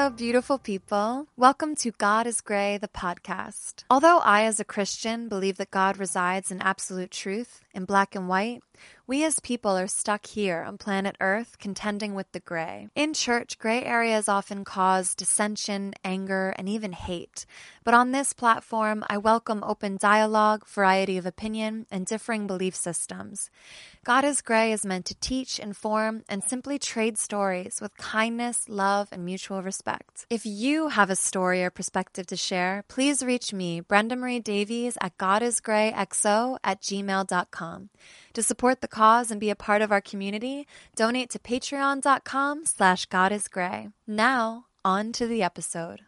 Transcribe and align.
Hello, 0.00 0.08
beautiful 0.08 0.56
people. 0.56 1.26
Welcome 1.36 1.74
to 1.74 1.90
God 1.90 2.26
is 2.26 2.40
Gray, 2.40 2.78
the 2.78 2.88
podcast. 2.88 3.84
Although 3.90 4.20
I, 4.20 4.44
as 4.44 4.58
a 4.58 4.64
Christian, 4.64 5.28
believe 5.28 5.58
that 5.58 5.70
God 5.70 5.98
resides 5.98 6.50
in 6.50 6.62
absolute 6.62 7.10
truth, 7.10 7.60
in 7.74 7.84
black 7.84 8.14
and 8.14 8.26
white, 8.26 8.62
we 9.10 9.24
as 9.24 9.40
people 9.40 9.76
are 9.76 9.88
stuck 9.88 10.24
here 10.24 10.62
on 10.62 10.78
planet 10.78 11.16
Earth 11.20 11.56
contending 11.58 12.14
with 12.14 12.30
the 12.30 12.38
gray. 12.38 12.86
In 12.94 13.12
church, 13.12 13.58
gray 13.58 13.82
areas 13.82 14.28
often 14.28 14.64
cause 14.64 15.16
dissension, 15.16 15.94
anger, 16.04 16.54
and 16.56 16.68
even 16.68 16.92
hate. 16.92 17.44
But 17.82 17.94
on 17.94 18.12
this 18.12 18.32
platform, 18.32 19.02
I 19.10 19.18
welcome 19.18 19.64
open 19.64 19.96
dialogue, 19.96 20.64
variety 20.64 21.18
of 21.18 21.26
opinion, 21.26 21.86
and 21.90 22.06
differing 22.06 22.46
belief 22.46 22.76
systems. 22.76 23.50
God 24.04 24.24
is 24.24 24.42
Gray 24.42 24.70
is 24.70 24.86
meant 24.86 25.06
to 25.06 25.16
teach, 25.16 25.58
inform, 25.58 26.22
and 26.28 26.44
simply 26.44 26.78
trade 26.78 27.18
stories 27.18 27.80
with 27.80 27.96
kindness, 27.96 28.68
love, 28.68 29.08
and 29.10 29.24
mutual 29.24 29.60
respect. 29.60 30.24
If 30.30 30.46
you 30.46 30.88
have 30.88 31.10
a 31.10 31.16
story 31.16 31.64
or 31.64 31.70
perspective 31.70 32.28
to 32.28 32.36
share, 32.36 32.84
please 32.86 33.24
reach 33.24 33.52
me, 33.52 33.80
Brenda 33.80 34.14
Marie 34.14 34.38
Davies, 34.38 34.96
at 35.00 35.18
godisgrayxo 35.18 36.58
at 36.62 36.80
gmail.com. 36.80 37.90
To 38.34 38.42
support 38.44 38.80
the 38.80 38.88
cause 39.00 39.30
and 39.30 39.40
be 39.40 39.48
a 39.48 39.56
part 39.56 39.80
of 39.80 39.90
our 39.90 40.02
community, 40.02 40.66
donate 40.94 41.30
to 41.30 41.38
patreon.com 41.38 42.66
slash 42.66 43.08
godisgray. 43.08 43.90
Now, 44.06 44.66
on 44.84 45.12
to 45.12 45.26
the 45.26 45.42
episode. 45.42 46.02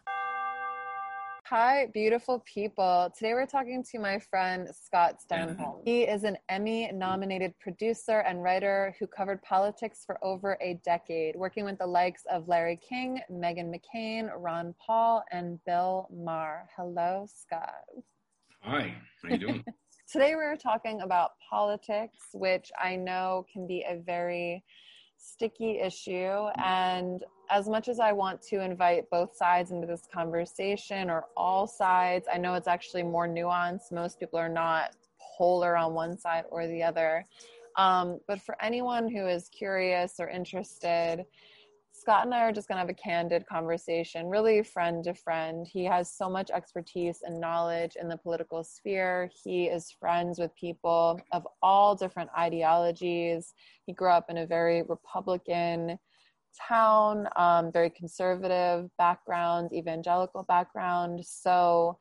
Hi, 1.45 1.87
beautiful 1.91 2.43
people. 2.45 3.11
Today 3.17 3.33
we're 3.33 3.47
talking 3.47 3.83
to 3.91 3.99
my 3.99 4.19
friend 4.19 4.67
Scott 4.71 5.15
Stenholm. 5.23 5.81
He 5.83 6.03
is 6.03 6.23
an 6.23 6.37
Emmy 6.49 6.91
nominated 6.93 7.57
producer 7.59 8.19
and 8.19 8.43
writer 8.43 8.95
who 8.99 9.07
covered 9.07 9.41
politics 9.41 10.03
for 10.05 10.23
over 10.23 10.55
a 10.61 10.79
decade, 10.85 11.35
working 11.35 11.65
with 11.65 11.79
the 11.79 11.87
likes 11.87 12.23
of 12.31 12.47
Larry 12.47 12.79
King, 12.87 13.19
Meghan 13.31 13.73
McCain, 13.73 14.29
Ron 14.37 14.75
Paul, 14.85 15.23
and 15.31 15.59
Bill 15.65 16.07
Maher. 16.13 16.69
Hello, 16.75 17.25
Scott. 17.27 17.85
Hi, 18.61 18.93
how 19.23 19.29
you 19.29 19.37
doing? 19.39 19.65
Today 20.13 20.35
we're 20.35 20.55
talking 20.57 21.01
about 21.01 21.31
politics, 21.49 22.19
which 22.33 22.71
I 22.79 22.95
know 22.95 23.47
can 23.51 23.65
be 23.65 23.83
a 23.89 23.95
very 23.95 24.63
sticky 25.17 25.79
issue. 25.79 26.49
And 26.63 27.23
as 27.49 27.67
much 27.67 27.87
as 27.87 27.99
I 27.99 28.11
want 28.11 28.39
to 28.43 28.63
invite 28.63 29.09
both 29.09 29.35
sides 29.35 29.71
into 29.71 29.87
this 29.87 30.03
conversation 30.13 31.09
or 31.09 31.25
all 31.35 31.65
sides, 31.65 32.27
I 32.31 32.37
know 32.37 32.53
it's 32.53 32.67
actually 32.67 33.01
more 33.01 33.27
nuanced. 33.27 33.91
Most 33.91 34.19
people 34.19 34.37
are 34.37 34.47
not 34.47 34.95
polar 35.35 35.75
on 35.75 35.95
one 35.95 36.15
side 36.15 36.43
or 36.51 36.67
the 36.67 36.83
other. 36.83 37.25
Um, 37.75 38.19
but 38.27 38.39
for 38.39 38.55
anyone 38.61 39.09
who 39.09 39.25
is 39.25 39.49
curious 39.49 40.19
or 40.19 40.29
interested, 40.29 41.25
Scott 42.03 42.25
and 42.25 42.35
I 42.35 42.41
are 42.41 42.51
just 42.51 42.67
going 42.67 42.75
to 42.75 42.81
have 42.81 42.89
a 42.89 42.93
candid 42.93 43.45
conversation, 43.47 44.27
really 44.27 44.61
friend 44.61 45.05
to 45.05 45.13
friend. 45.13 45.65
He 45.65 45.85
has 45.85 46.11
so 46.11 46.29
much 46.29 46.51
expertise 46.51 47.19
and 47.23 47.39
knowledge 47.39 47.95
in 47.95 48.09
the 48.09 48.17
political 48.17 48.61
sphere. 48.61 49.29
He 49.41 49.67
is 49.67 49.95
friends 50.01 50.37
with 50.37 50.53
people 50.53 51.17
of 51.31 51.47
all 51.61 51.95
different 51.95 52.29
ideologies. 52.37 53.53
He 53.85 53.93
grew 53.93 54.09
up 54.09 54.29
in 54.29 54.39
a 54.39 54.45
very 54.45 54.83
Republican 54.83 55.97
town, 56.67 57.29
um, 57.37 57.71
very 57.71 57.89
conservative 57.89 58.89
background, 58.97 59.71
evangelical 59.71 60.43
background. 60.43 61.25
So, 61.25 61.99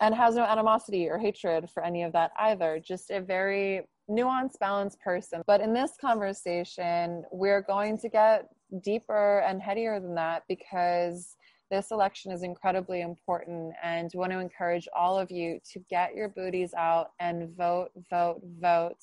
and 0.00 0.14
has 0.14 0.34
no 0.34 0.44
animosity 0.44 1.10
or 1.10 1.18
hatred 1.18 1.68
for 1.68 1.84
any 1.84 2.04
of 2.04 2.14
that 2.14 2.30
either. 2.38 2.80
Just 2.82 3.10
a 3.10 3.20
very 3.20 3.82
nuanced, 4.08 4.58
balanced 4.60 4.98
person. 5.00 5.42
But 5.46 5.60
in 5.60 5.74
this 5.74 5.92
conversation, 6.00 7.24
we're 7.30 7.60
going 7.60 7.98
to 7.98 8.08
get 8.08 8.48
deeper 8.80 9.40
and 9.40 9.60
headier 9.60 10.00
than 10.00 10.14
that 10.14 10.42
because 10.48 11.36
this 11.70 11.90
election 11.90 12.30
is 12.32 12.42
incredibly 12.42 13.00
important 13.00 13.72
and 13.82 14.10
want 14.14 14.30
to 14.30 14.38
encourage 14.38 14.88
all 14.94 15.18
of 15.18 15.30
you 15.30 15.58
to 15.72 15.78
get 15.90 16.14
your 16.14 16.28
booties 16.28 16.74
out 16.74 17.12
and 17.18 17.56
vote 17.56 17.90
vote 18.10 18.40
vote 18.60 18.98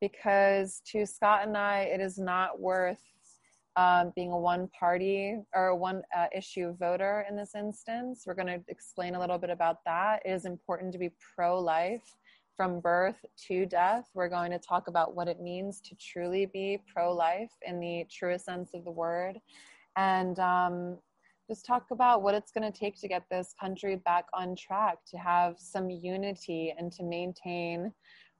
because 0.00 0.82
to 0.84 1.06
scott 1.06 1.46
and 1.46 1.56
i 1.56 1.80
it 1.80 2.00
is 2.00 2.18
not 2.18 2.60
worth 2.60 3.00
um, 3.76 4.12
being 4.14 4.30
a 4.30 4.38
one 4.38 4.68
party 4.78 5.36
or 5.54 5.68
a 5.68 5.76
one 5.76 6.02
uh, 6.16 6.26
issue 6.34 6.76
voter 6.78 7.26
in 7.28 7.36
this 7.36 7.54
instance. 7.54 8.22
We're 8.24 8.34
going 8.34 8.46
to 8.46 8.60
explain 8.68 9.16
a 9.16 9.20
little 9.20 9.38
bit 9.38 9.50
about 9.50 9.78
that. 9.84 10.22
It 10.24 10.30
is 10.30 10.44
important 10.44 10.92
to 10.92 10.98
be 10.98 11.10
pro 11.34 11.58
life 11.58 12.14
from 12.56 12.80
birth 12.80 13.24
to 13.48 13.66
death. 13.66 14.08
We're 14.14 14.28
going 14.28 14.50
to 14.52 14.58
talk 14.58 14.88
about 14.88 15.14
what 15.14 15.28
it 15.28 15.40
means 15.40 15.80
to 15.82 15.94
truly 15.96 16.46
be 16.46 16.78
pro 16.92 17.12
life 17.12 17.52
in 17.66 17.80
the 17.80 18.06
truest 18.10 18.44
sense 18.44 18.70
of 18.74 18.84
the 18.84 18.90
word. 18.90 19.38
And 19.96 20.38
um, 20.38 20.98
just 21.48 21.66
talk 21.66 21.86
about 21.90 22.22
what 22.22 22.34
it's 22.34 22.52
going 22.52 22.70
to 22.70 22.76
take 22.76 23.00
to 23.00 23.08
get 23.08 23.24
this 23.30 23.54
country 23.60 23.96
back 23.96 24.26
on 24.32 24.56
track, 24.56 24.98
to 25.10 25.18
have 25.18 25.56
some 25.58 25.90
unity 25.90 26.74
and 26.78 26.90
to 26.92 27.02
maintain, 27.02 27.92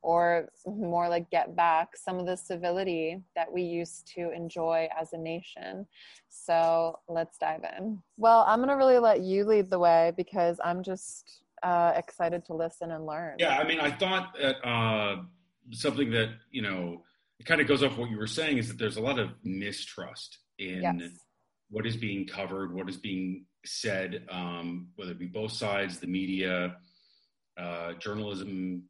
or 0.02 0.48
more 0.66 1.08
like 1.08 1.31
get 1.31 1.56
back, 1.56 1.96
some 1.96 2.19
of 2.19 2.26
the 2.26 2.36
civility 2.36 3.20
that 3.34 3.50
we 3.50 3.62
used 3.62 4.10
to 4.14 4.31
enjoy 4.32 4.88
as 4.98 5.12
a 5.12 5.19
nation. 5.19 5.86
So 6.28 6.98
let's 7.08 7.38
dive 7.38 7.64
in. 7.78 8.02
Well, 8.16 8.44
I'm 8.46 8.58
going 8.58 8.69
to 8.69 8.76
really 8.76 8.98
let 8.98 9.20
you 9.20 9.44
lead 9.44 9.70
the 9.70 9.78
way 9.78 10.12
because 10.16 10.58
I'm 10.62 10.82
just 10.82 11.44
uh, 11.64 11.92
excited 11.97 12.44
to 12.44 12.54
listen 12.54 12.92
and 12.92 13.06
learn. 13.06 13.36
Yeah, 13.38 13.56
I 13.56 13.64
mean, 13.64 13.80
I 13.80 13.91
thought 13.91 14.36
that 14.41 14.56
uh, 14.66 15.22
something 15.72 16.10
that 16.10 16.28
you 16.50 16.62
know 16.62 17.02
it 17.41 17.47
kind 17.47 17.60
of 17.60 17.66
goes 17.66 17.82
off 17.82 17.97
what 17.97 18.10
you 18.10 18.19
were 18.19 18.26
saying 18.26 18.58
is 18.58 18.69
that 18.69 18.78
there's 18.78 18.98
a 18.98 19.02
lot 19.02 19.19
of 19.19 19.30
mistrust 19.42 20.38
in 20.58 20.82
yes. 20.82 21.10
what 21.70 21.86
is 21.86 21.97
being 21.97 22.26
covered, 22.26 22.75
what 22.75 22.88
is 22.88 22.98
being 22.98 23.47
said, 23.64 24.25
um, 24.30 24.88
whether 24.97 25.12
it 25.12 25.19
be 25.19 25.26
both 25.26 25.52
sides, 25.52 25.98
the 25.98 26.06
media, 26.06 26.76
uh, 27.58 27.94
journalism. 27.94 28.84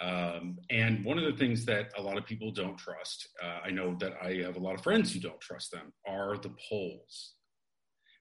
Um, 0.00 0.58
and 0.70 1.04
one 1.04 1.18
of 1.18 1.24
the 1.24 1.36
things 1.38 1.64
that 1.64 1.92
a 1.96 2.02
lot 2.02 2.18
of 2.18 2.26
people 2.26 2.50
don't 2.50 2.76
trust, 2.76 3.28
uh, 3.42 3.60
I 3.64 3.70
know 3.70 3.96
that 4.00 4.12
I 4.22 4.34
have 4.44 4.56
a 4.56 4.60
lot 4.60 4.74
of 4.74 4.82
friends 4.82 5.12
who 5.12 5.20
don't 5.20 5.40
trust 5.40 5.70
them, 5.70 5.92
are 6.06 6.36
the 6.36 6.54
polls. 6.68 7.34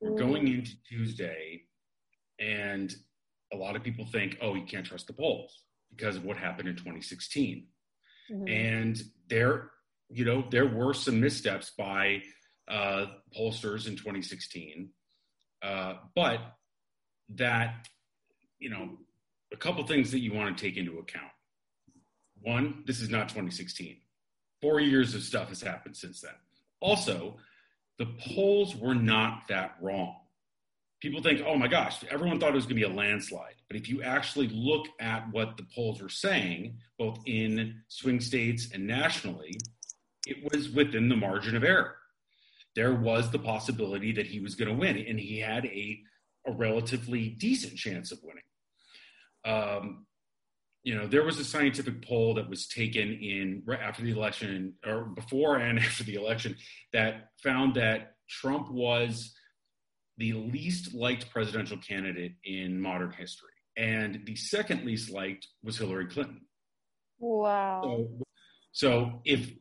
We're 0.02 0.18
going 0.18 0.48
into 0.48 0.72
Tuesday, 0.88 1.64
and 2.40 2.96
a 3.54 3.56
lot 3.56 3.76
of 3.76 3.84
people 3.84 4.06
think, 4.06 4.38
oh, 4.42 4.56
you 4.56 4.66
can't 4.66 4.86
trust 4.86 5.08
the 5.08 5.14
polls 5.14 5.64
because 5.96 6.16
of 6.16 6.26
what 6.26 6.38
happened 6.38 6.68
in 6.68 6.76
2016. 6.76 7.66
Mm-hmm. 8.32 8.48
And 8.48 9.02
there, 9.30 9.72
you 10.10 10.26
know, 10.26 10.46
there 10.50 10.68
were 10.68 10.94
some 10.94 11.20
missteps 11.20 11.72
by 11.78 12.24
uh, 12.68 13.06
pollsters 13.38 13.88
in 13.88 13.96
2016, 13.96 14.90
uh, 15.62 15.94
but 16.16 16.40
that, 17.30 17.88
you 18.60 18.70
know, 18.70 18.98
a 19.54 19.58
couple 19.58 19.86
things 19.86 20.12
that 20.12 20.20
you 20.20 20.34
want 20.34 20.58
to 20.58 20.62
take 20.62 20.78
into 20.78 21.00
account. 21.00 21.32
One, 22.42 22.84
this 22.86 23.00
is 23.00 23.10
not 23.10 23.30
2016. 23.30 23.98
Four 24.62 24.80
years 24.80 25.16
of 25.16 25.24
stuff 25.24 25.50
has 25.50 25.62
happened 25.62 25.96
since 25.96 26.22
then. 26.22 26.34
Also, 26.82 27.38
the 27.98 28.08
polls 28.20 28.76
were 28.76 28.96
not 28.96 29.48
that 29.48 29.76
wrong 29.82 30.16
people 31.02 31.22
think, 31.22 31.42
oh 31.46 31.56
my 31.56 31.68
gosh, 31.68 32.04
everyone 32.10 32.40
thought 32.40 32.50
it 32.50 32.56
was 32.56 32.66
going 32.66 32.80
to 32.80 32.88
be 32.88 32.92
a 32.92 32.96
landslide. 32.96 33.56
But 33.68 33.78
if 33.78 33.88
you 33.90 34.02
actually 34.02 34.48
look 34.48 34.88
at 35.00 35.32
what 35.32 35.58
the 35.58 35.66
polls 35.76 36.02
were 36.02 36.10
saying, 36.10 36.78
both 36.98 37.20
in 37.26 37.82
swing 37.88 38.20
states 38.20 38.70
and 38.74 38.88
nationally, 38.88 39.58
it 40.26 40.52
was 40.52 40.70
within 40.70 41.10
the 41.10 41.16
margin 41.16 41.56
of 41.56 41.64
error. 41.64 41.96
There 42.76 42.94
was 42.94 43.32
the 43.32 43.40
possibility 43.40 44.12
that 44.14 44.28
he 44.28 44.40
was 44.40 44.56
going 44.56 44.70
to 44.70 44.78
win, 44.78 44.98
and 44.98 45.20
he 45.20 45.40
had 45.40 45.66
a, 45.66 46.00
a 46.46 46.52
relatively 46.52 47.30
decent 47.30 47.76
chance 47.76 48.12
of 48.12 48.20
winning. 48.24 48.44
Um, 49.46 50.06
you 50.84 50.96
know, 50.96 51.08
there 51.08 51.24
was 51.24 51.40
a 51.40 51.44
scientific 51.44 52.06
poll 52.06 52.36
that 52.36 52.50
was 52.50 52.68
taken 52.68 53.14
in 53.14 53.62
right 53.66 53.80
after 53.80 54.04
the 54.04 54.12
election, 54.12 54.74
or 54.86 55.06
before 55.06 55.58
and 55.58 55.80
after 55.80 56.04
the 56.04 56.16
election, 56.16 56.56
that 56.94 57.30
found 57.44 57.76
that 57.76 58.14
Trump 58.30 58.72
was 58.72 59.34
the 60.18 60.34
least 60.34 60.94
liked 60.94 61.30
presidential 61.30 61.78
candidate 61.78 62.34
in 62.44 62.80
modern 62.80 63.12
history. 63.12 63.52
And 63.78 64.22
the 64.26 64.36
second 64.36 64.86
least 64.86 65.12
liked 65.12 65.48
was 65.64 65.78
Hillary 65.78 66.08
Clinton. 66.08 66.42
Wow. 67.20 67.82
So, 67.84 68.24
so 68.72 69.22
if 69.26 69.52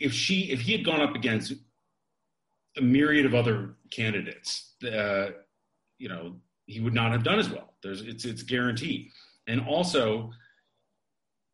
if 0.00 0.12
she 0.12 0.50
if 0.50 0.60
he 0.60 0.72
had 0.72 0.84
gone 0.84 1.00
up 1.00 1.14
against 1.14 1.52
a 2.76 2.80
myriad 2.80 3.26
of 3.26 3.34
other 3.34 3.76
candidates, 3.90 4.74
uh, 4.84 5.30
you 5.98 6.08
know, 6.08 6.36
he 6.66 6.80
would 6.80 6.94
not 6.94 7.12
have 7.12 7.22
done 7.22 7.38
as 7.38 7.48
well. 7.48 7.74
There's 7.82 8.02
it's 8.02 8.24
it's 8.24 8.42
guaranteed. 8.42 9.10
And 9.46 9.60
also, 9.60 10.30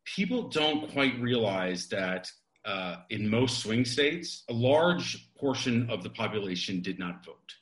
people 0.05 0.49
don't 0.49 0.91
quite 0.91 1.19
realize 1.19 1.87
that 1.89 2.29
uh, 2.65 2.97
in 3.09 3.29
most 3.29 3.59
swing 3.59 3.85
states, 3.85 4.43
a 4.49 4.53
large 4.53 5.31
portion 5.37 5.89
of 5.89 6.03
the 6.03 6.09
population 6.09 6.81
did 6.81 6.99
not 6.99 7.25
vote. 7.25 7.53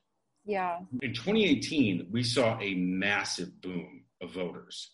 Yeah. 0.46 0.80
In 1.02 1.14
2018, 1.14 2.08
we 2.12 2.24
saw 2.24 2.60
a 2.60 2.76
massive 2.76 3.62
boom 3.62 4.04
of 4.22 4.32
voters. 4.32 4.92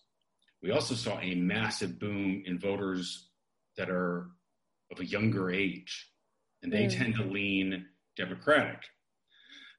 We 0.62 0.71
also 0.71 0.95
saw 0.95 1.19
a 1.19 1.36
massive 1.36 2.00
boom 2.00 2.44
in 2.45 2.59
voters 2.59 3.30
that 3.77 3.89
are 3.89 4.27
of 4.92 5.00
a 5.00 5.06
younger 5.06 5.51
age, 5.51 6.12
and 6.62 6.71
they 6.71 6.86
mm. 6.86 6.98
tend 6.98 7.15
to 7.15 7.24
lean 7.24 7.86
Democratic. 8.15 8.81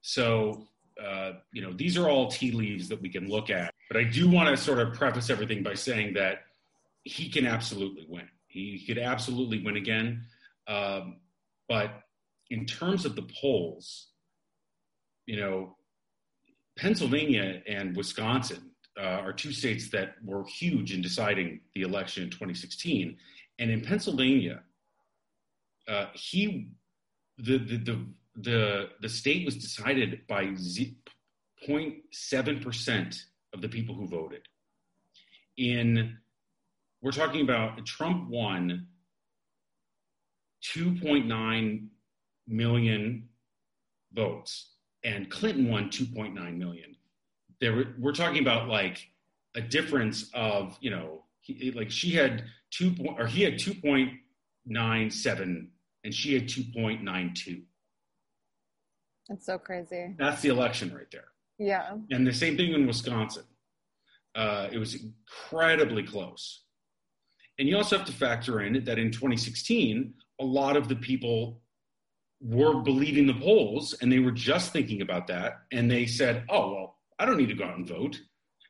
So 0.03 0.67
uh, 1.01 1.33
you 1.53 1.63
know, 1.63 1.73
these 1.73 1.97
are 1.97 2.09
all 2.09 2.31
tea 2.31 2.53
leaves 2.53 2.89
that 2.89 3.01
we 3.01 3.09
can 3.09 3.29
look 3.29 3.51
at. 3.51 3.75
But 3.89 3.99
I 3.99 4.05
do 4.05 4.31
want 4.31 4.49
to 4.49 4.63
sort 4.63 4.79
of 4.79 4.95
preface 4.95 5.31
everything 5.31 5.63
by 5.63 5.75
saying 5.75 6.15
that 6.15 6.43
he 7.05 7.29
can 7.29 7.47
absolutely 7.47 8.07
win. 8.09 8.29
He 8.47 8.85
could 8.87 8.99
absolutely 8.99 9.63
win 9.63 9.77
again. 9.77 10.25
Um, 10.69 11.17
but 11.69 12.03
in 12.51 12.67
terms 12.67 13.05
of 13.05 13.17
the 13.17 13.23
polls, 13.41 14.09
you 15.27 15.37
know, 15.37 15.77
Pennsylvania 16.77 17.63
and 17.67 17.97
Wisconsin 17.97 18.71
uh, 18.99 19.21
are 19.25 19.33
two 19.33 19.53
states 19.53 19.89
that 19.91 20.15
were 20.25 20.45
huge 20.45 20.93
in 20.93 21.03
deciding 21.03 21.61
the 21.75 21.83
election 21.83 22.25
in 22.25 22.31
2016. 22.31 23.17
And 23.59 23.71
in 23.71 23.81
Pennsylvania, 23.81 24.63
uh, 25.89 26.07
he 26.15 26.69
the, 27.39 27.59
the 27.59 27.77
the 27.79 28.07
the 28.37 28.91
the 29.01 29.09
state 29.09 29.45
was 29.45 29.57
decided 29.57 30.21
by 30.29 30.47
0.7 30.47 32.63
percent 32.63 33.25
of 33.53 33.61
the 33.61 33.69
people 33.69 33.95
who 33.95 34.09
voted. 34.09 34.49
In 35.57 36.17
we're 37.03 37.13
talking 37.13 37.43
about 37.43 37.85
Trump 37.85 38.31
won 38.31 38.87
2.9 40.77 41.89
million 42.47 43.29
votes 44.13 44.72
and 45.05 45.31
Clinton 45.31 45.69
won 45.69 45.89
2.9 45.89 46.57
million. 46.57 46.97
There 47.61 47.75
were, 47.75 47.89
we're 47.99 48.13
talking 48.13 48.41
about 48.41 48.69
like 48.69 49.09
a 49.55 49.61
difference 49.61 50.31
of, 50.35 50.77
you 50.81 50.91
know, 50.91 51.25
he, 51.41 51.73
like 51.73 51.91
she 51.91 52.13
had 52.13 52.45
2 52.73 52.95
or 53.19 53.27
he 53.27 53.43
had 53.43 53.55
2.97 53.55 55.67
and 56.05 56.15
she 56.15 56.35
had 56.35 56.45
2.92. 56.45 57.63
That's 59.29 59.47
so 59.47 59.59
crazy. 59.59 60.15
That's 60.19 60.43
the 60.43 60.49
election 60.49 60.95
right 60.95 61.11
there. 61.11 61.25
Yeah. 61.59 61.97
And 62.11 62.27
the 62.27 62.33
same 62.33 62.57
thing 62.57 62.73
in 62.73 62.87
Wisconsin. 62.87 63.45
Uh, 64.35 64.69
it 64.73 64.79
was 64.79 64.97
incredibly 64.97 66.03
close. 66.03 66.63
And 67.59 67.69
you 67.69 67.77
also 67.77 67.99
have 67.99 68.07
to 68.07 68.13
factor 68.13 68.63
in 68.63 68.83
that 68.85 68.99
in 68.99 69.13
2016, 69.13 70.15
a 70.41 70.45
lot 70.45 70.77
of 70.77 70.89
the 70.89 70.97
people 70.97 71.62
were 72.43 72.83
believing 72.83 73.27
the 73.27 73.35
polls 73.35 73.95
and 74.01 74.11
they 74.11 74.19
were 74.19 74.33
just 74.33 74.73
thinking 74.73 75.01
about 75.01 75.29
that. 75.29 75.63
And 75.71 75.91
they 75.91 76.07
said, 76.07 76.45
oh, 76.49 76.75
well, 76.75 76.99
I 77.19 77.25
don't 77.25 77.37
need 77.37 77.49
to 77.49 77.55
go 77.55 77.65
out 77.65 77.77
and 77.77 77.87
vote. 77.87 78.21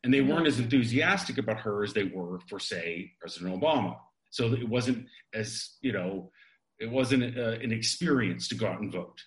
And 0.04 0.12
they 0.12 0.20
weren't 0.20 0.46
as 0.46 0.58
enthusiastic 0.58 1.38
about 1.38 1.60
her 1.60 1.82
as 1.82 1.92
they 1.92 2.04
were 2.04 2.40
for, 2.48 2.58
say, 2.58 3.12
President 3.20 3.58
Obama. 3.58 3.96
So 4.30 4.52
it 4.52 4.68
wasn't 4.68 5.06
as, 5.32 5.76
you 5.80 5.92
know, 5.92 6.30
it 6.78 6.90
wasn't 6.90 7.38
uh, 7.38 7.52
an 7.62 7.72
experience 7.72 8.48
to 8.48 8.56
go 8.56 8.66
out 8.66 8.80
and 8.80 8.92
vote. 8.92 9.22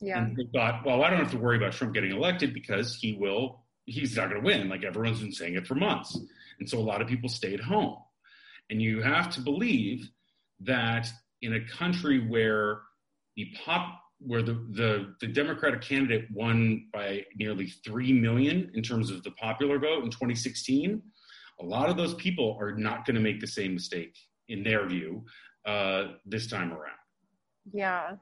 Yeah. 0.00 0.22
And 0.22 0.36
they 0.36 0.46
thought, 0.52 0.84
well, 0.86 1.02
I 1.02 1.10
don't 1.10 1.18
have 1.18 1.32
to 1.32 1.38
worry 1.38 1.56
about 1.56 1.72
Trump 1.72 1.94
getting 1.94 2.12
elected 2.12 2.54
because 2.54 2.96
he 2.96 3.14
will, 3.14 3.64
he's 3.86 4.16
not 4.16 4.30
going 4.30 4.40
to 4.40 4.46
win. 4.46 4.68
Like 4.68 4.84
everyone's 4.84 5.20
been 5.20 5.32
saying 5.32 5.54
it 5.54 5.66
for 5.66 5.74
months. 5.74 6.18
And 6.58 6.68
so 6.68 6.78
a 6.78 6.80
lot 6.80 7.02
of 7.02 7.08
people 7.08 7.28
stayed 7.28 7.60
home. 7.60 7.96
And 8.70 8.80
you 8.80 9.02
have 9.02 9.30
to 9.34 9.40
believe 9.40 10.08
that 10.60 11.08
in 11.42 11.54
a 11.54 11.66
country 11.66 12.26
where 12.26 12.80
the 13.36 13.52
pop 13.64 14.00
where 14.18 14.42
the, 14.42 14.54
the, 14.70 15.14
the 15.20 15.26
Democratic 15.26 15.82
candidate 15.82 16.26
won 16.32 16.86
by 16.92 17.22
nearly 17.36 17.66
3 17.84 18.12
million 18.12 18.70
in 18.74 18.82
terms 18.82 19.10
of 19.10 19.22
the 19.22 19.30
popular 19.32 19.78
vote 19.78 20.04
in 20.04 20.10
2016, 20.10 21.02
a 21.60 21.64
lot 21.64 21.90
of 21.90 21.96
those 21.96 22.14
people 22.14 22.56
are 22.60 22.72
not 22.72 23.04
going 23.04 23.14
to 23.14 23.20
make 23.20 23.40
the 23.40 23.46
same 23.46 23.74
mistake, 23.74 24.16
in 24.48 24.62
their 24.62 24.86
view, 24.86 25.24
uh, 25.66 26.04
this 26.24 26.46
time 26.46 26.72
around. 26.72 26.96
Yeah. 27.72 28.12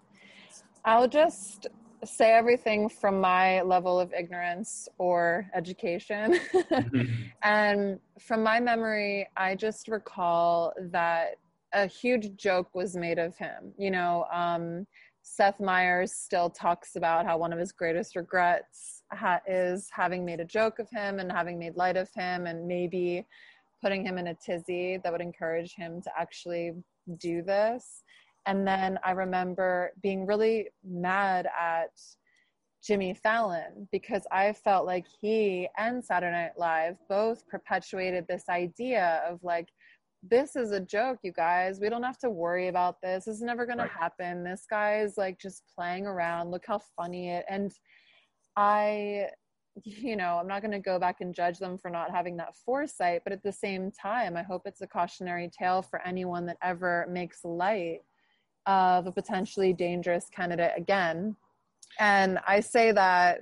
I'll 0.85 1.09
just 1.09 1.69
say 2.05 2.33
everything 2.33 2.89
from 2.89 3.21
my 3.21 3.63
level 3.63 4.01
of 4.01 4.13
ignorance 4.13 4.89
or 4.99 5.47
education. 5.55 6.41
mm-hmm. 6.53 7.13
And 7.43 7.99
from 8.21 8.43
my 8.43 8.61
memory, 8.61 9.29
I 9.37 9.55
just 9.55 9.89
recall 9.89 10.73
that 10.91 11.37
a 11.73 11.87
huge 11.87 12.37
joke 12.37 12.75
was 12.75 12.97
made 12.97 13.19
of 13.19 13.37
him. 13.37 13.73
You 13.79 13.91
know, 13.91 14.27
um, 14.33 14.87
Seth 15.23 15.61
Meyers 15.61 16.13
still 16.13 16.51
talks 16.51 16.97
about 16.97 17.27
how 17.27 17.39
one 17.39 17.53
of 17.53 17.59
his 17.59 17.73
greatest 17.73 18.17
regrets 18.17 19.05
ha- 19.13 19.41
is 19.47 19.89
having 19.93 20.25
made 20.25 20.41
a 20.41 20.45
joke 20.45 20.79
of 20.79 20.91
him 20.91 21.19
and 21.19 21.31
having 21.31 21.59
made 21.59 21.77
light 21.77 21.97
of 21.97 22.11
him 22.15 22.47
and 22.47 22.67
maybe 22.67 23.27
putting 23.81 24.05
him 24.05 24.19
in 24.19 24.29
a 24.29 24.35
tizzy 24.35 24.99
that 25.03 25.13
would 25.13 25.21
encourage 25.21 25.75
him 25.75 26.01
to 26.03 26.11
actually 26.19 26.73
do 27.19 27.43
this. 27.43 28.03
And 28.47 28.67
then 28.67 28.99
I 29.05 29.13
remember 29.13 29.93
being 30.03 30.27
really 30.27 30.69
mad 30.85 31.49
at 31.59 31.91
Jimmy 32.85 33.15
Fallon 33.15 33.89
because 33.93 34.27
I 34.33 34.53
felt 34.53 34.87
like 34.87 35.07
he 35.21 35.69
and 35.79 36.05
Saturday 36.05 36.33
Night 36.33 36.59
Live 36.59 36.97
both 37.09 37.47
perpetuated 37.47 38.27
this 38.27 38.49
idea 38.49 39.23
of 39.29 39.39
like, 39.45 39.69
this 40.23 40.55
is 40.55 40.71
a 40.71 40.81
joke, 40.81 41.19
you 41.23 41.33
guys. 41.33 41.81
We 41.81 41.89
don't 41.89 42.03
have 42.03 42.19
to 42.19 42.31
worry 42.31 42.69
about 42.69 43.01
this. 43.03 43.25
This 43.25 43.37
is 43.37 43.43
never 43.43 43.67
going 43.67 43.79
right. 43.79 43.91
to 43.91 43.99
happen. 43.99 44.45
This 44.45 44.67
guy 44.69 45.01
is 45.01 45.17
like 45.17 45.39
just 45.39 45.65
playing 45.75 46.07
around. 46.07 46.51
Look 46.51 46.65
how 46.67 46.81
funny 46.97 47.31
it. 47.31 47.45
And 47.49 47.73
I, 48.57 49.29
you 49.85 50.17
know, 50.17 50.39
I'm 50.39 50.47
not 50.47 50.63
going 50.63 50.73
to 50.73 50.79
go 50.79 50.99
back 50.99 51.21
and 51.21 51.35
judge 51.35 51.59
them 51.59 51.77
for 51.77 51.91
not 51.91 52.11
having 52.11 52.37
that 52.37 52.55
foresight. 52.55 53.23
But 53.25 53.33
at 53.33 53.43
the 53.43 53.53
same 53.53 53.91
time, 53.91 54.37
I 54.37 54.43
hope 54.43 54.63
it's 54.65 54.83
a 54.83 54.87
cautionary 54.87 55.51
tale 55.57 55.83
for 55.83 56.01
anyone 56.07 56.47
that 56.47 56.59
ever 56.63 57.07
makes 57.11 57.45
light 57.45 58.01
of 58.67 59.09
a 59.09 59.13
potentially 59.13 59.73
dangerous 59.73 60.29
candidate 60.33 60.73
again. 60.77 61.35
And 61.99 62.39
I 62.47 62.61
say 62.61 62.93
that 62.93 63.41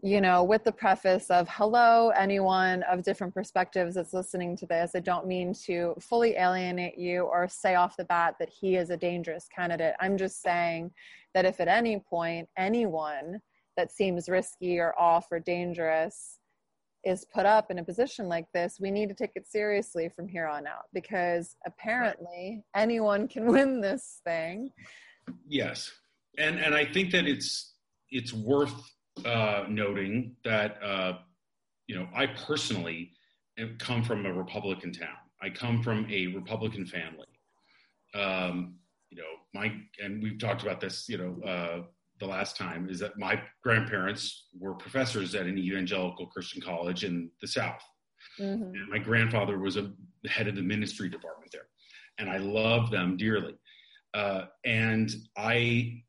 you 0.00 0.20
know, 0.20 0.44
with 0.44 0.62
the 0.62 0.70
preface 0.70 1.28
of 1.28 1.48
hello, 1.50 2.10
anyone 2.10 2.84
of 2.84 3.02
different 3.02 3.34
perspectives 3.34 3.96
that's 3.96 4.14
listening 4.14 4.56
to 4.56 4.66
this. 4.66 4.92
I 4.94 5.00
don't 5.00 5.26
mean 5.26 5.52
to 5.66 5.94
fully 6.00 6.36
alienate 6.36 6.96
you 6.96 7.22
or 7.22 7.48
say 7.48 7.74
off 7.74 7.96
the 7.96 8.04
bat 8.04 8.36
that 8.38 8.48
he 8.48 8.76
is 8.76 8.90
a 8.90 8.96
dangerous 8.96 9.48
candidate. 9.54 9.94
I'm 9.98 10.16
just 10.16 10.40
saying 10.40 10.92
that 11.34 11.44
if 11.44 11.58
at 11.58 11.66
any 11.66 11.98
point 11.98 12.48
anyone 12.56 13.40
that 13.76 13.90
seems 13.90 14.28
risky 14.28 14.78
or 14.78 14.96
off 14.98 15.26
or 15.32 15.40
dangerous 15.40 16.38
is 17.04 17.24
put 17.24 17.46
up 17.46 17.70
in 17.70 17.78
a 17.78 17.84
position 17.84 18.28
like 18.28 18.46
this, 18.54 18.78
we 18.80 18.92
need 18.92 19.08
to 19.08 19.14
take 19.16 19.32
it 19.34 19.48
seriously 19.48 20.08
from 20.14 20.28
here 20.28 20.46
on 20.46 20.66
out 20.66 20.86
because 20.92 21.56
apparently 21.66 22.62
anyone 22.76 23.26
can 23.26 23.46
win 23.52 23.80
this 23.80 24.20
thing. 24.24 24.70
Yes. 25.48 25.90
And 26.38 26.60
and 26.60 26.72
I 26.72 26.84
think 26.84 27.10
that 27.10 27.26
it's 27.26 27.74
it's 28.10 28.32
worth 28.32 28.74
uh, 29.24 29.64
noting 29.68 30.36
that 30.44 30.82
uh, 30.82 31.18
you 31.86 31.96
know 31.96 32.08
I 32.14 32.26
personally 32.26 33.12
come 33.78 34.02
from 34.02 34.26
a 34.26 34.32
Republican 34.32 34.92
town. 34.92 35.16
I 35.42 35.50
come 35.50 35.82
from 35.82 36.06
a 36.10 36.28
Republican 36.28 36.86
family. 36.86 37.26
Um, 38.14 38.76
you 39.10 39.18
know, 39.18 39.28
my 39.54 39.72
and 40.02 40.22
we've 40.22 40.38
talked 40.38 40.62
about 40.62 40.80
this. 40.80 41.08
You 41.08 41.18
know, 41.18 41.48
uh, 41.48 41.82
the 42.20 42.26
last 42.26 42.56
time 42.56 42.88
is 42.88 42.98
that 43.00 43.18
my 43.18 43.40
grandparents 43.62 44.48
were 44.58 44.74
professors 44.74 45.34
at 45.34 45.46
an 45.46 45.58
evangelical 45.58 46.26
Christian 46.26 46.60
college 46.60 47.04
in 47.04 47.30
the 47.40 47.48
South. 47.48 47.82
Mm-hmm. 48.40 48.62
And 48.62 48.88
my 48.90 48.98
grandfather 48.98 49.58
was 49.58 49.76
a 49.76 49.90
head 50.28 50.48
of 50.48 50.56
the 50.56 50.62
ministry 50.62 51.08
department 51.08 51.50
there, 51.52 51.68
and 52.18 52.28
I 52.28 52.38
love 52.38 52.90
them 52.90 53.16
dearly. 53.16 53.54
Uh, 54.14 54.46
and 54.64 55.10
I 55.36 56.02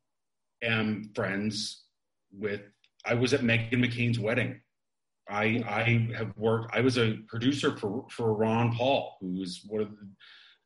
am 0.62 1.10
friends 1.14 1.84
with 2.32 2.62
I 3.06 3.14
was 3.14 3.32
at 3.34 3.40
Meghan 3.40 3.74
McCain's 3.74 4.18
wedding. 4.18 4.60
I 5.28 5.62
I 5.68 6.14
have 6.16 6.32
worked. 6.36 6.74
I 6.74 6.80
was 6.80 6.98
a 6.98 7.18
producer 7.28 7.76
for 7.76 8.06
for 8.10 8.34
Ron 8.34 8.74
Paul, 8.74 9.16
who 9.20 9.42
is 9.42 9.62
one 9.66 9.82
of 9.82 9.90
the, 9.90 10.08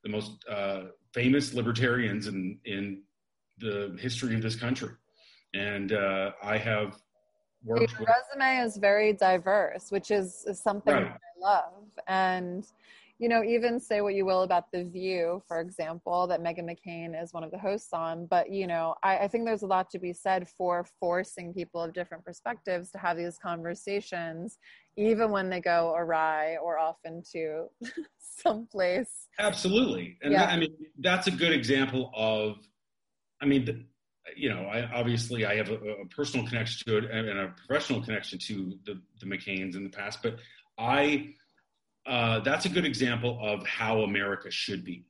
the 0.05 0.09
most 0.11 0.45
uh, 0.49 0.85
famous 1.13 1.55
libertarians 1.55 2.27
in 2.27 2.59
in 2.65 3.03
the 3.59 3.97
history 4.01 4.35
of 4.35 4.43
this 4.43 4.57
country, 4.57 4.91
and 5.55 5.93
uh, 5.93 6.33
I 6.43 6.57
have 6.57 6.97
worked. 7.63 7.93
Your 7.99 8.09
resume 8.09 8.65
is 8.65 8.77
very 8.79 9.13
diverse, 9.13 9.91
which 9.91 10.11
is, 10.11 10.45
is 10.47 10.61
something 10.61 10.95
right. 10.95 11.07
I 11.07 11.41
love, 11.41 11.85
and 12.09 12.67
you 13.25 13.31
know, 13.31 13.43
even 13.43 13.81
say 13.81 14.03
what 14.03 14.13
you 14.13 14.27
will 14.27 14.43
about 14.43 14.71
The 14.71 14.85
View, 14.85 15.43
for 15.49 15.59
example, 15.59 16.27
that 16.27 16.43
Meghan 16.43 16.69
McCain 16.69 17.19
is 17.19 17.33
one 17.33 17.43
of 17.43 17.51
the 17.51 17.57
hosts 17.57 17.95
on. 17.95 18.27
But, 18.27 18.53
you 18.53 18.67
know, 18.67 18.97
I, 19.03 19.17
I, 19.21 19.29
think 19.29 19.47
there's 19.47 19.63
a 19.63 19.67
lot 19.67 19.89
to 19.93 19.99
be 19.99 20.13
said 20.13 20.47
for 20.47 20.85
forcing 21.01 21.55
people 21.55 21.81
of 21.81 21.95
different 21.95 22.23
perspectives 22.23 22.91
to 22.91 22.99
have 22.99 23.17
these 23.17 23.39
conversations, 23.39 24.59
even 24.99 25.31
when 25.31 25.49
they 25.49 25.63
go 25.63 25.95
awry 25.97 26.59
or 26.59 26.79
off 26.79 26.99
into 27.07 27.69
someplace. 28.19 29.27
Absolutely. 29.39 30.19
And 30.23 30.35
yeah. 30.35 30.45
I 30.45 30.59
mean, 30.59 30.77
that's 30.99 31.27
a 31.27 31.31
good 31.31 31.53
example 31.53 32.11
of, 32.15 32.57
I 33.41 33.47
mean, 33.47 33.65
the, 33.65 33.87
you 34.37 34.51
know, 34.51 34.65
I 34.65 34.83
obviously 34.93 35.47
I 35.47 35.55
have 35.55 35.71
a, 35.71 35.77
a, 35.77 36.07
personal 36.15 36.47
connection 36.47 36.87
to 36.89 36.99
it 36.99 37.11
and 37.11 37.39
a 37.39 37.55
professional 37.67 38.03
connection 38.03 38.39
to 38.41 38.75
the, 38.85 39.01
the 39.19 39.25
McCains 39.25 39.77
in 39.77 39.83
the 39.83 39.89
past, 39.89 40.19
but 40.23 40.37
I, 40.79 41.33
uh, 42.07 42.41
that's 42.41 42.67
a 42.67 42.69
good 42.69 42.85
example 42.85 43.39
of 43.43 43.67
how 43.67 44.01
America 44.03 44.51
should 44.51 44.85
be. 44.85 45.05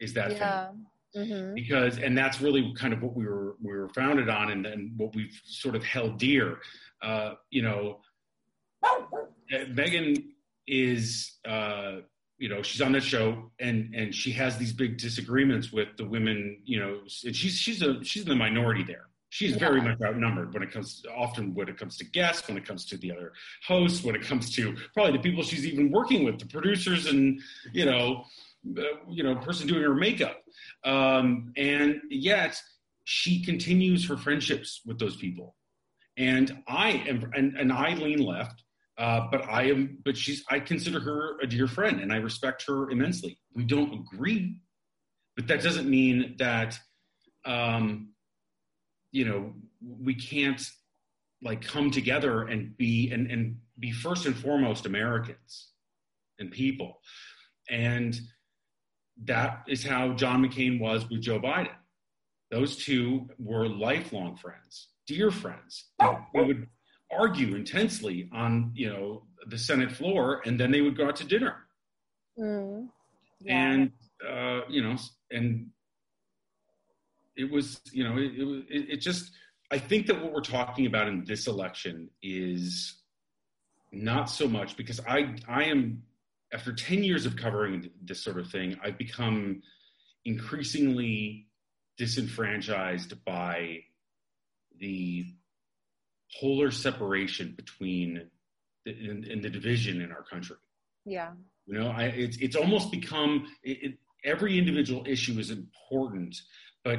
Is 0.00 0.12
that 0.14 0.32
yeah. 0.32 0.68
mm-hmm. 1.16 1.54
because 1.54 1.98
and 1.98 2.18
that's 2.18 2.40
really 2.40 2.74
kind 2.76 2.92
of 2.92 3.02
what 3.02 3.14
we 3.14 3.24
were 3.24 3.56
we 3.62 3.72
were 3.72 3.88
founded 3.90 4.28
on 4.28 4.50
and, 4.50 4.66
and 4.66 4.92
what 4.98 5.14
we've 5.14 5.40
sort 5.44 5.76
of 5.76 5.84
held 5.84 6.18
dear 6.18 6.58
uh, 7.02 7.34
you 7.50 7.62
know 7.62 8.00
Meghan 9.52 10.24
is 10.66 11.38
uh, 11.46 11.98
you 12.38 12.48
know 12.48 12.62
she's 12.62 12.80
on 12.80 12.92
the 12.92 13.00
show 13.00 13.52
and 13.60 13.94
and 13.94 14.12
she 14.12 14.32
has 14.32 14.58
these 14.58 14.72
big 14.72 14.98
disagreements 14.98 15.72
with 15.72 15.88
the 15.96 16.04
women 16.04 16.58
you 16.64 16.80
know 16.80 17.00
and 17.24 17.36
she's 17.36 17.54
she's 17.54 17.82
a 17.82 18.02
she's 18.02 18.24
in 18.24 18.28
the 18.28 18.34
minority 18.34 18.82
there 18.82 19.06
she's 19.32 19.52
yeah. 19.52 19.58
very 19.58 19.80
much 19.80 19.98
outnumbered 20.04 20.52
when 20.52 20.62
it 20.62 20.70
comes 20.70 21.00
to, 21.00 21.10
often 21.10 21.54
when 21.54 21.66
it 21.66 21.78
comes 21.78 21.96
to 21.96 22.04
guests 22.04 22.46
when 22.46 22.58
it 22.58 22.66
comes 22.66 22.84
to 22.84 22.98
the 22.98 23.10
other 23.10 23.32
hosts 23.66 24.04
when 24.04 24.14
it 24.14 24.22
comes 24.22 24.54
to 24.54 24.76
probably 24.92 25.12
the 25.12 25.18
people 25.18 25.42
she's 25.42 25.66
even 25.66 25.90
working 25.90 26.22
with 26.22 26.38
the 26.38 26.46
producers 26.46 27.06
and 27.06 27.40
you 27.72 27.86
know 27.86 28.24
uh, 28.78 28.82
you 29.08 29.22
know 29.22 29.34
person 29.36 29.66
doing 29.66 29.82
her 29.82 29.94
makeup 29.94 30.42
um, 30.84 31.52
and 31.56 32.00
yet 32.10 32.60
she 33.04 33.42
continues 33.42 34.06
her 34.06 34.16
friendships 34.16 34.82
with 34.84 34.98
those 34.98 35.16
people 35.16 35.56
and 36.18 36.62
i 36.68 36.90
am 36.90 37.30
and, 37.34 37.56
and 37.56 37.72
i 37.72 37.94
lean 37.94 38.18
left 38.18 38.62
uh, 38.98 39.26
but 39.30 39.48
I 39.48 39.64
am, 39.70 39.98
but 40.04 40.18
she's, 40.18 40.44
I 40.50 40.60
consider 40.60 41.00
her 41.00 41.40
a 41.40 41.46
dear 41.46 41.66
friend 41.66 41.98
and 41.98 42.12
I 42.12 42.16
respect 42.16 42.66
her 42.66 42.90
immensely. 42.90 43.38
We 43.54 43.64
don't 43.64 43.92
agree, 43.94 44.58
but 45.34 45.46
that 45.46 45.62
doesn't 45.62 45.88
mean 45.88 46.36
that, 46.38 46.78
um, 47.46 48.11
you 49.12 49.24
know, 49.24 49.52
we 50.00 50.14
can't 50.14 50.62
like 51.42 51.62
come 51.66 51.90
together 51.90 52.42
and 52.42 52.76
be, 52.76 53.10
and, 53.10 53.30
and 53.30 53.56
be 53.78 53.92
first 53.92 54.26
and 54.26 54.36
foremost 54.36 54.86
Americans 54.86 55.68
and 56.38 56.50
people. 56.50 57.00
And 57.70 58.18
that 59.24 59.62
is 59.68 59.84
how 59.84 60.14
John 60.14 60.44
McCain 60.44 60.80
was 60.80 61.08
with 61.08 61.22
Joe 61.22 61.40
Biden. 61.40 61.74
Those 62.50 62.76
two 62.76 63.28
were 63.38 63.66
lifelong 63.66 64.36
friends, 64.36 64.88
dear 65.06 65.30
friends. 65.30 65.86
They 66.00 66.42
would 66.42 66.66
argue 67.10 67.54
intensely 67.54 68.28
on 68.32 68.72
you 68.74 68.90
know 68.90 69.24
the 69.46 69.58
Senate 69.58 69.92
floor, 69.92 70.42
and 70.44 70.58
then 70.60 70.70
they 70.70 70.82
would 70.82 70.96
go 70.96 71.08
out 71.08 71.16
to 71.16 71.24
dinner. 71.24 71.56
Mm, 72.38 72.88
yeah. 73.40 73.54
And 73.56 73.92
uh, 74.28 74.60
you 74.68 74.82
know, 74.82 74.96
and 75.30 75.68
it 77.36 77.50
was 77.50 77.80
you 77.92 78.04
know 78.04 78.16
it, 78.16 78.32
it, 78.68 78.90
it 78.94 78.96
just 79.00 79.32
I 79.70 79.78
think 79.78 80.06
that 80.06 80.22
what 80.22 80.32
we're 80.32 80.40
talking 80.40 80.86
about 80.86 81.08
in 81.08 81.24
this 81.24 81.46
election 81.46 82.10
is 82.22 82.94
not 83.90 84.30
so 84.30 84.48
much 84.48 84.76
because 84.76 85.00
I 85.06 85.36
I 85.48 85.64
am 85.64 86.02
after 86.52 86.72
10 86.72 87.02
years 87.02 87.24
of 87.26 87.36
covering 87.36 87.90
this 88.02 88.22
sort 88.22 88.38
of 88.38 88.50
thing, 88.50 88.76
I've 88.84 88.98
become 88.98 89.62
increasingly 90.24 91.46
disenfranchised 91.96 93.24
by 93.24 93.80
the 94.78 95.26
polar 96.40 96.70
separation 96.70 97.54
between 97.56 98.28
the, 98.84 98.92
in, 98.92 99.24
in, 99.24 99.40
the 99.40 99.50
division 99.50 100.00
in 100.00 100.12
our 100.12 100.22
country. 100.22 100.56
Yeah. 101.04 101.30
You 101.66 101.78
know, 101.78 101.90
I, 101.90 102.04
it's 102.04 102.36
it's 102.38 102.56
almost 102.56 102.90
become 102.90 103.46
it, 103.62 103.78
it, 103.82 103.98
every 104.24 104.58
individual 104.58 105.04
issue 105.06 105.38
is 105.38 105.50
important, 105.50 106.36
but 106.84 106.98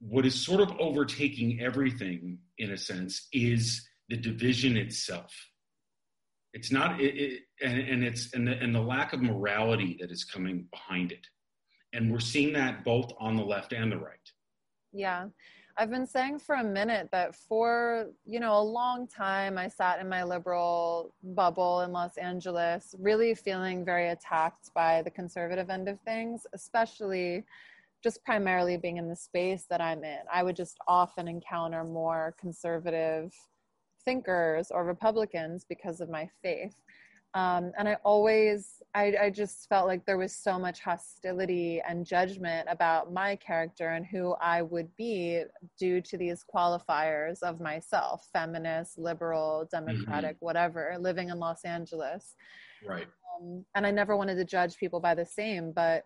what 0.00 0.26
is 0.26 0.44
sort 0.44 0.60
of 0.60 0.72
overtaking 0.78 1.60
everything 1.60 2.38
in 2.58 2.72
a 2.72 2.76
sense 2.76 3.28
is 3.32 3.88
the 4.08 4.16
division 4.16 4.76
itself. 4.76 5.32
It's 6.52 6.72
not, 6.72 7.00
it, 7.00 7.42
and, 7.62 7.78
and 7.78 8.04
it's 8.04 8.32
and 8.32 8.48
the, 8.48 8.52
and 8.52 8.74
the 8.74 8.80
lack 8.80 9.12
of 9.12 9.20
morality 9.20 9.96
that 10.00 10.10
is 10.10 10.24
coming 10.24 10.66
behind 10.70 11.12
it, 11.12 11.26
and 11.92 12.10
we're 12.10 12.18
seeing 12.18 12.52
that 12.54 12.84
both 12.84 13.12
on 13.18 13.36
the 13.36 13.44
left 13.44 13.72
and 13.72 13.92
the 13.92 13.98
right. 13.98 14.18
Yeah, 14.92 15.26
I've 15.78 15.90
been 15.90 16.06
saying 16.06 16.38
for 16.38 16.54
a 16.54 16.64
minute 16.64 17.10
that 17.12 17.34
for, 17.34 18.08
you 18.24 18.40
know, 18.40 18.58
a 18.58 18.62
long 18.62 19.06
time 19.06 19.58
I 19.58 19.68
sat 19.68 20.00
in 20.00 20.08
my 20.08 20.24
liberal 20.24 21.12
bubble 21.22 21.82
in 21.82 21.92
Los 21.92 22.16
Angeles, 22.16 22.94
really 22.98 23.34
feeling 23.34 23.84
very 23.84 24.08
attacked 24.08 24.72
by 24.72 25.02
the 25.02 25.10
conservative 25.10 25.68
end 25.68 25.88
of 25.88 26.00
things, 26.00 26.46
especially 26.54 27.44
just 28.02 28.24
primarily 28.24 28.76
being 28.76 28.96
in 28.98 29.08
the 29.08 29.16
space 29.16 29.66
that 29.70 29.80
I'm 29.80 30.04
in. 30.04 30.20
I 30.32 30.42
would 30.42 30.56
just 30.56 30.76
often 30.86 31.28
encounter 31.28 31.84
more 31.84 32.34
conservative 32.38 33.32
thinkers 34.04 34.70
or 34.70 34.84
Republicans 34.84 35.64
because 35.68 36.00
of 36.00 36.08
my 36.08 36.28
faith. 36.42 36.74
Um, 37.34 37.72
and 37.78 37.86
I 37.86 37.98
always, 38.02 38.82
I, 38.94 39.14
I 39.20 39.30
just 39.30 39.68
felt 39.68 39.86
like 39.86 40.06
there 40.06 40.16
was 40.16 40.34
so 40.34 40.58
much 40.58 40.80
hostility 40.80 41.82
and 41.86 42.06
judgment 42.06 42.66
about 42.70 43.12
my 43.12 43.36
character 43.36 43.90
and 43.90 44.06
who 44.06 44.34
I 44.40 44.62
would 44.62 44.88
be 44.96 45.42
due 45.78 46.00
to 46.00 46.16
these 46.16 46.46
qualifiers 46.54 47.42
of 47.42 47.60
myself 47.60 48.26
feminist, 48.32 48.96
liberal, 48.96 49.68
democratic, 49.70 50.36
mm-hmm. 50.36 50.46
whatever, 50.46 50.96
living 50.98 51.28
in 51.28 51.38
Los 51.38 51.64
Angeles. 51.66 52.36
Right. 52.86 53.06
Um, 53.42 53.66
and 53.74 53.86
I 53.86 53.90
never 53.90 54.16
wanted 54.16 54.36
to 54.36 54.44
judge 54.46 54.78
people 54.78 55.00
by 55.00 55.14
the 55.14 55.26
same, 55.26 55.72
but 55.72 56.04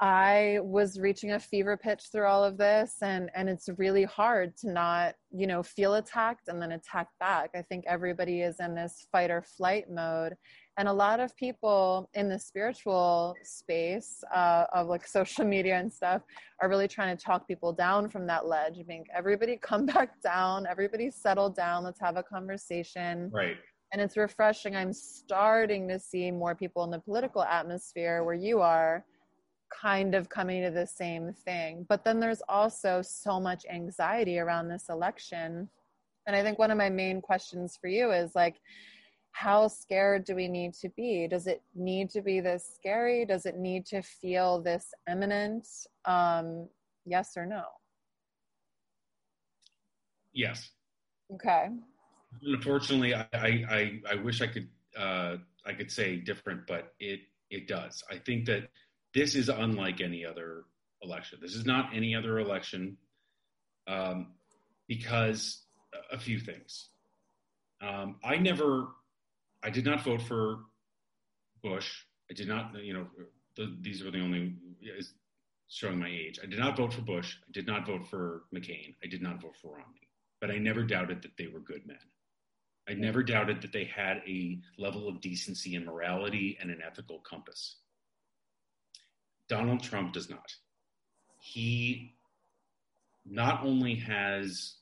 I 0.00 0.58
was 0.62 1.00
reaching 1.00 1.32
a 1.32 1.40
fever 1.40 1.76
pitch 1.76 2.04
through 2.12 2.26
all 2.26 2.44
of 2.44 2.56
this 2.56 2.98
and 3.02 3.30
and 3.34 3.48
it's 3.48 3.68
really 3.78 4.04
hard 4.04 4.56
to 4.58 4.70
not, 4.70 5.16
you 5.32 5.46
know, 5.46 5.60
feel 5.62 5.94
attacked 5.94 6.46
and 6.46 6.62
then 6.62 6.72
attack 6.72 7.08
back. 7.18 7.50
I 7.56 7.62
think 7.62 7.84
everybody 7.86 8.42
is 8.42 8.60
in 8.60 8.76
this 8.76 9.08
fight 9.10 9.30
or 9.30 9.42
flight 9.42 9.86
mode 9.90 10.36
and 10.76 10.86
a 10.86 10.92
lot 10.92 11.18
of 11.18 11.36
people 11.36 12.08
in 12.14 12.28
the 12.28 12.38
spiritual 12.38 13.34
space 13.42 14.22
uh, 14.32 14.66
of 14.72 14.86
like 14.86 15.04
social 15.18 15.44
media 15.44 15.76
and 15.76 15.92
stuff 15.92 16.22
are 16.62 16.68
really 16.68 16.86
trying 16.86 17.16
to 17.16 17.22
talk 17.22 17.48
people 17.48 17.72
down 17.72 18.08
from 18.08 18.24
that 18.28 18.46
ledge. 18.46 18.78
Being 18.86 19.04
everybody 19.12 19.56
come 19.60 19.84
back 19.86 20.20
down, 20.22 20.64
everybody 20.70 21.10
settle 21.10 21.50
down, 21.50 21.82
let's 21.82 22.00
have 22.00 22.16
a 22.16 22.22
conversation. 22.22 23.30
Right 23.32 23.56
and 23.90 24.02
it's 24.02 24.18
refreshing. 24.18 24.76
I'm 24.76 24.92
starting 24.92 25.88
to 25.88 25.98
see 25.98 26.30
more 26.30 26.54
people 26.54 26.84
in 26.84 26.90
the 26.90 26.98
political 26.98 27.42
atmosphere 27.42 28.22
where 28.22 28.34
you 28.34 28.60
are 28.60 29.02
kind 29.70 30.14
of 30.14 30.28
coming 30.28 30.62
to 30.62 30.70
the 30.70 30.86
same 30.86 31.32
thing. 31.32 31.86
But 31.88 32.04
then 32.04 32.20
there's 32.20 32.42
also 32.48 33.02
so 33.02 33.40
much 33.40 33.64
anxiety 33.70 34.38
around 34.38 34.68
this 34.68 34.88
election. 34.88 35.68
And 36.26 36.36
I 36.36 36.42
think 36.42 36.58
one 36.58 36.70
of 36.70 36.78
my 36.78 36.90
main 36.90 37.20
questions 37.20 37.78
for 37.80 37.88
you 37.88 38.10
is 38.10 38.34
like, 38.34 38.56
how 39.32 39.68
scared 39.68 40.24
do 40.24 40.34
we 40.34 40.48
need 40.48 40.74
to 40.74 40.88
be? 40.90 41.28
Does 41.28 41.46
it 41.46 41.62
need 41.74 42.10
to 42.10 42.22
be 42.22 42.40
this 42.40 42.68
scary? 42.74 43.24
Does 43.24 43.46
it 43.46 43.56
need 43.56 43.86
to 43.86 44.02
feel 44.02 44.60
this 44.60 44.92
imminent? 45.08 45.66
Um, 46.04 46.68
yes 47.04 47.36
or 47.36 47.46
no? 47.46 47.62
Yes. 50.32 50.70
Okay. 51.32 51.68
Unfortunately, 52.42 53.14
I, 53.14 53.26
I, 53.32 54.00
I 54.10 54.14
wish 54.16 54.42
I 54.42 54.46
could 54.46 54.68
uh, 54.96 55.36
I 55.64 55.72
could 55.72 55.90
say 55.90 56.16
different, 56.16 56.66
but 56.66 56.94
it 56.98 57.20
it 57.50 57.68
does. 57.68 58.02
I 58.10 58.18
think 58.18 58.46
that 58.46 58.68
this 59.14 59.34
is 59.34 59.48
unlike 59.48 60.00
any 60.00 60.24
other 60.24 60.64
election. 61.02 61.38
This 61.40 61.54
is 61.54 61.64
not 61.64 61.90
any 61.94 62.14
other 62.14 62.38
election 62.38 62.96
um, 63.86 64.28
because 64.86 65.62
a 66.12 66.18
few 66.18 66.38
things. 66.38 66.88
Um, 67.80 68.16
I 68.24 68.36
never, 68.36 68.88
I 69.62 69.70
did 69.70 69.84
not 69.84 70.02
vote 70.02 70.22
for 70.22 70.60
Bush. 71.62 71.90
I 72.30 72.34
did 72.34 72.48
not, 72.48 72.72
you 72.82 72.92
know, 72.92 73.06
the, 73.56 73.76
these 73.80 74.02
are 74.02 74.10
the 74.10 74.20
only 74.20 74.54
is 74.82 75.12
showing 75.68 75.98
my 75.98 76.08
age. 76.08 76.38
I 76.42 76.46
did 76.46 76.58
not 76.58 76.76
vote 76.76 76.92
for 76.92 77.02
Bush. 77.02 77.36
I 77.46 77.52
did 77.52 77.66
not 77.66 77.86
vote 77.86 78.06
for 78.08 78.42
McCain. 78.54 78.94
I 79.02 79.06
did 79.06 79.22
not 79.22 79.40
vote 79.40 79.56
for 79.60 79.72
Romney. 79.72 80.08
But 80.40 80.50
I 80.50 80.58
never 80.58 80.82
doubted 80.82 81.22
that 81.22 81.36
they 81.36 81.46
were 81.46 81.60
good 81.60 81.86
men. 81.86 81.98
I 82.88 82.94
never 82.94 83.22
doubted 83.22 83.60
that 83.62 83.72
they 83.72 83.84
had 83.84 84.22
a 84.26 84.58
level 84.78 85.08
of 85.08 85.20
decency 85.20 85.74
and 85.74 85.84
morality 85.84 86.56
and 86.60 86.70
an 86.70 86.80
ethical 86.84 87.18
compass. 87.18 87.76
Donald 89.48 89.82
Trump 89.82 90.12
does 90.12 90.28
not. 90.28 90.54
He 91.40 92.14
not 93.24 93.64
only 93.64 93.94
has, 93.96 94.74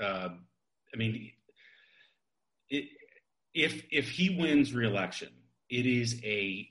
uh, 0.00 0.28
I 0.92 0.96
mean, 0.96 1.30
it, 2.70 2.88
if 3.54 3.82
if 3.90 4.10
he 4.10 4.36
wins 4.38 4.72
reelection, 4.72 5.30
it 5.68 5.86
is 5.86 6.20
a 6.24 6.68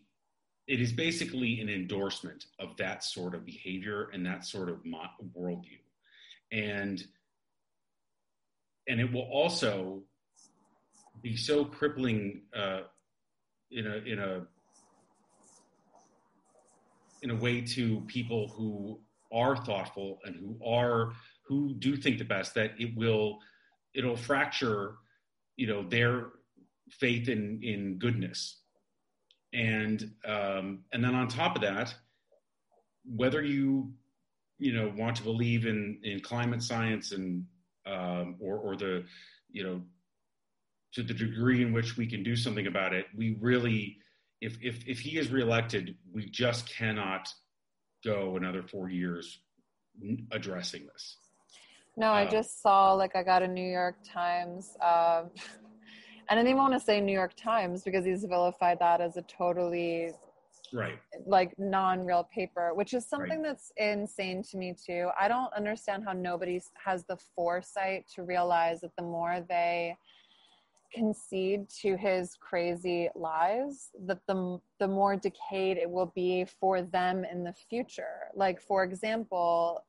it 0.68 0.80
is 0.80 0.91
basically 0.91 1.60
an 1.60 1.70
endorsement 1.70 2.46
of 2.60 2.77
that 2.77 3.03
sort 3.03 3.36
of 3.36 3.46
behavior 3.46 4.10
and 4.13 4.25
that 4.25 4.46
sort 4.46 4.70
of 4.70 4.80
worldview, 5.38 5.80
and 6.51 7.03
and 8.88 9.00
it 9.00 9.12
will 9.12 9.30
also 9.32 10.01
be 11.22 11.36
so 11.36 11.65
crippling 11.65 12.41
uh, 12.56 12.82
in 13.72 13.88
a 13.88 13.98
in 13.98 14.20
a 14.20 14.48
in 17.22 17.32
a 17.32 17.36
way 17.36 17.62
to 17.62 18.01
people 18.01 18.48
who 18.50 19.00
are 19.32 19.56
thoughtful 19.56 20.20
and 20.25 20.36
who 20.36 20.58
are 20.66 21.13
who 21.48 21.74
do 21.75 21.96
think 21.96 22.18
the 22.18 22.25
best 22.25 22.54
that 22.56 22.72
it 22.80 22.96
will 22.96 23.40
it'll 23.94 24.16
fracture 24.16 24.96
you 25.56 25.68
know 25.68 25.84
their 25.84 26.28
faith 26.92 27.30
in 27.30 27.60
in 27.63 27.98
goodness. 27.98 28.58
And 29.54 30.12
um, 30.25 30.86
and 30.94 31.04
then 31.04 31.13
on 31.13 31.28
top 31.28 31.56
of 31.56 31.62
that 31.62 31.94
whether 33.06 33.42
you 33.44 33.92
you 34.60 34.74
know 34.74 34.92
want 34.96 35.16
to 35.18 35.24
believe 35.24 35.66
in 35.66 36.00
in 36.04 36.20
climate 36.20 36.62
science 36.62 37.12
and 37.12 37.46
um, 37.86 38.36
or 38.40 38.58
or 38.58 38.75
the 38.75 39.04
you 39.50 39.63
know 39.63 39.82
to 40.94 41.04
the 41.04 41.13
degree 41.13 41.62
in 41.62 41.72
which 41.72 41.98
we 41.98 42.06
can 42.06 42.22
do 42.22 42.36
something 42.36 42.68
about 42.68 42.94
it, 42.94 43.06
we 43.16 43.38
really 43.40 43.98
if 44.41 44.57
if 44.62 44.86
if 44.88 45.00
he 45.00 45.17
is 45.17 45.31
reelected, 45.31 45.95
we 46.12 46.25
just 46.25 46.67
cannot 46.67 47.29
go 48.03 48.36
another 48.36 48.63
four 48.63 48.89
years 48.89 49.39
addressing 50.31 50.88
this. 50.88 51.17
No, 51.95 52.07
I 52.07 52.25
uh, 52.25 52.31
just 52.31 52.62
saw 52.62 52.93
like 52.93 53.15
I 53.15 53.24
got 53.24 53.43
a 53.43 53.48
New 53.48 53.69
York 53.69 53.98
Times. 54.03 54.75
Um, 54.81 55.29
I 56.29 56.36
didn't 56.36 56.48
even 56.48 56.57
want 56.57 56.74
to 56.74 56.79
say 56.79 57.01
New 57.01 57.13
York 57.13 57.33
Times 57.36 57.83
because 57.83 58.05
he's 58.05 58.24
vilified 58.24 58.79
that 58.79 59.01
as 59.01 59.17
a 59.17 59.21
totally 59.24 60.12
right 60.74 61.00
like 61.25 61.53
non-real 61.57 62.27
paper 62.33 62.74
which 62.74 62.93
is 62.93 63.05
something 63.05 63.41
right. 63.41 63.43
that's 63.43 63.74
insane 63.75 64.41
to 64.41 64.55
me 64.55 64.74
too 64.74 65.10
i 65.19 65.27
don't 65.27 65.51
understand 65.53 66.03
how 66.05 66.13
nobody 66.13 66.62
has 66.81 67.03
the 67.05 67.17
foresight 67.36 68.05
to 68.13 68.24
realize 68.24 68.79
that 68.79 68.95
the 68.95 69.03
more 69.03 69.45
they 69.50 69.93
concede 70.93 71.69
to 71.81 71.95
his 71.95 72.36
crazy 72.39 73.10
lies 73.15 73.89
that 74.05 74.19
the 74.27 74.60
the 74.79 74.88
more 74.88 75.15
decayed 75.15 75.77
it 75.77 75.89
will 75.89 76.12
be 76.15 76.45
for 76.60 76.81
them 76.81 77.24
in 77.24 77.43
the 77.43 77.53
future. 77.69 78.29
Like 78.36 78.62
for 78.62 78.83
example 78.83 79.83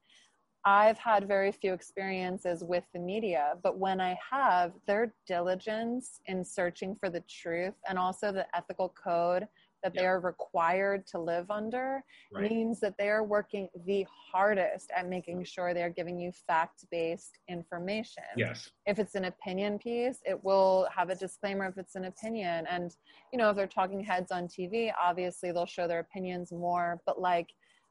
I've 0.64 0.98
had 0.98 1.26
very 1.26 1.50
few 1.50 1.72
experiences 1.72 2.62
with 2.62 2.84
the 2.92 3.00
media, 3.00 3.54
but 3.64 3.78
when 3.78 4.00
I 4.00 4.16
have, 4.30 4.72
their 4.86 5.12
diligence 5.26 6.20
in 6.26 6.44
searching 6.44 6.94
for 6.94 7.10
the 7.10 7.22
truth 7.22 7.74
and 7.88 7.98
also 7.98 8.30
the 8.30 8.46
ethical 8.56 8.88
code 8.90 9.48
that 9.82 9.94
they 9.94 10.06
are 10.06 10.20
required 10.20 11.06
to 11.08 11.18
live 11.18 11.50
under 11.50 12.02
right. 12.32 12.50
means 12.50 12.80
that 12.80 12.94
they 12.98 13.08
are 13.08 13.24
working 13.24 13.68
the 13.86 14.06
hardest 14.32 14.90
at 14.96 15.08
making 15.08 15.44
sure 15.44 15.74
they're 15.74 15.90
giving 15.90 16.18
you 16.18 16.32
fact 16.46 16.84
based 16.90 17.38
information. 17.48 18.22
Yes. 18.36 18.70
If 18.86 18.98
it's 18.98 19.14
an 19.14 19.26
opinion 19.26 19.78
piece, 19.78 20.18
it 20.24 20.42
will 20.42 20.88
have 20.94 21.10
a 21.10 21.14
disclaimer 21.14 21.66
if 21.66 21.78
it's 21.78 21.94
an 21.96 22.04
opinion. 22.04 22.66
And, 22.70 22.94
you 23.32 23.38
know, 23.38 23.50
if 23.50 23.56
they're 23.56 23.66
talking 23.66 24.02
heads 24.02 24.32
on 24.32 24.48
TV, 24.48 24.92
obviously 25.00 25.52
they'll 25.52 25.66
show 25.66 25.88
their 25.88 26.00
opinions 26.00 26.52
more, 26.52 27.00
but 27.06 27.20
like, 27.20 27.48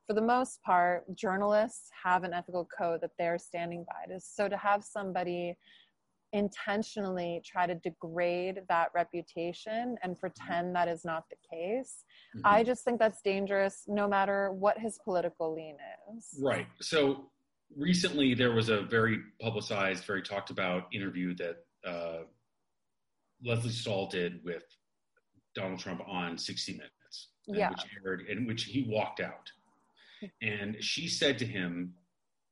for 0.08 0.16
the 0.16 0.22
most 0.22 0.62
part, 0.64 1.04
journalists 1.16 1.90
have 2.04 2.24
an 2.24 2.34
ethical 2.34 2.68
code 2.78 3.00
that 3.02 3.12
they're 3.18 3.38
standing 3.38 3.86
by. 3.86 4.14
So 4.18 4.50
to 4.50 4.58
have 4.58 4.84
somebody 4.84 5.56
intentionally 6.34 7.42
try 7.46 7.68
to 7.68 7.76
degrade 7.76 8.62
that 8.70 8.90
reputation 8.94 9.98
and 10.02 10.18
pretend 10.20 10.76
that 10.76 10.88
is 10.88 11.04
not 11.04 11.26
the 11.30 11.36
case, 11.50 12.04
mm-hmm. 12.36 12.46
I 12.46 12.64
just 12.64 12.84
think 12.84 13.00
that's 13.00 13.22
dangerous 13.22 13.84
no 13.88 14.08
matter 14.08 14.52
what 14.52 14.80
his 14.80 15.00
political 15.04 15.54
lean 15.54 15.78
is. 16.16 16.40
Right. 16.42 16.68
So 16.80 17.30
recently 17.76 18.34
there 18.34 18.52
was 18.52 18.70
a 18.70 18.82
very 18.82 19.20
publicized, 19.42 20.06
very 20.06 20.22
talked 20.22 20.50
about 20.50 20.88
interview 20.94 21.36
that 21.36 21.58
uh, 21.86 22.24
Lesley 23.44 23.72
Stahl 23.72 24.08
did 24.08 24.44
with 24.44 24.64
Donald 25.56 25.80
Trump 25.80 26.02
on 26.08 26.38
60 26.38 26.74
Minutes, 26.74 27.30
yeah. 27.48 27.70
which 27.70 27.82
aired, 28.06 28.26
in 28.30 28.46
which 28.46 28.64
he 28.64 28.86
walked 28.90 29.20
out. 29.20 29.52
And 30.44 30.78
she 30.80 31.08
said 31.08 31.40
to 31.40 31.48
him 31.48 31.96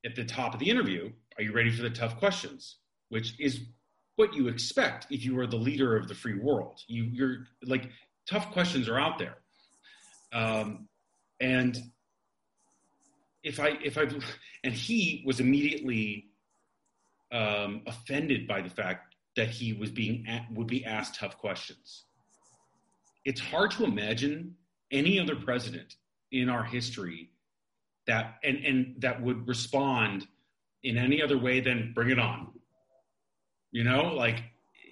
at 0.04 0.16
the 0.16 0.26
top 0.26 0.56
of 0.56 0.60
the 0.60 0.68
interview, 0.68 1.12
Are 1.38 1.44
you 1.44 1.54
ready 1.54 1.70
for 1.70 1.84
the 1.84 1.90
tough 1.92 2.18
questions? 2.18 2.78
Which 3.10 3.36
is 3.40 3.62
what 4.16 4.34
you 4.34 4.48
expect 4.50 5.08
if 5.10 5.24
you 5.24 5.40
are 5.40 5.48
the 5.48 5.56
leader 5.56 5.96
of 5.96 6.08
the 6.08 6.14
free 6.14 6.38
world. 6.38 6.82
You, 6.88 7.06
you're 7.06 7.38
like, 7.64 7.90
tough 8.30 8.52
questions 8.52 8.90
are 8.90 9.00
out 9.00 9.18
there. 9.18 9.38
Um, 10.34 10.90
and 11.40 11.82
if 13.44 13.60
I, 13.60 13.78
if 13.84 13.98
I, 13.98 14.08
and 14.64 14.74
he 14.74 15.24
was 15.26 15.40
immediately 15.40 16.26
um, 17.32 17.82
offended 17.88 18.46
by 18.48 18.62
the 18.62 18.70
fact 18.70 19.16
that 19.36 19.50
he 19.50 19.72
was 19.72 19.90
being, 19.90 20.28
would 20.52 20.68
be 20.68 20.84
asked 20.84 21.16
tough 21.16 21.38
questions. 21.38 22.04
It's 23.24 23.40
hard 23.40 23.72
to 23.72 23.86
imagine 23.86 24.56
any 24.92 25.18
other 25.18 25.36
president 25.36 25.96
in 26.32 26.50
our 26.50 26.64
history 26.64 27.30
that 28.08 28.36
and 28.44 28.58
and 28.66 28.96
that 29.00 29.22
would 29.22 29.48
respond 29.48 30.28
in 30.84 30.98
any 30.98 31.22
other 31.22 31.38
way 31.38 31.60
than 31.60 31.92
bring 31.94 32.10
it 32.10 32.20
on 32.20 32.48
you 33.72 33.84
know 33.84 34.14
like 34.14 34.44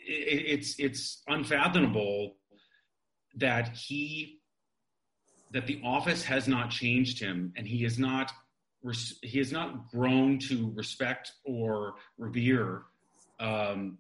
it, 0.05 0.59
it's 0.59 0.79
it's 0.79 1.23
unfathomable 1.27 2.35
that 3.35 3.69
he 3.69 4.39
that 5.51 5.67
the 5.67 5.79
office 5.83 6.23
has 6.23 6.47
not 6.47 6.69
changed 6.69 7.19
him 7.19 7.53
and 7.55 7.67
he 7.67 7.83
has 7.83 7.97
not 7.97 8.31
he 9.21 9.37
has 9.37 9.51
not 9.51 9.89
grown 9.89 10.39
to 10.39 10.71
respect 10.75 11.33
or 11.45 11.95
revere 12.17 12.83
um, 13.39 13.97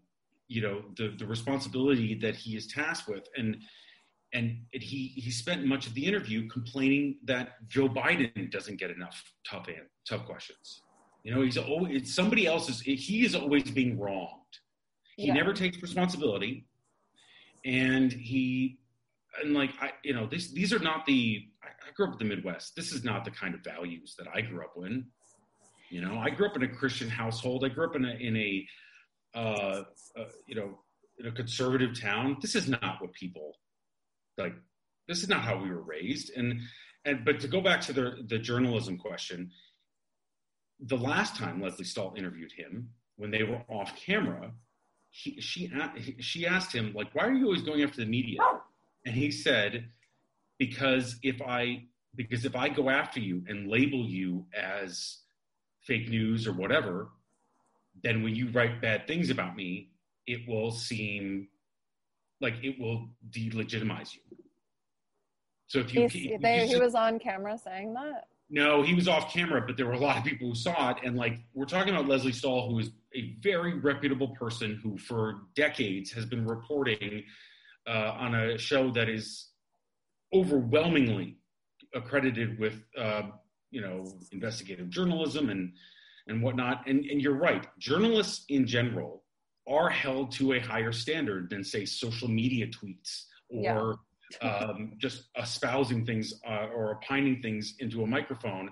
you 0.47 0.61
know 0.61 0.83
the 0.95 1.13
the 1.17 1.25
responsibility 1.25 2.15
that 2.15 2.35
he 2.35 2.55
is 2.55 2.67
tasked 2.67 3.07
with 3.07 3.27
and 3.35 3.57
and 4.33 4.57
he 4.71 5.07
he 5.15 5.31
spent 5.31 5.65
much 5.65 5.87
of 5.87 5.93
the 5.93 6.05
interview 6.05 6.47
complaining 6.49 7.17
that 7.23 7.67
Joe 7.67 7.87
Biden 7.87 8.51
doesn't 8.51 8.77
get 8.77 8.91
enough 8.91 9.23
tough 9.49 9.67
tough 10.07 10.25
questions. 10.25 10.81
You 11.23 11.33
know, 11.33 11.41
he's 11.41 11.57
always 11.57 12.13
somebody 12.13 12.45
else 12.45 12.69
is 12.69 12.81
he 12.81 13.25
is 13.25 13.35
always 13.35 13.69
being 13.71 13.99
wronged. 13.99 14.31
He 15.17 15.27
yeah. 15.27 15.33
never 15.33 15.51
takes 15.51 15.81
responsibility, 15.81 16.65
and 17.65 18.13
he 18.13 18.77
and 19.41 19.53
like 19.53 19.71
I 19.81 19.91
you 20.03 20.13
know 20.13 20.27
this 20.27 20.51
these 20.51 20.71
are 20.71 20.79
not 20.79 21.05
the 21.05 21.43
I, 21.63 21.67
I 21.67 21.91
grew 21.95 22.07
up 22.07 22.13
in 22.13 22.27
the 22.27 22.35
Midwest. 22.35 22.75
This 22.75 22.91
is 22.91 23.03
not 23.03 23.25
the 23.25 23.31
kind 23.31 23.53
of 23.53 23.61
values 23.63 24.15
that 24.17 24.27
I 24.33 24.41
grew 24.41 24.63
up 24.63 24.73
in. 24.85 25.05
You 25.89 26.01
know, 26.01 26.17
I 26.17 26.29
grew 26.29 26.47
up 26.47 26.55
in 26.55 26.63
a 26.63 26.67
Christian 26.67 27.09
household. 27.09 27.65
I 27.65 27.69
grew 27.69 27.85
up 27.85 27.95
in 27.95 28.05
a 28.05 28.13
in 28.13 28.37
a 28.37 28.67
uh, 29.35 29.83
uh, 30.17 30.23
you 30.45 30.55
know 30.55 30.79
in 31.19 31.25
a 31.25 31.31
conservative 31.31 31.99
town. 31.99 32.37
This 32.41 32.55
is 32.55 32.69
not 32.69 32.97
what 33.01 33.11
people 33.13 33.57
like 34.37 34.53
this 35.07 35.23
is 35.23 35.29
not 35.29 35.41
how 35.41 35.57
we 35.57 35.69
were 35.69 35.81
raised 35.81 36.31
and 36.35 36.59
and 37.05 37.25
but 37.25 37.39
to 37.39 37.47
go 37.47 37.61
back 37.61 37.81
to 37.81 37.93
the 37.93 38.23
the 38.27 38.37
journalism 38.37 38.97
question 38.97 39.49
the 40.81 40.97
last 40.97 41.35
time 41.35 41.61
Lesley 41.61 41.85
Stahl 41.85 42.13
interviewed 42.15 42.51
him 42.51 42.89
when 43.15 43.31
they 43.31 43.43
were 43.43 43.61
off 43.67 43.95
camera 43.95 44.51
he, 45.17 45.39
she 45.41 45.71
she 46.19 46.45
asked 46.45 46.73
him 46.73 46.93
like 46.93 47.13
why 47.13 47.25
are 47.25 47.33
you 47.33 47.45
always 47.45 47.61
going 47.61 47.81
after 47.83 48.01
the 48.01 48.05
media 48.05 48.39
and 49.05 49.15
he 49.15 49.31
said 49.31 49.89
because 50.59 51.17
if 51.23 51.41
i 51.41 51.83
because 52.15 52.45
if 52.45 52.55
i 52.55 52.69
go 52.69 52.89
after 52.89 53.19
you 53.19 53.43
and 53.47 53.67
label 53.67 54.05
you 54.05 54.45
as 54.53 55.19
fake 55.81 56.09
news 56.09 56.47
or 56.47 56.53
whatever 56.53 57.09
then 58.03 58.21
when 58.23 58.35
you 58.35 58.49
write 58.49 58.81
bad 58.81 59.07
things 59.07 59.29
about 59.29 59.55
me 59.55 59.89
it 60.27 60.47
will 60.47 60.71
seem 60.71 61.47
like 62.41 62.55
it 62.63 62.79
will 62.79 63.09
delegitimize 63.29 64.13
you. 64.13 64.21
So 65.67 65.79
if 65.79 65.93
you, 65.93 66.03
if 66.03 66.15
you 66.15 66.37
they, 66.37 66.67
he 66.67 66.77
was 66.77 66.95
on 66.95 67.19
camera 67.19 67.57
saying 67.57 67.93
that. 67.93 68.27
No, 68.49 68.81
he 68.81 68.93
was 68.93 69.07
off 69.07 69.33
camera, 69.33 69.61
but 69.65 69.75
there 69.75 69.85
were 69.85 69.93
a 69.93 69.99
lot 69.99 70.17
of 70.17 70.23
people 70.23 70.47
who 70.47 70.55
saw 70.55 70.91
it. 70.91 70.97
And 71.03 71.17
like 71.17 71.39
we're 71.53 71.65
talking 71.65 71.93
about 71.93 72.07
Lesley 72.07 72.31
Stahl, 72.31 72.69
who 72.69 72.79
is 72.79 72.91
a 73.13 73.35
very 73.41 73.77
reputable 73.79 74.29
person 74.29 74.79
who, 74.81 74.97
for 74.97 75.41
decades, 75.55 76.11
has 76.13 76.25
been 76.25 76.45
reporting 76.45 77.23
uh, 77.87 78.13
on 78.17 78.35
a 78.35 78.57
show 78.57 78.91
that 78.91 79.09
is 79.09 79.49
overwhelmingly 80.33 81.37
accredited 81.93 82.57
with, 82.57 82.81
uh, 82.97 83.23
you 83.71 83.81
know, 83.81 84.05
investigative 84.31 84.89
journalism 84.89 85.49
and 85.49 85.73
and 86.27 86.41
whatnot. 86.41 86.87
And 86.87 87.05
and 87.05 87.21
you're 87.21 87.33
right, 87.37 87.67
journalists 87.79 88.45
in 88.47 88.65
general 88.65 89.23
are 89.67 89.89
held 89.89 90.31
to 90.31 90.53
a 90.53 90.59
higher 90.59 90.93
standard 90.93 91.49
than 91.49 91.63
say 91.63 91.83
social 91.83 92.29
media 92.29 92.67
tweets 92.67 93.25
or 93.49 93.61
yeah. 93.61 93.93
Um, 94.41 94.93
just 94.97 95.25
espousing 95.41 96.05
things 96.05 96.33
uh, 96.47 96.67
or 96.75 96.97
opining 96.97 97.41
things 97.41 97.75
into 97.79 98.03
a 98.03 98.07
microphone 98.07 98.69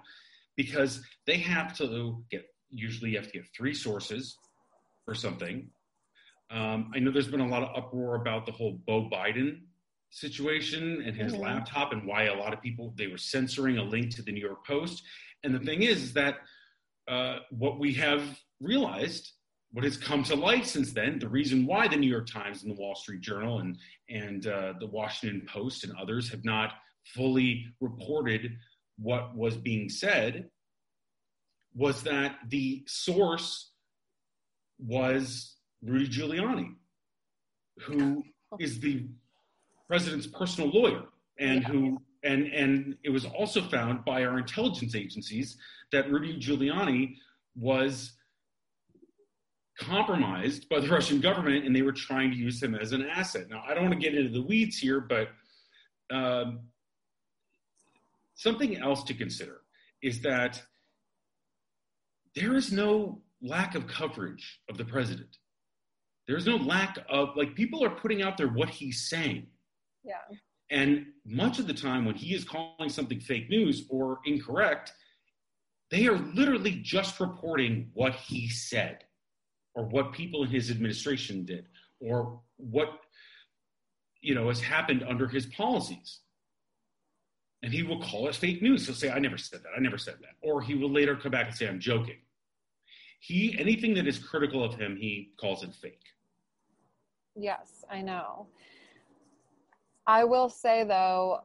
because 0.57 1.01
they 1.25 1.37
have 1.37 1.75
to 1.77 2.23
get 2.29 2.45
usually 2.71 3.11
you 3.11 3.17
have 3.17 3.27
to 3.27 3.33
get 3.33 3.45
three 3.55 3.73
sources 3.73 4.37
for 5.05 5.15
something 5.15 5.69
um, 6.51 6.91
i 6.93 6.99
know 6.99 7.11
there's 7.11 7.27
been 7.27 7.41
a 7.41 7.47
lot 7.47 7.63
of 7.63 7.69
uproar 7.75 8.15
about 8.15 8.45
the 8.45 8.51
whole 8.51 8.79
Bo 8.85 9.09
Biden 9.09 9.61
situation 10.09 11.03
and 11.05 11.15
his 11.15 11.33
mm-hmm. 11.33 11.43
laptop 11.43 11.93
and 11.93 12.05
why 12.05 12.23
a 12.23 12.35
lot 12.35 12.53
of 12.53 12.61
people 12.61 12.93
they 12.97 13.07
were 13.07 13.17
censoring 13.17 13.77
a 13.77 13.83
link 13.83 14.13
to 14.15 14.21
the 14.21 14.31
new 14.31 14.41
york 14.41 14.65
post 14.65 15.03
and 15.45 15.53
the 15.53 15.59
thing 15.59 15.83
is, 15.83 16.01
is 16.01 16.13
that 16.13 16.37
uh, 17.07 17.37
what 17.51 17.79
we 17.79 17.93
have 17.93 18.23
realized 18.59 19.31
what 19.75 19.83
has 19.83 19.97
come 19.97 20.23
to 20.23 20.35
light 20.35 20.65
since 20.65 20.93
then, 20.93 21.19
the 21.19 21.27
reason 21.27 21.65
why 21.65 21.85
the 21.89 21.97
New 21.97 22.09
York 22.09 22.27
Times 22.27 22.63
and 22.63 22.71
the 22.71 22.81
Wall 22.81 22.95
Street 22.95 23.19
Journal 23.19 23.59
and 23.59 23.77
and 24.09 24.47
uh, 24.47 24.71
the 24.79 24.87
Washington 24.87 25.45
Post 25.51 25.83
and 25.83 25.91
others 26.01 26.29
have 26.29 26.45
not 26.45 26.71
fully 27.13 27.65
reported 27.81 28.55
what 28.97 29.35
was 29.35 29.57
being 29.57 29.89
said, 29.89 30.49
was 31.73 32.03
that 32.03 32.37
the 32.47 32.85
source 32.87 33.71
was 34.79 35.57
Rudy 35.83 36.07
Giuliani, 36.07 36.75
who 37.79 38.23
is 38.57 38.79
the 38.79 39.05
president's 39.89 40.27
personal 40.27 40.69
lawyer 40.69 41.03
and 41.37 41.63
yeah. 41.63 41.67
who 41.67 42.01
And, 42.23 42.47
and 42.47 42.95
it 43.03 43.09
was 43.09 43.25
also 43.25 43.61
found 43.61 44.05
by 44.05 44.23
our 44.23 44.37
intelligence 44.37 44.95
agencies 44.95 45.57
that 45.91 46.09
Rudy 46.09 46.39
Giuliani 46.39 47.17
was 47.57 48.13
compromised 49.79 50.69
by 50.69 50.79
the 50.79 50.87
Russian 50.97 51.19
government 51.19 51.65
and 51.65 51.75
they 51.75 51.81
were 51.81 51.91
trying 51.91 52.31
to 52.31 52.37
use 52.37 52.61
him 52.61 52.75
as 52.75 52.91
an 52.91 53.05
asset. 53.05 53.49
Now, 53.49 53.63
I 53.67 53.73
don't 53.73 53.83
want 53.83 53.93
to 53.93 53.99
get 53.99 54.15
into 54.17 54.31
the 54.31 54.41
weeds 54.41 54.77
here, 54.77 54.99
but 54.99 55.29
um, 56.11 56.59
something 58.35 58.77
else 58.77 59.03
to 59.03 59.13
consider 59.13 59.61
is 60.01 60.21
that 60.21 60.61
there 62.35 62.55
is 62.55 62.71
no 62.71 63.21
lack 63.41 63.75
of 63.75 63.87
coverage 63.87 64.59
of 64.69 64.77
the 64.77 64.85
president. 64.85 65.37
There's 66.27 66.45
no 66.45 66.57
lack 66.57 66.97
of, 67.09 67.29
like, 67.35 67.55
people 67.55 67.83
are 67.83 67.89
putting 67.89 68.23
out 68.23 68.35
there 68.37 68.47
what 68.47 68.69
he's 68.69 69.07
saying. 69.09 69.47
Yeah. 70.03 70.15
And 70.71 71.05
much 71.25 71.59
of 71.59 71.67
the 71.67 71.73
time, 71.73 72.05
when 72.05 72.15
he 72.15 72.33
is 72.33 72.43
calling 72.43 72.89
something 72.89 73.19
fake 73.19 73.49
news 73.49 73.85
or 73.89 74.19
incorrect, 74.25 74.91
they 75.91 76.07
are 76.07 76.17
literally 76.17 76.79
just 76.81 77.19
reporting 77.19 77.91
what 77.93 78.15
he 78.15 78.49
said 78.49 79.04
or 79.75 79.83
what 79.83 80.13
people 80.13 80.43
in 80.43 80.49
his 80.49 80.71
administration 80.71 81.45
did 81.45 81.67
or 81.99 82.39
what 82.57 83.01
you 84.21 84.33
know 84.33 84.47
has 84.47 84.61
happened 84.61 85.03
under 85.07 85.27
his 85.27 85.45
policies. 85.47 86.21
And 87.61 87.73
he 87.73 87.83
will 87.83 88.01
call 88.01 88.27
it 88.27 88.35
fake 88.35 88.61
news. 88.61 88.85
He'll 88.85 88.95
say 88.95 89.09
i 89.09 89.19
never 89.19 89.37
said 89.37 89.61
that. 89.63 89.69
I 89.75 89.79
never 89.79 89.97
said 89.97 90.15
that. 90.21 90.35
Or 90.41 90.61
he 90.61 90.75
will 90.75 90.91
later 90.91 91.15
come 91.15 91.31
back 91.31 91.47
and 91.47 91.55
say 91.55 91.67
i'm 91.67 91.79
joking. 91.79 92.17
He 93.19 93.55
anything 93.59 93.93
that 93.95 94.07
is 94.07 94.17
critical 94.17 94.63
of 94.63 94.75
him 94.75 94.95
he 94.95 95.31
calls 95.39 95.63
it 95.63 95.73
fake. 95.75 96.01
Yes 97.35 97.83
i 97.91 98.01
know. 98.01 98.47
I 100.07 100.23
will 100.23 100.49
say 100.49 100.83
though 100.85 101.41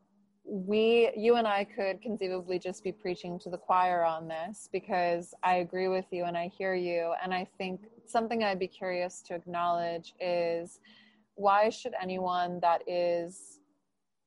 we 0.52 1.12
you 1.16 1.36
and 1.36 1.46
i 1.46 1.62
could 1.62 2.02
conceivably 2.02 2.58
just 2.58 2.82
be 2.82 2.90
preaching 2.90 3.38
to 3.38 3.48
the 3.48 3.56
choir 3.56 4.04
on 4.04 4.26
this 4.26 4.68
because 4.72 5.32
i 5.44 5.56
agree 5.56 5.86
with 5.86 6.06
you 6.10 6.24
and 6.24 6.36
i 6.36 6.48
hear 6.48 6.74
you. 6.74 7.14
And 7.22 7.32
i 7.32 7.46
think 7.56 7.82
something 8.04 8.42
i'd 8.42 8.58
be 8.58 8.66
curious 8.66 9.22
to 9.22 9.34
acknowledge 9.34 10.12
is 10.18 10.80
why 11.36 11.70
should 11.70 11.94
anyone 12.02 12.58
that 12.60 12.82
is 12.88 13.60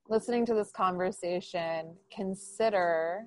listening 0.08 0.46
to 0.46 0.54
this 0.54 0.70
conversation 0.70 1.94
consider 2.10 3.26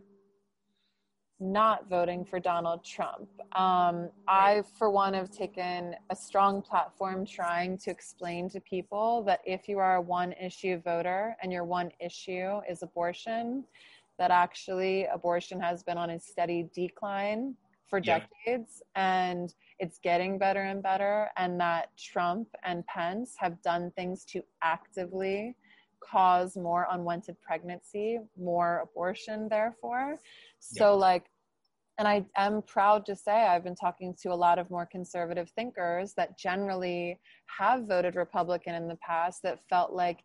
not 1.39 1.87
voting 1.87 2.25
for 2.25 2.39
Donald 2.39 2.83
Trump. 2.83 3.27
Um, 3.55 4.09
I, 4.27 4.63
for 4.77 4.89
one, 4.89 5.13
have 5.13 5.31
taken 5.31 5.95
a 6.09 6.15
strong 6.15 6.61
platform 6.61 7.25
trying 7.25 7.77
to 7.79 7.91
explain 7.91 8.49
to 8.49 8.59
people 8.59 9.23
that 9.23 9.41
if 9.45 9.69
you 9.69 9.77
are 9.77 9.97
a 9.97 10.01
one 10.01 10.33
issue 10.33 10.81
voter 10.81 11.35
and 11.41 11.51
your 11.51 11.63
one 11.63 11.91
issue 11.99 12.59
is 12.69 12.81
abortion, 12.81 13.63
that 14.17 14.31
actually 14.31 15.05
abortion 15.05 15.59
has 15.59 15.83
been 15.83 15.97
on 15.97 16.09
a 16.09 16.19
steady 16.19 16.69
decline 16.73 17.55
for 17.87 17.99
yeah. 17.99 18.19
decades 18.19 18.81
and 18.95 19.53
it's 19.79 19.99
getting 19.99 20.39
better 20.39 20.63
and 20.63 20.81
better, 20.81 21.29
and 21.37 21.59
that 21.59 21.95
Trump 21.97 22.47
and 22.63 22.85
Pence 22.87 23.35
have 23.37 23.61
done 23.61 23.91
things 23.95 24.25
to 24.25 24.41
actively 24.63 25.55
cause 26.09 26.55
more 26.55 26.87
unwanted 26.91 27.39
pregnancy, 27.41 28.19
more 28.37 28.81
abortion, 28.83 29.47
therefore. 29.49 30.17
So, 30.59 30.91
yeah. 30.91 30.99
like, 30.99 31.25
and 31.97 32.07
I 32.07 32.25
am 32.35 32.61
proud 32.61 33.05
to 33.07 33.15
say 33.15 33.47
I've 33.47 33.63
been 33.63 33.75
talking 33.75 34.15
to 34.21 34.31
a 34.31 34.35
lot 34.35 34.59
of 34.59 34.69
more 34.69 34.85
conservative 34.85 35.49
thinkers 35.51 36.13
that 36.15 36.37
generally 36.37 37.19
have 37.57 37.87
voted 37.87 38.15
Republican 38.15 38.75
in 38.75 38.87
the 38.87 38.97
past 38.97 39.41
that 39.43 39.59
felt 39.69 39.93
like 39.93 40.19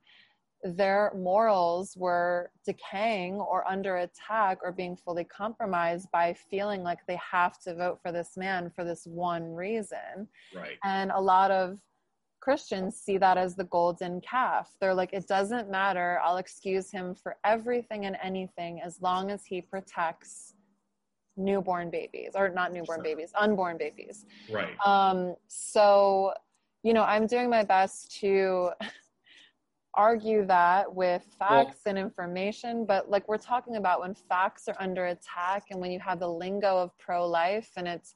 their 0.65 1.13
morals 1.17 1.97
were 1.97 2.51
decaying 2.65 3.35
or 3.35 3.67
under 3.69 3.97
attack 3.97 4.59
or 4.63 4.71
being 4.71 4.97
fully 4.97 5.25
compromised 5.25 6.09
by 6.13 6.33
feeling 6.51 6.83
like 6.83 6.99
they 7.09 7.19
have 7.31 7.59
to 7.61 7.75
vote 7.75 7.99
for 8.01 8.13
this 8.13 8.37
man 8.37 8.71
for 8.75 8.85
this 8.85 9.05
one 9.07 9.53
reason. 9.55 10.29
Right. 10.55 10.79
And 10.85 11.11
a 11.11 11.21
lot 11.21 11.51
of 11.51 11.79
Christians 12.43 12.97
see 12.97 13.19
that 13.19 13.39
as 13.39 13.55
the 13.55 13.65
golden 13.65 14.21
calf. 14.21 14.75
They're 14.81 14.95
like, 14.95 15.13
it 15.13 15.29
doesn't 15.29 15.71
matter. 15.71 16.21
I'll 16.25 16.39
excuse 16.39 16.91
him 16.91 17.15
for 17.15 17.37
everything 17.45 18.05
and 18.07 18.17
anything 18.21 18.81
as 18.85 19.01
long 19.01 19.31
as 19.31 19.47
he 19.47 19.63
protects 19.63 20.55
newborn 21.37 21.89
babies 21.89 22.33
or 22.35 22.49
not 22.49 22.73
newborn 22.73 22.99
sure. 22.99 23.05
babies, 23.05 23.31
unborn 23.39 23.79
babies. 23.79 24.27
Right. 24.51 24.75
Um, 24.85 25.37
so, 25.47 26.33
you 26.83 26.93
know, 26.93 27.05
I'm 27.05 27.29
doing 27.29 27.49
my 27.49 27.63
best 27.63 28.19
to 28.21 28.71
argue 29.95 30.45
that 30.47 30.93
with 30.93 31.23
facts 31.39 31.81
well, 31.85 31.91
and 31.91 31.99
information 31.99 32.87
but 32.87 33.11
like 33.11 33.29
we're 33.29 33.37
talking 33.37 33.77
about 33.77 34.01
when 34.01 34.15
facts 34.15 34.67
are 34.67 34.77
under 34.81 35.09
attack 35.09 35.65
and 35.71 35.79
when 35.79 35.91
you 35.91 36.01
have 36.01 36.19
the 36.19 36.27
lingo 36.27 36.79
of 36.79 36.97
pro-life 36.97 37.69
and 37.77 37.87
it's 37.87 38.15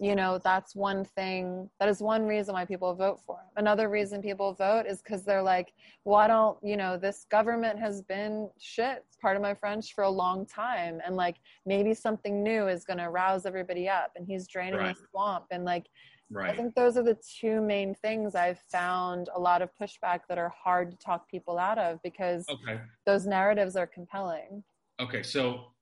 you 0.00 0.14
know 0.14 0.38
that's 0.42 0.76
one 0.76 1.04
thing 1.04 1.68
that 1.80 1.88
is 1.88 2.00
one 2.00 2.24
reason 2.24 2.54
why 2.54 2.64
people 2.64 2.94
vote 2.94 3.20
for 3.26 3.36
him 3.36 3.48
another 3.56 3.88
reason 3.88 4.22
people 4.22 4.54
vote 4.54 4.84
is 4.86 5.02
because 5.02 5.24
they're 5.24 5.42
like 5.42 5.72
well 6.04 6.16
i 6.16 6.26
don't 6.26 6.58
you 6.62 6.76
know 6.76 6.96
this 6.96 7.26
government 7.30 7.78
has 7.78 8.02
been 8.02 8.48
shit 8.60 9.04
part 9.20 9.36
of 9.36 9.42
my 9.42 9.54
french 9.54 9.94
for 9.94 10.04
a 10.04 10.10
long 10.10 10.46
time 10.46 11.00
and 11.04 11.16
like 11.16 11.36
maybe 11.66 11.92
something 11.92 12.42
new 12.42 12.68
is 12.68 12.84
going 12.84 12.98
to 12.98 13.10
rouse 13.10 13.46
everybody 13.46 13.88
up 13.88 14.12
and 14.16 14.26
he's 14.26 14.46
draining 14.46 14.78
right. 14.78 14.96
the 14.96 15.02
swamp 15.10 15.44
and 15.50 15.64
like 15.64 15.86
right. 16.30 16.50
i 16.50 16.56
think 16.56 16.74
those 16.74 16.96
are 16.96 17.04
the 17.04 17.18
two 17.40 17.60
main 17.60 17.94
things 17.94 18.34
i've 18.34 18.60
found 18.70 19.28
a 19.34 19.40
lot 19.40 19.62
of 19.62 19.70
pushback 19.80 20.20
that 20.28 20.38
are 20.38 20.52
hard 20.62 20.90
to 20.90 20.96
talk 20.98 21.28
people 21.28 21.58
out 21.58 21.78
of 21.78 22.00
because 22.02 22.44
okay. 22.48 22.80
those 23.04 23.26
narratives 23.26 23.74
are 23.74 23.86
compelling 23.86 24.62
okay 25.00 25.22
so 25.22 25.72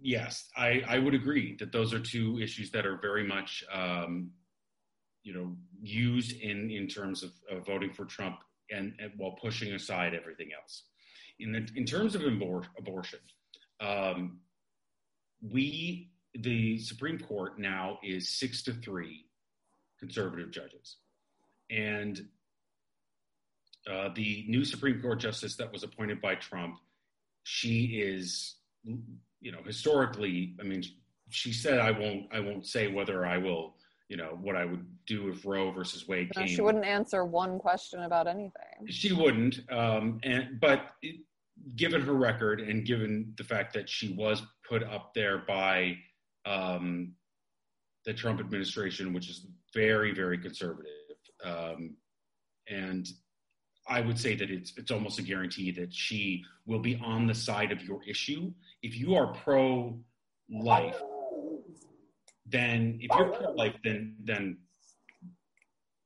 yes, 0.00 0.48
I, 0.56 0.82
I 0.88 0.98
would 0.98 1.14
agree 1.14 1.56
that 1.58 1.72
those 1.72 1.92
are 1.94 2.00
two 2.00 2.38
issues 2.40 2.70
that 2.72 2.86
are 2.86 2.96
very 2.96 3.26
much, 3.26 3.64
um, 3.72 4.30
you 5.22 5.34
know, 5.34 5.56
used 5.80 6.32
in, 6.40 6.70
in 6.70 6.86
terms 6.86 7.22
of, 7.22 7.32
of 7.50 7.66
voting 7.66 7.92
for 7.92 8.04
Trump 8.04 8.38
and, 8.70 8.94
and, 8.98 9.12
while 9.16 9.32
pushing 9.32 9.72
aside 9.72 10.14
everything 10.14 10.48
else. 10.58 10.84
In, 11.40 11.52
the, 11.52 11.68
in 11.76 11.84
terms 11.84 12.14
of 12.14 12.22
abor- 12.22 12.66
abortion, 12.78 13.20
um, 13.80 14.40
we, 15.40 16.10
the 16.34 16.78
Supreme 16.78 17.18
Court 17.18 17.58
now 17.58 17.98
is 18.02 18.38
six 18.38 18.62
to 18.64 18.72
three 18.72 19.26
conservative 19.98 20.50
judges. 20.50 20.96
And 21.70 22.20
uh, 23.90 24.10
the 24.14 24.44
new 24.48 24.64
Supreme 24.64 25.00
Court 25.00 25.20
justice 25.20 25.56
that 25.56 25.72
was 25.72 25.82
appointed 25.82 26.20
by 26.20 26.34
Trump, 26.34 26.78
she 27.42 28.00
is 28.02 28.56
you 29.40 29.52
know, 29.52 29.62
historically, 29.64 30.54
I 30.60 30.64
mean, 30.64 30.82
she 31.30 31.52
said, 31.52 31.78
"I 31.78 31.90
won't, 31.90 32.26
I 32.32 32.40
won't 32.40 32.66
say 32.66 32.88
whether 32.88 33.26
I 33.26 33.38
will." 33.38 33.74
You 34.08 34.16
know 34.16 34.38
what 34.40 34.56
I 34.56 34.64
would 34.64 34.86
do 35.06 35.28
if 35.28 35.44
Roe 35.44 35.70
versus 35.70 36.08
Wade 36.08 36.30
no, 36.34 36.40
came. 36.40 36.48
She 36.48 36.62
wouldn't 36.62 36.86
answer 36.86 37.26
one 37.26 37.58
question 37.58 38.04
about 38.04 38.26
anything. 38.26 38.86
She 38.86 39.12
wouldn't, 39.12 39.60
um, 39.70 40.18
and 40.22 40.58
but 40.60 40.92
it, 41.02 41.16
given 41.76 42.00
her 42.00 42.14
record 42.14 42.60
and 42.60 42.86
given 42.86 43.32
the 43.36 43.44
fact 43.44 43.74
that 43.74 43.88
she 43.88 44.14
was 44.14 44.42
put 44.66 44.82
up 44.82 45.12
there 45.14 45.38
by 45.46 45.96
um, 46.46 47.12
the 48.04 48.14
Trump 48.14 48.40
administration, 48.40 49.12
which 49.12 49.28
is 49.28 49.46
very, 49.74 50.14
very 50.14 50.38
conservative, 50.38 50.92
um, 51.44 51.94
and 52.68 53.08
I 53.88 54.00
would 54.00 54.18
say 54.18 54.34
that 54.34 54.50
it's 54.50 54.72
it's 54.76 54.90
almost 54.90 55.18
a 55.18 55.22
guarantee 55.22 55.70
that 55.72 55.94
she 55.94 56.44
will 56.66 56.80
be 56.80 56.96
on 57.02 57.26
the 57.26 57.34
side 57.34 57.72
of 57.72 57.82
your 57.82 58.00
issue. 58.06 58.52
If 58.82 58.96
you 58.96 59.14
are 59.14 59.32
pro 59.32 59.98
life, 60.50 61.00
then 62.46 62.98
if 63.00 63.10
you're 63.16 63.30
pro 63.30 63.52
life, 63.52 63.76
then 63.82 64.16
then 64.22 64.58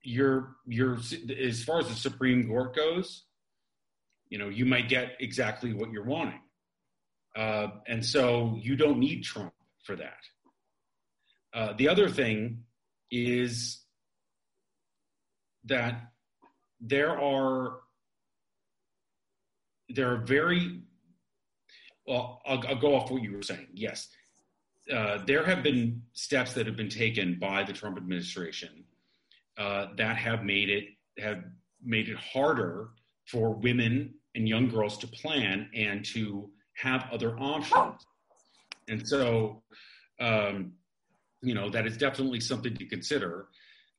you're 0.03 0.57
you're 0.67 0.99
as 1.39 1.65
far 1.65 1.81
as 1.81 1.89
the 1.89 1.95
Supreme 1.95 2.47
Court 2.47 2.75
goes, 2.77 3.25
you 4.29 4.39
know, 4.39 4.49
you 4.49 4.65
might 4.65 4.89
get 4.89 5.17
exactly 5.19 5.73
what 5.73 5.91
you're 5.91 6.05
wanting, 6.05 6.41
uh, 7.37 7.69
and 7.89 8.05
so 8.05 8.57
you 8.61 8.77
don't 8.77 8.99
need 8.99 9.25
Trump 9.25 9.53
for 9.85 9.97
that. 9.97 10.23
Uh, 11.53 11.73
the 11.77 11.89
other 11.89 12.09
thing 12.09 12.65
is 13.11 13.81
that 15.65 16.12
there 16.83 17.19
are 17.19 17.79
there 19.89 20.13
are 20.13 20.19
very 20.19 20.81
well 22.07 22.43
I'll, 22.45 22.63
I'll 22.69 22.81
go 22.81 22.95
off 22.95 23.11
what 23.11 23.23
you 23.23 23.33
were 23.33 23.43
saying. 23.43 23.69
Yes. 23.73 24.09
Uh, 24.93 25.19
there 25.27 25.45
have 25.45 25.63
been 25.63 26.03
steps 26.13 26.55
that 26.55 26.67
have 26.67 26.77
been 26.77 26.89
taken 26.89 27.39
by 27.39 27.63
the 27.63 27.73
trump 27.73 27.97
administration 27.97 28.85
uh, 29.57 29.87
that 29.97 30.17
have 30.17 30.43
made 30.43 30.69
it 30.69 30.85
have 31.19 31.45
made 31.85 32.09
it 32.09 32.17
harder 32.17 32.91
for 33.27 33.55
women 33.55 34.13
and 34.35 34.49
young 34.49 34.69
girls 34.69 34.99
to 34.99 35.07
plan 35.07 35.69
and 35.75 36.05
to 36.05 36.51
have 36.75 37.07
other 37.13 37.39
options. 37.39 38.05
And 38.89 39.07
so 39.07 39.63
um, 40.21 40.73
you 41.43 41.55
know 41.55 41.71
that 41.71 41.87
is 41.87 41.97
definitely 41.97 42.41
something 42.41 42.75
to 42.77 42.87
consider. 42.87 43.47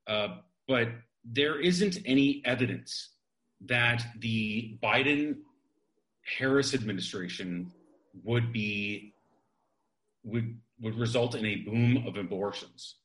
Uh, 0.06 0.40
but 0.68 0.90
there 1.24 1.60
isn't 1.60 1.98
any 2.06 2.42
evidence 2.46 3.10
that 3.66 4.06
the 4.20 4.78
Biden 4.84 5.38
Harris 6.38 6.74
administration 6.74 7.72
would 8.24 8.52
be 8.54 9.14
would 10.24 10.58
would 10.80 10.98
result 10.98 11.36
in 11.36 11.46
a 11.46 11.56
boom 11.58 12.06
of 12.08 12.18
abortions 12.18 12.96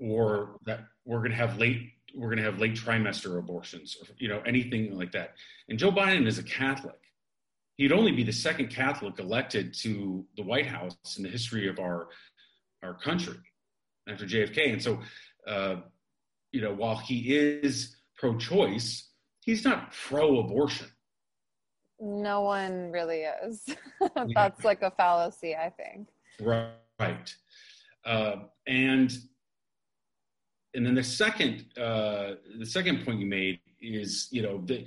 or 0.00 0.56
that 0.64 0.80
we're 1.04 1.18
going 1.18 1.30
to 1.30 1.36
have 1.36 1.58
late 1.58 1.92
we're 2.14 2.28
going 2.28 2.38
to 2.38 2.44
have 2.44 2.58
late 2.58 2.74
trimester 2.74 3.38
abortions 3.38 3.96
or 4.00 4.06
you 4.18 4.28
know 4.28 4.40
anything 4.46 4.96
like 4.96 5.12
that. 5.12 5.34
And 5.68 5.78
joe 5.78 5.90
biden 5.90 6.26
is 6.26 6.38
a 6.38 6.42
catholic. 6.42 6.98
He'd 7.76 7.92
only 7.92 8.12
be 8.12 8.24
the 8.24 8.32
second 8.32 8.68
catholic 8.68 9.18
elected 9.18 9.74
to 9.82 10.24
the 10.36 10.42
white 10.42 10.66
house 10.66 10.96
in 11.16 11.22
the 11.22 11.28
history 11.28 11.68
of 11.68 11.78
our 11.78 12.08
our 12.82 12.94
country 12.94 13.38
after 14.08 14.24
jfk 14.24 14.72
and 14.72 14.82
so 14.82 15.00
uh, 15.46 15.76
you 16.52 16.60
know 16.60 16.72
while 16.72 16.96
he 16.96 17.36
is 17.36 17.96
pro-choice 18.16 19.08
he's 19.40 19.64
not 19.64 19.92
pro-abortion. 19.92 20.88
No 22.00 22.42
one 22.42 22.92
really 22.92 23.22
is. 23.22 23.64
That's 24.34 24.62
like 24.62 24.82
a 24.82 24.90
fallacy 24.90 25.56
i 25.56 25.70
think. 25.70 26.08
Right. 26.40 27.34
Uh, 28.04 28.36
and 28.66 29.10
and 30.74 30.86
then 30.86 30.94
the 30.94 31.02
second 31.02 31.64
uh, 31.76 32.34
the 32.58 32.66
second 32.66 33.04
point 33.04 33.20
you 33.20 33.26
made 33.26 33.60
is 33.80 34.28
you 34.30 34.42
know 34.42 34.60
the 34.66 34.86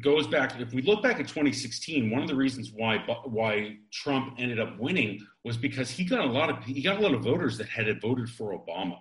goes 0.00 0.26
back 0.26 0.58
if 0.60 0.72
we 0.72 0.82
look 0.82 1.02
back 1.02 1.18
at 1.18 1.26
2016 1.26 2.10
one 2.10 2.22
of 2.22 2.28
the 2.28 2.34
reasons 2.34 2.70
why 2.72 2.98
why 3.24 3.76
Trump 3.92 4.34
ended 4.38 4.60
up 4.60 4.78
winning 4.78 5.18
was 5.44 5.56
because 5.56 5.90
he 5.90 6.04
got 6.04 6.20
a 6.20 6.30
lot 6.30 6.48
of 6.48 6.62
he 6.64 6.80
got 6.80 6.98
a 6.98 7.00
lot 7.00 7.12
of 7.12 7.22
voters 7.22 7.58
that 7.58 7.68
had 7.68 7.86
voted 8.00 8.28
for 8.28 8.56
Obama 8.56 8.98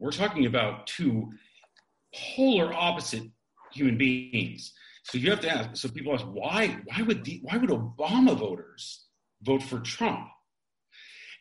we're 0.00 0.10
talking 0.10 0.46
about 0.46 0.86
two 0.86 1.30
polar 2.34 2.72
opposite 2.72 3.22
human 3.72 3.96
beings 3.96 4.72
so 5.04 5.16
you 5.16 5.30
have 5.30 5.40
to 5.40 5.48
ask 5.50 5.76
so 5.76 5.88
people 5.88 6.12
ask 6.12 6.24
why 6.24 6.76
why 6.86 7.02
would 7.02 7.24
the, 7.24 7.40
why 7.42 7.56
would 7.56 7.70
Obama 7.70 8.36
voters 8.36 9.04
vote 9.42 9.62
for 9.62 9.78
Trump 9.78 10.28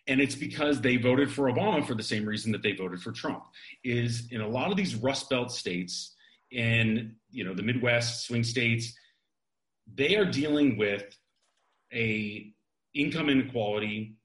and 0.10 0.20
it's 0.20 0.36
because 0.36 0.82
they 0.82 0.98
voted 0.98 1.32
for 1.32 1.52
Obama 1.52 1.86
for 1.86 1.94
the 1.94 2.04
same 2.04 2.26
reason 2.26 2.52
that 2.52 2.64
they 2.64 2.72
voted 2.72 3.00
for 3.00 3.12
Trump. 3.12 3.44
Is 3.84 4.28
in 4.32 4.42
a 4.42 4.48
lot 4.48 4.72
of 4.72 4.76
these 4.76 4.96
Rust 4.96 5.30
Belt 5.30 5.52
states 5.52 6.16
in 6.52 7.16
you 7.30 7.44
know 7.44 7.54
the 7.54 7.62
Midwest 7.62 8.26
swing 8.26 8.44
states, 8.44 8.94
they 9.94 10.16
are 10.16 10.26
dealing 10.26 10.78
with 10.78 11.04
a 11.94 12.52
income 12.96 13.30
inequality, 13.30 14.16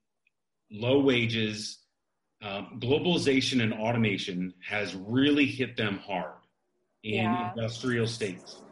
low 0.70 1.00
wages, 1.00 1.83
uh, 2.44 2.62
globalization, 2.78 3.62
and 3.62 3.72
automation 3.72 4.52
has 4.62 4.94
really 4.94 5.46
hit 5.46 5.76
them 5.76 5.98
hard 5.98 6.34
in 7.02 7.24
yeah. 7.24 7.50
industrial 7.50 8.06
states 8.06 8.62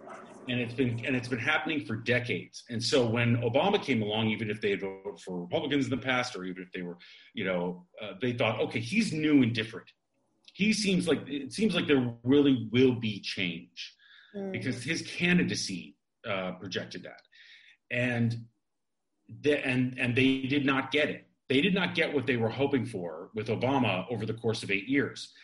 and 0.49 0.61
it's 0.61 0.75
been 0.75 1.01
and 1.05 1.15
it's 1.15 1.29
been 1.29 1.39
happening 1.39 1.85
for 1.85 1.97
decades. 1.97 2.65
And 2.69 2.83
so 2.83 3.07
when 3.07 3.37
Obama 3.39 3.83
came 3.83 4.03
along, 4.03 4.29
even 4.29 4.51
if 4.51 4.61
they 4.61 4.71
had 4.71 4.81
voted 4.81 5.21
for 5.21 5.41
Republicans 5.41 5.85
in 5.85 5.91
the 5.91 5.97
past, 5.97 6.37
or 6.37 6.45
even 6.45 6.63
if 6.63 6.73
they 6.73 6.83
were, 6.83 6.99
you 7.35 7.45
know, 7.45 7.87
uh, 8.01 8.13
they 8.21 8.33
thought, 8.33 8.61
okay, 8.61 8.81
he's 8.81 9.13
new 9.13 9.43
and 9.43 9.55
different. 9.55 9.87
He 10.55 10.73
seems 10.73 11.07
like 11.09 11.21
it 11.27 11.53
seems 11.53 11.75
like 11.75 11.87
there 11.87 12.15
really 12.25 12.69
will 12.73 12.95
be 12.95 13.21
change 13.21 13.95
mm. 14.37 14.53
because 14.53 14.83
his 14.83 15.03
candidacy 15.03 15.97
uh, 16.29 16.53
projected 16.53 17.05
that, 17.05 17.23
and 17.91 18.45
the, 19.43 19.65
and 19.67 19.99
and 19.99 20.15
they 20.15 20.43
did 20.43 20.67
not 20.67 20.91
get 20.91 21.09
it. 21.09 21.27
They 21.53 21.61
did 21.61 21.75
not 21.75 21.95
get 21.95 22.15
what 22.15 22.27
they 22.27 22.39
were 22.39 22.49
hoping 22.49 22.87
for 22.87 23.29
with 23.35 23.49
Obama 23.49 24.07
over 24.11 24.25
the 24.25 24.33
course 24.33 24.63
of 24.63 24.71
eight 24.71 24.89
years, 24.89 25.35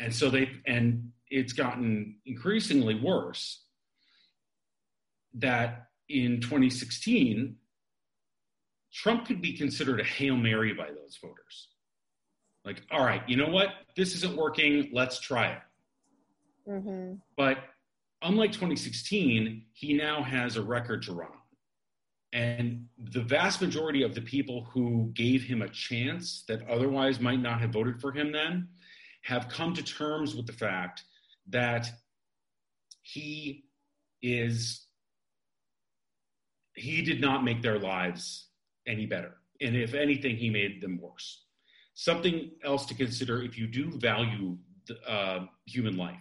and 0.00 0.14
so 0.14 0.30
they 0.30 0.48
and 0.66 1.10
it's 1.28 1.52
gotten 1.52 2.16
increasingly 2.24 2.94
worse 2.94 3.64
that 5.34 5.88
in 6.08 6.40
2016, 6.40 7.54
Trump 8.94 9.26
could 9.26 9.42
be 9.42 9.52
considered 9.58 10.00
a 10.00 10.04
Hail 10.04 10.38
Mary 10.38 10.72
by 10.72 10.86
those 10.86 11.18
voters. 11.20 11.68
Like, 12.64 12.80
all 12.90 13.04
right, 13.04 13.20
you 13.28 13.36
know 13.36 13.50
what? 13.50 13.68
This 13.94 14.14
isn't 14.14 14.38
working. 14.38 14.88
Let's 14.94 15.20
try 15.20 15.48
it. 15.48 16.70
Mm-hmm. 16.70 17.16
But 17.36 17.58
unlike 18.22 18.52
2016, 18.52 19.66
he 19.74 19.92
now 19.92 20.22
has 20.22 20.56
a 20.56 20.62
record 20.62 21.02
to 21.02 21.12
run 21.12 21.28
on. 21.28 21.47
And 22.32 22.86
the 22.98 23.22
vast 23.22 23.62
majority 23.62 24.02
of 24.02 24.14
the 24.14 24.20
people 24.20 24.68
who 24.72 25.10
gave 25.14 25.42
him 25.42 25.62
a 25.62 25.68
chance 25.68 26.44
that 26.48 26.68
otherwise 26.68 27.20
might 27.20 27.40
not 27.40 27.60
have 27.60 27.70
voted 27.70 28.00
for 28.00 28.12
him 28.12 28.32
then 28.32 28.68
have 29.22 29.48
come 29.48 29.74
to 29.74 29.82
terms 29.82 30.34
with 30.34 30.46
the 30.46 30.52
fact 30.52 31.04
that 31.48 31.90
he 33.02 33.64
is 34.22 34.84
he 36.74 37.02
did 37.02 37.20
not 37.20 37.44
make 37.44 37.60
their 37.60 37.78
lives 37.78 38.48
any 38.86 39.06
better. 39.06 39.34
And 39.60 39.76
if 39.76 39.94
anything, 39.94 40.36
he 40.36 40.50
made 40.50 40.80
them 40.80 41.00
worse. 41.00 41.44
Something 41.94 42.52
else 42.62 42.86
to 42.86 42.94
consider 42.94 43.42
if 43.42 43.58
you 43.58 43.66
do 43.66 43.98
value 43.98 44.56
uh, 45.06 45.40
human 45.66 45.96
life. 45.96 46.16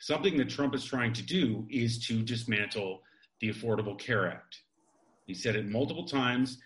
Something 0.00 0.36
that 0.36 0.50
Trump 0.50 0.74
is 0.74 0.84
trying 0.84 1.12
to 1.14 1.22
do 1.22 1.66
is 1.70 1.98
to 2.06 2.22
dismantle 2.22 3.02
the 3.40 3.48
Affordable 3.48 3.98
Care 3.98 4.30
Act. 4.30 4.60
He 5.28 5.34
said 5.34 5.56
it 5.56 5.66
multiple 5.68 6.06
times. 6.06 6.58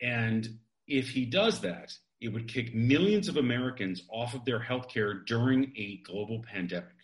And 0.00 0.48
if 0.88 1.10
he 1.10 1.26
does 1.26 1.60
that, 1.60 1.92
it 2.22 2.28
would 2.28 2.48
kick 2.48 2.74
millions 2.74 3.28
of 3.28 3.36
Americans 3.36 4.04
off 4.10 4.34
of 4.34 4.44
their 4.46 4.58
health 4.58 4.88
care 4.88 5.12
during 5.12 5.72
a 5.76 6.00
global 6.04 6.42
pandemic. 6.42 6.96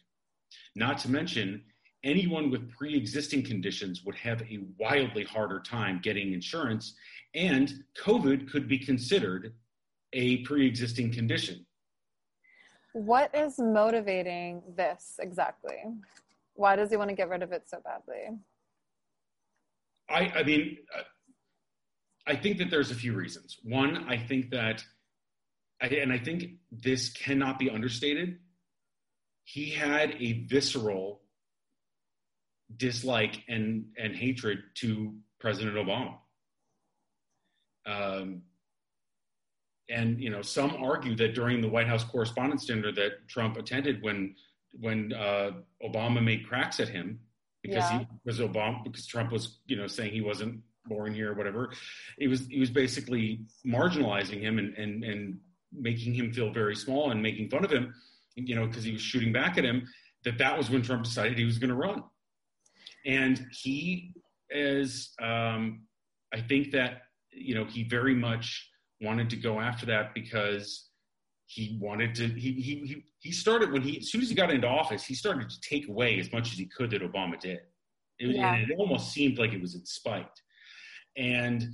Not 0.75 0.97
to 0.99 1.11
mention, 1.11 1.63
anyone 2.03 2.51
with 2.51 2.71
pre 2.71 2.97
existing 2.97 3.45
conditions 3.45 4.03
would 4.05 4.15
have 4.15 4.41
a 4.43 4.61
wildly 4.79 5.25
harder 5.25 5.61
time 5.61 6.01
getting 6.03 6.33
insurance, 6.33 6.95
and 7.35 7.85
COVID 8.03 8.51
could 8.51 8.67
be 8.67 8.79
considered 8.79 9.53
a 10.15 10.39
pre 10.39 10.67
existing 10.67 11.13
condition. 11.13 11.67
What 12.95 13.35
is 13.35 13.59
motivating 13.59 14.63
this 14.75 15.17
exactly? 15.21 15.85
Why 16.55 16.77
does 16.77 16.91
he 16.91 16.97
want 16.97 17.11
to 17.11 17.15
get 17.15 17.29
rid 17.29 17.43
of 17.43 17.53
it 17.53 17.65
so 17.69 17.79
badly? 17.85 18.39
I, 20.09 20.33
I 20.37 20.43
mean, 20.43 20.79
uh, 20.97 21.03
I 22.27 22.37
think 22.37 22.59
that 22.59 22.71
there's 22.71 22.91
a 22.91 22.95
few 22.95 23.15
reasons. 23.15 23.59
One, 23.63 24.07
I 24.09 24.17
think 24.17 24.51
that, 24.51 24.85
and 25.81 26.13
I 26.13 26.19
think 26.19 26.45
this 26.71 27.11
cannot 27.11 27.59
be 27.59 27.69
understated. 27.69 28.39
He 29.45 29.71
had 29.71 30.17
a 30.19 30.45
visceral 30.47 31.21
dislike 32.77 33.43
and 33.49 33.87
and 33.99 34.17
hatred 34.17 34.59
to 34.77 35.15
President 35.39 35.77
Obama. 35.77 36.17
Um, 37.87 38.43
and 39.91 40.19
you 40.19 40.31
know, 40.31 40.41
some 40.41 40.77
argue 40.83 41.15
that 41.17 41.35
during 41.35 41.61
the 41.61 41.69
White 41.69 41.87
House 41.87 42.05
Correspondents' 42.05 42.65
Dinner 42.65 42.93
that 42.93 43.29
Trump 43.29 43.59
attended 43.59 44.03
when 44.03 44.35
when 44.81 45.13
uh, 45.13 45.51
Obama 45.83 46.23
made 46.25 46.49
cracks 46.49 46.81
at 46.81 46.89
him 46.89 47.21
because 47.65 47.91
yeah. 47.91 47.99
he 48.01 48.07
was 48.25 48.39
Obama 48.39 48.85
because 48.85 49.07
Trump 49.07 49.33
was 49.33 49.59
you 49.67 49.77
know 49.77 49.89
saying 49.89 50.13
he 50.13 50.21
wasn't 50.21 50.61
born 50.87 51.15
here 51.15 51.33
or 51.33 51.35
whatever. 51.35 51.73
He 52.19 52.29
was 52.29 52.47
he 52.47 52.61
was 52.61 52.71
basically 52.71 53.41
marginalizing 53.67 54.41
him 54.41 54.59
and 54.59 54.75
and 54.75 55.03
and 55.03 55.39
making 55.73 56.15
him 56.15 56.33
feel 56.33 56.53
very 56.53 56.77
small 56.77 57.11
and 57.11 57.21
making 57.21 57.51
fun 57.51 57.65
of 57.65 57.71
him, 57.73 57.93
you 58.37 58.55
know, 58.55 58.67
because 58.67 58.85
he 58.85 58.93
was 58.93 59.03
shooting 59.03 59.33
back 59.33 59.59
at 59.59 59.65
him. 59.65 59.89
That 60.25 60.39
that 60.39 60.57
was 60.57 60.71
when 60.71 60.83
Trump 60.83 61.05
decided 61.05 61.37
he 61.37 61.45
was 61.45 61.59
going 61.59 61.71
to 61.71 61.77
run 61.77 62.05
and 63.05 63.47
he 63.51 64.13
is 64.51 65.13
um, 65.21 65.83
i 66.33 66.41
think 66.41 66.73
that 66.73 67.03
you 67.31 67.55
know 67.55 67.65
he 67.65 67.85
very 67.85 68.15
much 68.15 68.69
wanted 69.01 69.29
to 69.31 69.37
go 69.37 69.61
after 69.61 69.87
that 69.87 70.15
because 70.15 70.89
he 71.47 71.79
wanted 71.81 72.15
to 72.15 72.29
he 72.29 72.53
he 72.53 73.05
he 73.19 73.33
started 73.33 73.71
when 73.71 73.83
he 73.83 73.99
as 73.99 74.11
soon 74.11 74.23
as 74.23 74.29
he 74.29 74.35
got 74.35 74.51
into 74.51 74.67
office 74.67 75.05
he 75.05 75.15
started 75.15 75.49
to 75.49 75.61
take 75.61 75.89
away 75.89 76.19
as 76.19 76.33
much 76.33 76.53
as 76.53 76.59
he 76.59 76.67
could 76.67 76.91
that 76.91 77.03
obama 77.03 77.39
did. 77.39 77.61
It, 78.19 78.37
yeah. 78.37 78.55
and 78.55 78.71
it 78.71 78.77
almost 78.79 79.13
seemed 79.13 79.39
like 79.39 79.53
it 79.53 79.61
was 79.61 79.75
in 79.75 79.85
spite. 79.85 80.27
And 81.17 81.65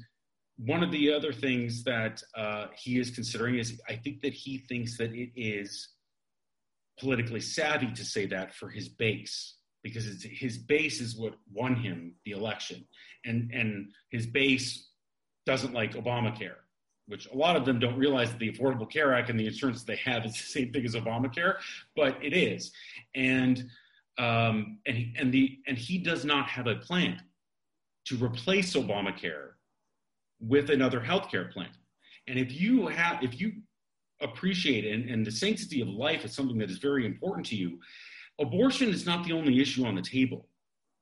one 0.57 0.83
of 0.83 0.91
the 0.91 1.13
other 1.13 1.33
things 1.33 1.85
that 1.85 2.23
uh, 2.37 2.67
he 2.77 2.99
is 2.99 3.11
considering 3.11 3.59
is 3.59 3.81
i 3.89 3.95
think 3.97 4.21
that 4.21 4.35
he 4.35 4.59
thinks 4.69 4.99
that 4.99 5.13
it 5.13 5.31
is 5.35 5.89
politically 6.99 7.41
savvy 7.41 7.91
to 7.93 8.05
say 8.05 8.27
that 8.27 8.55
for 8.55 8.69
his 8.69 8.89
base 8.89 9.57
because 9.83 10.23
his 10.25 10.59
base 10.59 11.01
is 11.01 11.17
what 11.17 11.35
won 11.53 11.75
him 11.75 12.15
the 12.25 12.33
election, 12.33 12.85
and 13.25 13.51
and 13.53 13.91
his 14.11 14.27
base 14.27 14.91
doesn't 15.47 15.73
like 15.73 15.95
Obamacare, 15.95 16.61
which 17.11 17.29
a 17.31 17.37
lot 17.37 17.57
of 17.57 17.65
them 17.65 17.79
don't 17.79 17.99
realize 17.99 18.31
that 18.31 18.39
the 18.39 18.51
Affordable 18.51 18.89
Care 18.89 19.13
Act 19.15 19.31
and 19.31 19.39
the 19.39 19.47
insurance 19.47 19.83
they 19.83 19.97
have 19.97 20.25
is 20.25 20.33
the 20.33 20.39
same 20.39 20.73
thing 20.73 20.85
as 20.85 20.95
Obamacare, 20.95 21.57
but 21.97 22.17
it 22.23 22.33
is, 22.33 22.73
and 23.15 23.69
um, 24.19 24.79
and 24.87 24.97
he, 24.97 25.15
and 25.19 25.33
the 25.33 25.59
and 25.67 25.77
he 25.77 25.99
does 25.99 26.25
not 26.25 26.47
have 26.47 26.67
a 26.67 26.77
plan 26.77 27.21
to 28.07 28.17
replace 28.17 28.75
Obamacare 28.75 29.51
with 30.41 30.71
another 30.71 31.01
healthcare 31.01 31.51
plan, 31.53 31.71
and 32.29 32.39
if 32.39 32.53
you 32.53 32.87
have 32.87 33.23
if 33.23 33.41
you 33.41 33.53
appreciate 34.23 34.85
and, 34.85 35.09
and 35.09 35.27
the 35.27 35.31
sanctity 35.31 35.81
of 35.81 35.89
life 35.89 36.25
is 36.25 36.35
something 36.35 36.59
that 36.59 36.71
is 36.71 36.77
very 36.77 37.07
important 37.07 37.47
to 37.47 37.57
you 37.57 37.79
abortion 38.39 38.89
is 38.89 39.07
not 39.07 39.25
the 39.25 39.33
only 39.33 39.61
issue 39.61 39.85
on 39.85 39.95
the 39.95 40.03
table 40.03 40.47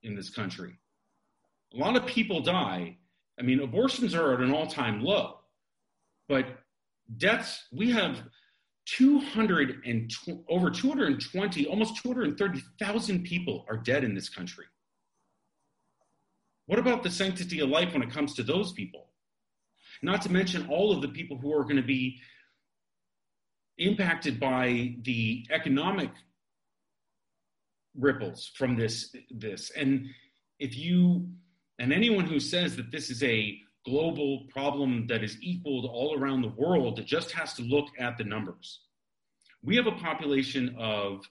in 0.03 0.15
this 0.15 0.31
country. 0.31 0.79
A 1.75 1.77
lot 1.77 1.97
of 1.97 2.07
people 2.07 2.41
die. 2.41 2.97
I 3.39 3.43
mean, 3.43 3.61
abortions 3.61 4.15
are 4.15 4.35
at 4.35 4.41
an 4.41 4.53
all 4.53 4.67
time 4.67 5.03
low, 5.03 5.38
but 6.29 6.47
deaths, 7.17 7.65
we 7.73 7.91
have 7.93 8.23
200 8.87 9.83
and 9.85 10.11
tw- 10.11 10.45
over 10.49 10.71
220, 10.71 11.67
almost 11.67 12.03
230,000 12.03 13.23
people 13.23 13.65
are 13.69 13.77
dead 13.77 14.05
in 14.05 14.15
this 14.15 14.29
country. 14.29 14.65
What 16.67 16.79
about 16.79 17.03
the 17.03 17.11
sanctity 17.11 17.61
of 17.61 17.69
life 17.71 17.93
when 17.93 18.03
it 18.03 18.11
comes 18.11 18.35
to 18.35 18.43
those 18.43 18.73
people? 18.73 19.09
Not 20.03 20.23
to 20.23 20.33
mention 20.33 20.67
all 20.69 20.93
of 20.93 21.03
the 21.03 21.09
people 21.09 21.37
who 21.37 21.53
are 21.53 21.65
going 21.65 21.77
to 21.77 21.83
be 21.83 22.21
impacted 23.79 24.39
by 24.39 24.97
the 25.03 25.47
economic 25.51 26.11
ripples 27.97 28.51
from 28.55 28.77
this 28.77 29.15
this 29.31 29.71
and 29.71 30.07
if 30.59 30.77
you 30.77 31.27
and 31.79 31.93
anyone 31.93 32.25
who 32.27 32.39
says 32.39 32.77
that 32.77 32.91
this 32.91 33.11
is 33.11 33.23
a 33.23 33.59
global 33.89 34.47
problem 34.51 35.07
that 35.09 35.23
is 35.25 35.37
equal 35.41 35.87
all 35.87 36.19
around 36.19 36.43
the 36.43 36.55
world, 36.57 36.99
it 36.99 37.07
just 37.07 37.31
has 37.33 37.55
to 37.55 37.63
look 37.63 37.87
at 37.99 38.19
the 38.19 38.25
numbers. 38.25 38.81
We 39.63 39.77
have 39.77 39.87
a 39.87 39.93
population 39.93 40.75
of 40.79 41.25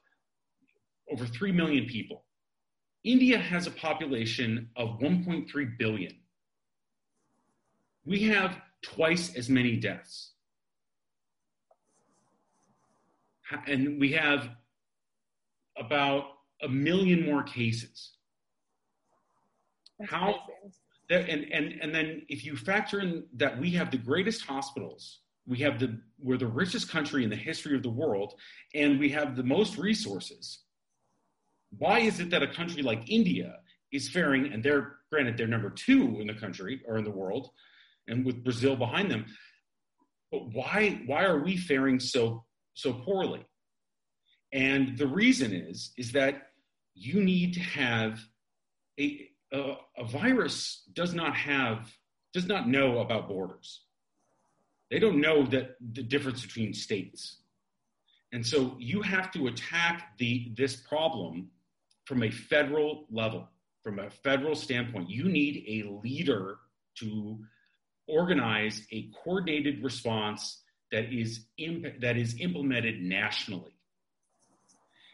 over 1.11 1.25
3 1.25 1.51
million 1.51 1.85
people. 1.85 2.25
India 3.03 3.37
has 3.37 3.67
a 3.67 3.71
population 3.71 4.69
of 4.75 4.99
1.3 4.99 5.77
billion. 5.77 6.13
We 8.05 8.23
have 8.23 8.57
twice 8.81 9.35
as 9.35 9.49
many 9.49 9.77
deaths. 9.77 10.33
And 13.65 13.99
we 13.99 14.11
have 14.11 14.49
about 15.77 16.23
a 16.61 16.67
million 16.67 17.25
more 17.25 17.43
cases. 17.43 18.11
That's 19.99 20.11
How 20.11 20.39
and 21.09 21.45
and 21.51 21.79
and 21.81 21.95
then 21.95 22.23
if 22.29 22.45
you 22.45 22.55
factor 22.55 22.99
in 22.99 23.23
that 23.35 23.59
we 23.59 23.71
have 23.71 23.91
the 23.91 23.97
greatest 23.97 24.43
hospitals, 24.43 25.19
we 25.45 25.57
have 25.59 25.79
the 25.79 25.99
we're 26.19 26.37
the 26.37 26.47
richest 26.47 26.89
country 26.89 27.23
in 27.23 27.29
the 27.29 27.35
history 27.35 27.75
of 27.75 27.83
the 27.83 27.89
world, 27.89 28.33
and 28.73 28.99
we 28.99 29.09
have 29.09 29.35
the 29.35 29.43
most 29.43 29.77
resources. 29.77 30.59
Why 31.77 31.99
is 31.99 32.19
it 32.19 32.29
that 32.31 32.43
a 32.43 32.47
country 32.47 32.81
like 32.81 33.09
India 33.09 33.59
is 33.91 34.09
faring, 34.09 34.51
and 34.51 34.63
they're 34.63 34.97
granted 35.09 35.37
they're 35.37 35.47
number 35.47 35.69
two 35.69 36.19
in 36.19 36.27
the 36.27 36.33
country 36.33 36.81
or 36.85 36.97
in 36.97 37.03
the 37.03 37.11
world, 37.11 37.49
and 38.07 38.25
with 38.25 38.43
Brazil 38.43 38.75
behind 38.75 39.09
them, 39.09 39.25
but 40.31 40.53
why 40.53 41.01
why 41.05 41.23
are 41.23 41.39
we 41.39 41.55
faring 41.55 41.99
so 41.99 42.43
so 42.73 42.93
poorly? 42.93 43.45
And 44.51 44.97
the 44.97 45.07
reason 45.07 45.53
is 45.53 45.91
is 45.97 46.11
that 46.13 46.49
you 46.93 47.21
need 47.21 47.53
to 47.53 47.59
have 47.61 48.19
a 48.99 49.29
a, 49.51 50.05
virus 50.05 50.83
does 50.93 51.13
not 51.13 51.35
have 51.35 51.91
does 52.33 52.45
not 52.45 52.67
know 52.67 52.99
about 52.99 53.27
borders. 53.27 53.81
They 54.91 54.99
don't 54.99 55.21
know 55.21 55.45
that 55.47 55.75
the 55.93 56.03
difference 56.03 56.41
between 56.41 56.73
states. 56.73 57.37
And 58.31 58.45
so 58.45 58.75
you 58.79 59.01
have 59.01 59.31
to 59.31 59.47
attack 59.47 60.17
the 60.17 60.51
this 60.55 60.75
problem 60.75 61.49
from 62.05 62.23
a 62.23 62.29
federal 62.29 63.05
level, 63.09 63.47
from 63.83 63.99
a 63.99 64.09
federal 64.09 64.55
standpoint. 64.55 65.09
You 65.09 65.29
need 65.29 65.65
a 65.67 65.89
leader 66.03 66.57
to 66.99 67.39
organize 68.07 68.85
a 68.91 69.09
coordinated 69.23 69.83
response 69.83 70.61
that 70.91 71.11
is 71.13 71.45
imp- 71.57 72.01
that 72.01 72.17
is 72.17 72.39
implemented 72.39 73.01
nationally. 73.01 73.73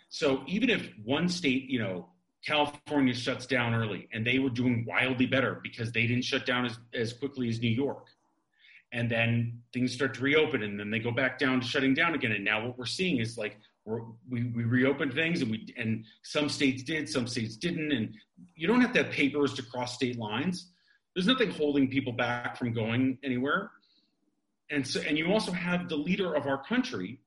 So 0.09 0.43
even 0.45 0.69
if 0.69 0.87
one 1.03 1.27
state, 1.27 1.69
you 1.69 1.79
know, 1.79 2.09
California 2.45 3.13
shuts 3.13 3.45
down 3.45 3.73
early, 3.73 4.09
and 4.11 4.25
they 4.25 4.39
were 4.39 4.49
doing 4.49 4.85
wildly 4.87 5.25
better 5.25 5.59
because 5.63 5.91
they 5.91 6.05
didn't 6.05 6.25
shut 6.25 6.45
down 6.45 6.65
as, 6.65 6.77
as 6.93 7.13
quickly 7.13 7.47
as 7.49 7.61
New 7.61 7.69
York. 7.69 8.07
And 8.91 9.09
then 9.09 9.61
things 9.73 9.93
start 9.93 10.13
to 10.15 10.21
reopen, 10.21 10.61
and 10.61 10.79
then 10.79 10.91
they 10.91 10.99
go 10.99 11.11
back 11.11 11.39
down 11.39 11.61
to 11.61 11.67
shutting 11.67 11.93
down 11.93 12.13
again. 12.13 12.31
And 12.31 12.43
now 12.43 12.67
what 12.67 12.77
we're 12.77 12.85
seeing 12.85 13.17
is 13.19 13.37
like 13.37 13.57
we 13.85 14.43
we 14.43 14.63
reopened 14.63 15.13
things, 15.13 15.41
and 15.41 15.49
we 15.49 15.73
and 15.77 16.05
some 16.21 16.47
states 16.47 16.83
did, 16.83 17.09
some 17.09 17.27
states 17.27 17.55
didn't, 17.55 17.91
and 17.91 18.13
you 18.55 18.67
don't 18.67 18.81
have 18.81 18.93
to 18.93 19.03
have 19.03 19.11
papers 19.11 19.53
to 19.55 19.63
cross 19.63 19.95
state 19.95 20.17
lines. 20.19 20.67
There's 21.15 21.27
nothing 21.27 21.51
holding 21.51 21.89
people 21.89 22.13
back 22.13 22.57
from 22.57 22.73
going 22.73 23.17
anywhere. 23.23 23.71
And 24.69 24.85
so, 24.87 25.01
and 25.01 25.17
you 25.17 25.31
also 25.31 25.51
have 25.51 25.89
the 25.89 25.95
leader 25.95 26.33
of 26.33 26.47
our 26.47 26.63
country 26.63 27.19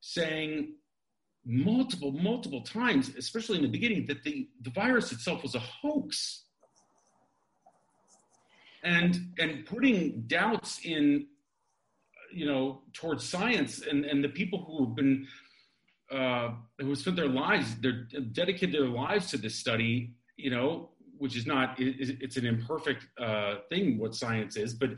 saying 0.00 0.74
multiple, 1.44 2.12
multiple 2.12 2.62
times, 2.62 3.10
especially 3.16 3.56
in 3.56 3.62
the 3.62 3.68
beginning, 3.68 4.06
that 4.06 4.22
the, 4.22 4.48
the 4.62 4.70
virus 4.70 5.12
itself 5.12 5.42
was 5.42 5.54
a 5.54 5.60
hoax. 5.60 6.44
And 8.84 9.32
and 9.38 9.64
putting 9.64 10.22
doubts 10.26 10.80
in, 10.84 11.26
you 12.32 12.46
know, 12.46 12.82
towards 12.92 13.28
science 13.28 13.80
and, 13.80 14.04
and 14.04 14.24
the 14.24 14.28
people 14.28 14.64
who 14.64 14.86
have 14.86 14.96
been 14.96 15.28
uh, 16.10 16.50
who 16.80 16.88
have 16.88 16.98
spent 16.98 17.14
their 17.14 17.28
lives, 17.28 17.76
they're 17.76 18.06
dedicated 18.32 18.74
their 18.74 18.88
lives 18.88 19.30
to 19.30 19.36
this 19.36 19.54
study, 19.54 20.14
you 20.36 20.50
know, 20.50 20.90
which 21.18 21.36
is 21.36 21.46
not 21.46 21.78
it, 21.78 22.18
it's 22.20 22.36
an 22.36 22.44
imperfect 22.44 23.06
uh, 23.20 23.56
thing 23.68 23.98
what 23.98 24.16
science 24.16 24.56
is, 24.56 24.74
but 24.74 24.90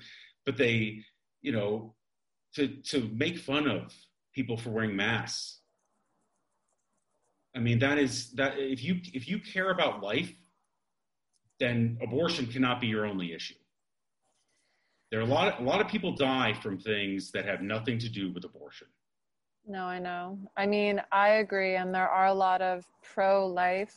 but 0.46 0.56
they, 0.56 1.00
you 1.42 1.52
know, 1.52 1.94
to 2.54 2.68
to 2.84 3.10
make 3.12 3.36
fun 3.36 3.68
of 3.68 3.92
people 4.32 4.56
for 4.56 4.70
wearing 4.70 4.96
masks 4.96 5.60
I 7.56 7.60
mean, 7.60 7.78
that 7.78 7.98
is 7.98 8.30
that 8.32 8.58
if 8.58 8.82
you 8.82 9.00
if 9.12 9.28
you 9.28 9.38
care 9.38 9.70
about 9.70 10.02
life, 10.02 10.32
then 11.60 11.98
abortion 12.02 12.46
cannot 12.46 12.80
be 12.80 12.88
your 12.88 13.06
only 13.06 13.32
issue. 13.32 13.54
There 15.10 15.20
are 15.20 15.22
a 15.22 15.26
lot 15.26 15.54
of, 15.54 15.60
a 15.60 15.62
lot 15.62 15.80
of 15.80 15.86
people 15.86 16.16
die 16.16 16.54
from 16.54 16.78
things 16.78 17.30
that 17.30 17.44
have 17.44 17.62
nothing 17.62 17.98
to 18.00 18.08
do 18.08 18.32
with 18.32 18.44
abortion. 18.44 18.88
No, 19.66 19.84
I 19.84 19.98
know. 19.98 20.38
I 20.56 20.66
mean, 20.66 21.00
I 21.12 21.28
agree, 21.44 21.76
and 21.76 21.94
there 21.94 22.08
are 22.08 22.26
a 22.26 22.34
lot 22.34 22.60
of 22.60 22.84
pro-life, 23.02 23.96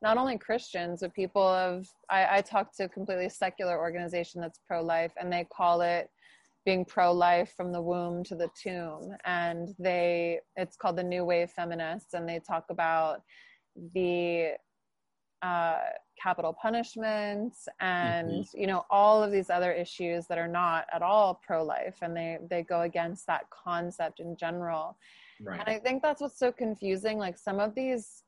not 0.00 0.16
only 0.16 0.38
Christians, 0.38 1.00
but 1.00 1.12
people 1.12 1.42
of. 1.42 1.88
I, 2.08 2.38
I 2.38 2.40
talked 2.40 2.76
to 2.76 2.84
a 2.84 2.88
completely 2.88 3.28
secular 3.28 3.76
organization 3.78 4.40
that's 4.40 4.60
pro-life, 4.66 5.12
and 5.20 5.32
they 5.32 5.46
call 5.52 5.80
it 5.80 6.08
being 6.64 6.84
pro-life 6.84 7.52
from 7.56 7.72
the 7.72 7.80
womb 7.80 8.24
to 8.24 8.34
the 8.34 8.48
tomb 8.60 9.14
and 9.24 9.74
they 9.78 10.40
it's 10.56 10.76
called 10.76 10.96
the 10.96 11.02
new 11.02 11.24
wave 11.24 11.50
feminists 11.50 12.14
and 12.14 12.28
they 12.28 12.40
talk 12.40 12.64
about 12.70 13.22
the 13.94 14.52
uh, 15.42 15.78
capital 16.20 16.56
punishments 16.60 17.68
and 17.80 18.28
mm-hmm. 18.28 18.60
you 18.60 18.66
know 18.66 18.84
all 18.88 19.22
of 19.22 19.30
these 19.30 19.50
other 19.50 19.72
issues 19.72 20.26
that 20.26 20.38
are 20.38 20.48
not 20.48 20.86
at 20.92 21.02
all 21.02 21.40
pro-life 21.46 21.98
and 22.02 22.16
they 22.16 22.38
they 22.48 22.62
go 22.62 22.82
against 22.82 23.26
that 23.26 23.42
concept 23.50 24.20
in 24.20 24.36
general 24.36 24.96
right. 25.42 25.60
and 25.60 25.68
i 25.68 25.78
think 25.78 26.02
that's 26.02 26.22
what's 26.22 26.38
so 26.38 26.50
confusing 26.50 27.18
like 27.18 27.36
some 27.36 27.58
of 27.58 27.74
these 27.74 28.22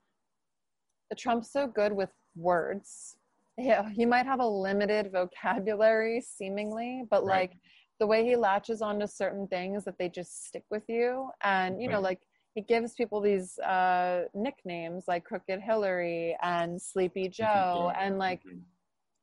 trump's 1.17 1.51
so 1.51 1.67
good 1.67 1.93
with 1.93 2.11
words 2.35 3.17
yeah 3.59 3.89
he 3.89 4.05
might 4.05 4.27
have 4.27 4.41
a 4.41 4.47
limited 4.47 5.11
vocabulary 5.11 6.21
seemingly 6.21 7.05
but 7.09 7.25
right. 7.25 7.51
like 7.51 7.53
the 7.99 8.07
way 8.07 8.25
he 8.25 8.37
latches 8.37 8.83
onto 8.83 9.07
certain 9.07 9.47
things 9.49 9.85
that 9.85 9.99
they 9.99 10.09
just 10.09 10.47
stick 10.47 10.65
with 10.71 10.85
you. 10.89 11.31
And 11.43 11.81
you 11.81 11.89
know 11.89 12.01
like 12.01 12.21
he 12.55 12.63
gives 12.63 12.95
people 12.95 13.21
these 13.21 13.59
uh 13.59 14.25
nicknames 14.35 15.05
like 15.07 15.25
crooked 15.25 15.61
hillary 15.61 16.37
and 16.43 16.81
sleepy 16.81 17.29
joe 17.29 17.93
and 18.01 18.19
like 18.19 18.41
mm-hmm. 18.41 18.61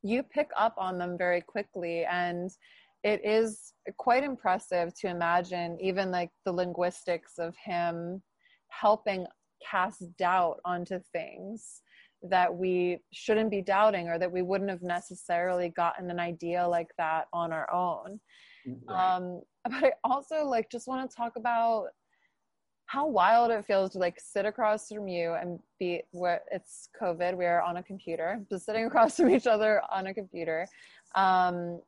you 0.04 0.22
pick 0.22 0.50
up 0.58 0.76
on 0.78 0.98
them 0.98 1.18
very 1.18 1.42
quickly. 1.42 2.06
And 2.06 2.52
it 3.04 3.22
is 3.26 3.74
quite 3.98 4.24
impressive 4.24 4.94
to 4.96 5.08
imagine 5.08 5.78
even 5.82 6.10
like 6.10 6.30
the 6.46 6.54
linguistics 6.54 7.34
of 7.38 7.56
him 7.58 8.22
helping 8.70 9.26
cast 9.70 10.04
doubt 10.18 10.60
onto 10.66 11.00
things 11.12 11.82
that 12.24 12.54
we 12.54 13.00
shouldn't 13.12 13.52
be 13.52 13.62
doubting 13.62 14.08
or 14.08 14.18
that 14.18 14.32
we 14.32 14.42
wouldn't 14.42 14.70
have 14.70 14.82
necessarily 14.82 15.70
gotten 15.70 16.10
an 16.10 16.20
idea 16.20 16.66
like 16.66 16.88
that 16.98 17.28
on 17.34 17.52
our 17.52 17.72
own 17.72 18.20
Right. 18.66 19.16
Um, 19.16 19.42
but 19.64 19.84
I 19.84 19.92
also 20.04 20.46
like 20.46 20.70
just 20.70 20.88
want 20.88 21.10
to 21.10 21.16
talk 21.16 21.34
about 21.36 21.88
how 22.88 23.08
wild 23.08 23.50
it 23.52 23.66
feels 23.66 23.92
to 23.92 23.98
like 23.98 24.20
sit 24.20 24.46
across 24.46 24.90
from 24.90 25.08
you 25.08 25.34
and 25.34 25.60
be 25.80 26.02
where 26.12 26.42
it's 26.52 26.90
COVID, 27.02 27.36
we 27.36 27.46
are 27.46 27.62
on 27.62 27.78
a 27.78 27.84
computer, 27.84 28.40
just 28.52 28.66
sitting 28.66 28.86
across 28.90 29.18
from 29.18 29.30
each 29.30 29.48
other 29.48 29.82
on 29.92 30.08
a 30.08 30.14
computer, 30.14 30.68
um, 31.16 31.82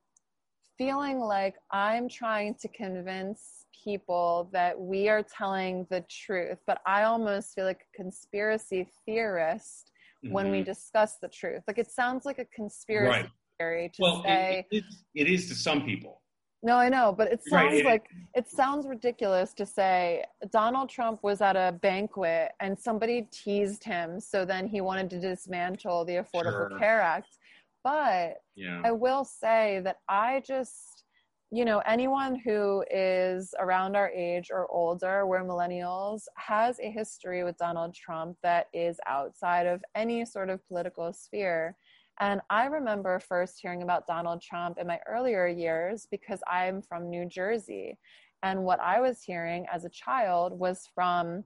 feeling 0.77 1.19
like 1.19 1.55
I'm 1.71 2.09
trying 2.09 2.55
to 2.55 2.67
convince 2.69 3.65
people 3.83 4.49
that 4.51 4.79
we 4.79 5.07
are 5.07 5.21
telling 5.23 5.85
the 5.91 6.03
truth, 6.09 6.57
but 6.65 6.81
I 6.87 7.03
almost 7.03 7.53
feel 7.53 7.65
like 7.65 7.85
a 7.93 7.97
conspiracy 7.97 8.87
theorist 9.05 9.91
mm-hmm. 10.23 10.33
when 10.33 10.49
we 10.49 10.57
mm-hmm. 10.57 10.65
discuss 10.65 11.17
the 11.21 11.27
truth. 11.27 11.61
Like 11.67 11.77
it 11.77 11.91
sounds 11.91 12.25
like 12.25 12.39
a 12.39 12.45
conspiracy 12.45 13.09
right. 13.09 13.29
theory 13.59 13.91
to 13.93 14.01
well, 14.01 14.23
say. 14.23 14.65
It, 14.71 14.77
it, 14.77 14.83
it 15.13 15.31
is 15.31 15.47
to 15.49 15.55
some 15.55 15.83
people. 15.83 16.21
No, 16.63 16.77
I 16.77 16.89
know, 16.89 17.13
but 17.15 17.31
it 17.31 17.41
sounds 17.47 17.73
right. 17.73 17.85
like 17.85 18.09
it 18.33 18.49
sounds 18.49 18.87
ridiculous 18.87 19.53
to 19.53 19.65
say 19.65 20.23
Donald 20.51 20.89
Trump 20.89 21.21
was 21.21 21.39
at 21.41 21.55
a 21.55 21.77
banquet 21.81 22.53
and 22.59 22.77
somebody 22.77 23.27
teased 23.31 23.83
him, 23.83 24.19
so 24.19 24.45
then 24.45 24.67
he 24.67 24.81
wanted 24.81 25.09
to 25.11 25.19
dismantle 25.19 26.05
the 26.05 26.13
Affordable 26.13 26.69
sure. 26.69 26.79
Care 26.79 27.01
Act. 27.01 27.37
But 27.83 28.37
yeah. 28.55 28.81
I 28.83 28.91
will 28.91 29.23
say 29.23 29.79
that 29.83 29.97
I 30.09 30.41
just, 30.43 31.03
you 31.51 31.65
know, 31.65 31.83
anyone 31.85 32.35
who 32.43 32.83
is 32.89 33.53
around 33.59 33.95
our 33.95 34.09
age 34.09 34.49
or 34.51 34.67
older, 34.71 35.27
we're 35.27 35.43
millennials, 35.43 36.23
has 36.35 36.79
a 36.79 36.89
history 36.89 37.43
with 37.43 37.57
Donald 37.57 37.93
Trump 37.93 38.37
that 38.41 38.69
is 38.73 38.99
outside 39.05 39.67
of 39.67 39.83
any 39.93 40.25
sort 40.25 40.49
of 40.49 40.67
political 40.67 41.13
sphere. 41.13 41.75
And 42.19 42.39
I 42.49 42.65
remember 42.65 43.19
first 43.19 43.59
hearing 43.61 43.81
about 43.81 44.07
Donald 44.07 44.41
Trump 44.41 44.77
in 44.79 44.87
my 44.87 44.99
earlier 45.07 45.47
years 45.47 46.07
because 46.09 46.39
I'm 46.49 46.81
from 46.81 47.09
New 47.09 47.25
Jersey. 47.25 47.97
And 48.41 48.63
what 48.63 48.79
I 48.79 49.01
was 49.01 49.21
hearing 49.21 49.65
as 49.71 49.83
a 49.83 49.89
child 49.89 50.57
was 50.57 50.87
from 50.93 51.43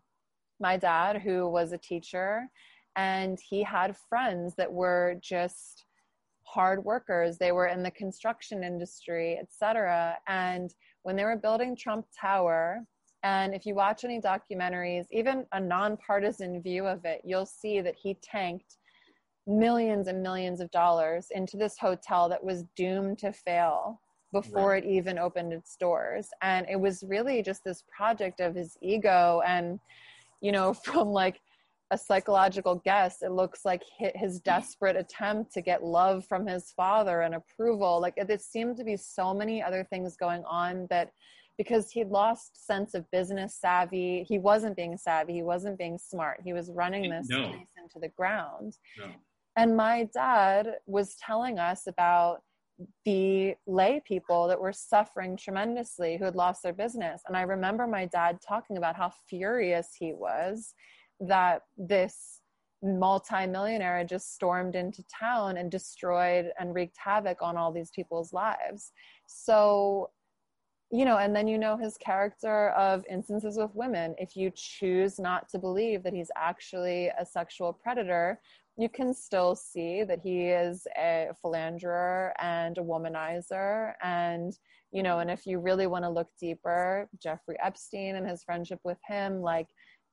my 0.59 0.77
dad, 0.77 1.21
who 1.21 1.47
was 1.47 1.71
a 1.71 1.77
teacher, 1.77 2.47
and 2.95 3.39
he 3.39 3.63
had 3.63 3.95
friends 4.09 4.55
that 4.55 4.71
were 4.71 5.15
just 5.21 5.85
hard 6.43 6.83
workers. 6.83 7.37
They 7.37 7.51
were 7.51 7.67
in 7.67 7.83
the 7.83 7.91
construction 7.91 8.63
industry, 8.63 9.39
etc. 9.39 10.17
And 10.27 10.73
when 11.03 11.15
they 11.15 11.23
were 11.23 11.37
building 11.37 11.75
Trump 11.75 12.05
Tower, 12.19 12.83
and 13.23 13.53
if 13.53 13.65
you 13.65 13.75
watch 13.75 14.03
any 14.03 14.19
documentaries, 14.19 15.05
even 15.11 15.45
a 15.51 15.59
nonpartisan 15.59 16.61
view 16.61 16.85
of 16.85 17.05
it, 17.05 17.21
you'll 17.23 17.45
see 17.45 17.81
that 17.81 17.95
he 17.95 18.15
tanked 18.15 18.77
millions 19.49 20.07
and 20.07 20.21
millions 20.21 20.61
of 20.61 20.69
dollars 20.71 21.27
into 21.31 21.57
this 21.57 21.77
hotel 21.77 22.29
that 22.29 22.43
was 22.43 22.63
doomed 22.75 23.17
to 23.19 23.33
fail 23.33 23.99
before 24.31 24.71
right. 24.71 24.83
it 24.83 24.87
even 24.87 25.17
opened 25.17 25.51
its 25.51 25.75
doors. 25.75 26.29
And 26.41 26.67
it 26.69 26.79
was 26.79 27.03
really 27.07 27.41
just 27.41 27.63
this 27.63 27.83
project 27.95 28.39
of 28.39 28.55
his 28.55 28.77
ego. 28.81 29.41
And, 29.45 29.79
you 30.41 30.51
know, 30.51 30.73
from 30.85 31.09
like 31.09 31.41
a 31.91 31.97
psychological 31.97 32.75
guess, 32.85 33.23
it 33.23 33.31
looks 33.31 33.65
like 33.65 33.81
his 33.97 34.39
desperate 34.39 34.95
attempt 34.95 35.51
to 35.53 35.61
get 35.61 35.83
love 35.83 36.25
from 36.25 36.45
his 36.45 36.71
father 36.71 37.21
and 37.21 37.33
approval. 37.33 37.99
Like 37.99 38.13
it, 38.17 38.29
it 38.29 38.41
seemed 38.41 38.77
to 38.77 38.83
be 38.83 38.95
so 38.95 39.33
many 39.33 39.63
other 39.63 39.83
things 39.83 40.15
going 40.15 40.43
on 40.43 40.85
that 40.91 41.11
because 41.57 41.91
he'd 41.91 42.07
lost 42.07 42.65
sense 42.65 42.93
of 42.93 43.09
business 43.11 43.53
savvy 43.53 44.23
he 44.25 44.39
wasn't 44.39 44.73
being 44.77 44.95
savvy 44.97 45.33
he 45.33 45.43
wasn't 45.43 45.77
being 45.77 45.97
smart 45.97 46.39
he 46.41 46.53
was 46.53 46.71
running 46.71 47.09
this 47.09 47.27
no. 47.29 47.49
place 47.49 47.67
into 47.77 47.99
the 47.99 48.07
ground 48.15 48.77
no. 48.97 49.07
And 49.59 49.75
my 49.75 50.07
dad 50.13 50.75
was 50.85 51.17
telling 51.17 51.59
us 51.59 51.85
about 51.85 52.43
the 53.03 53.55
lay 53.67 54.01
people 54.07 54.47
that 54.47 54.61
were 54.61 54.71
suffering 54.71 55.35
tremendously 55.35 56.15
who 56.15 56.23
had 56.23 56.35
lost 56.35 56.63
their 56.63 56.71
business. 56.71 57.23
And 57.27 57.35
I 57.35 57.41
remember 57.41 57.85
my 57.85 58.05
dad 58.05 58.39
talking 58.41 58.77
about 58.77 58.95
how 58.95 59.11
furious 59.27 59.89
he 59.99 60.13
was 60.13 60.73
that 61.19 61.63
this 61.77 62.39
multimillionaire 62.81 64.05
just 64.05 64.33
stormed 64.33 64.75
into 64.75 65.03
town 65.07 65.57
and 65.57 65.69
destroyed 65.69 66.53
and 66.57 66.73
wreaked 66.73 66.95
havoc 66.97 67.41
on 67.41 67.57
all 67.57 67.73
these 67.73 67.91
people's 67.91 68.31
lives. 68.31 68.93
So, 69.27 70.09
you 70.89 71.03
know, 71.03 71.17
and 71.17 71.35
then 71.35 71.49
you 71.49 71.57
know 71.57 71.75
his 71.75 71.97
character 71.97 72.69
of 72.69 73.03
instances 73.09 73.57
with 73.57 73.75
women. 73.75 74.15
If 74.17 74.37
you 74.37 74.53
choose 74.55 75.19
not 75.19 75.49
to 75.49 75.59
believe 75.59 76.01
that 76.03 76.13
he's 76.13 76.31
actually 76.37 77.09
a 77.09 77.25
sexual 77.25 77.73
predator, 77.73 78.39
you 78.77 78.89
can 78.89 79.13
still 79.13 79.55
see 79.55 80.03
that 80.03 80.19
he 80.21 80.47
is 80.47 80.87
a 80.97 81.29
philanderer 81.41 82.33
and 82.39 82.77
a 82.77 82.81
womanizer. 82.81 83.93
And 84.01 84.57
you 84.91 85.03
know 85.03 85.19
and 85.19 85.29
if 85.29 85.45
you 85.45 85.59
really 85.59 85.85
want 85.85 86.03
to 86.03 86.09
look 86.09 86.29
deeper 86.39 87.07
jeffrey 87.21 87.55
epstein 87.61 88.15
and 88.15 88.27
his 88.27 88.43
friendship 88.43 88.79
with 88.83 88.97
him 89.07 89.39
like 89.39 89.67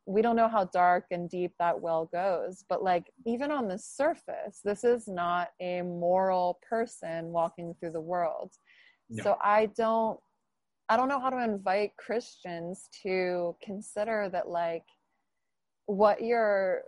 we 0.06 0.22
don't 0.22 0.36
know 0.36 0.48
how 0.48 0.64
dark 0.66 1.06
and 1.10 1.28
deep 1.28 1.52
that 1.58 1.80
well 1.80 2.08
goes. 2.12 2.64
But 2.68 2.82
like 2.82 3.10
even 3.26 3.50
on 3.50 3.68
the 3.68 3.78
surface 3.78 4.60
this 4.64 4.84
is 4.84 5.08
not 5.08 5.48
a 5.60 5.82
moral 5.82 6.60
person 6.68 7.26
walking 7.26 7.74
through 7.78 7.92
the 7.92 8.00
world. 8.00 8.52
No. 9.08 9.22
so 9.22 9.36
i 9.40 9.66
don't 9.76 10.18
i 10.88 10.96
don't 10.96 11.08
know 11.08 11.20
how 11.20 11.30
to 11.30 11.44
invite 11.44 11.96
christians 11.96 12.88
to 13.04 13.54
consider 13.62 14.28
that 14.32 14.48
like 14.48 14.82
what 15.86 16.20
you're 16.20 16.82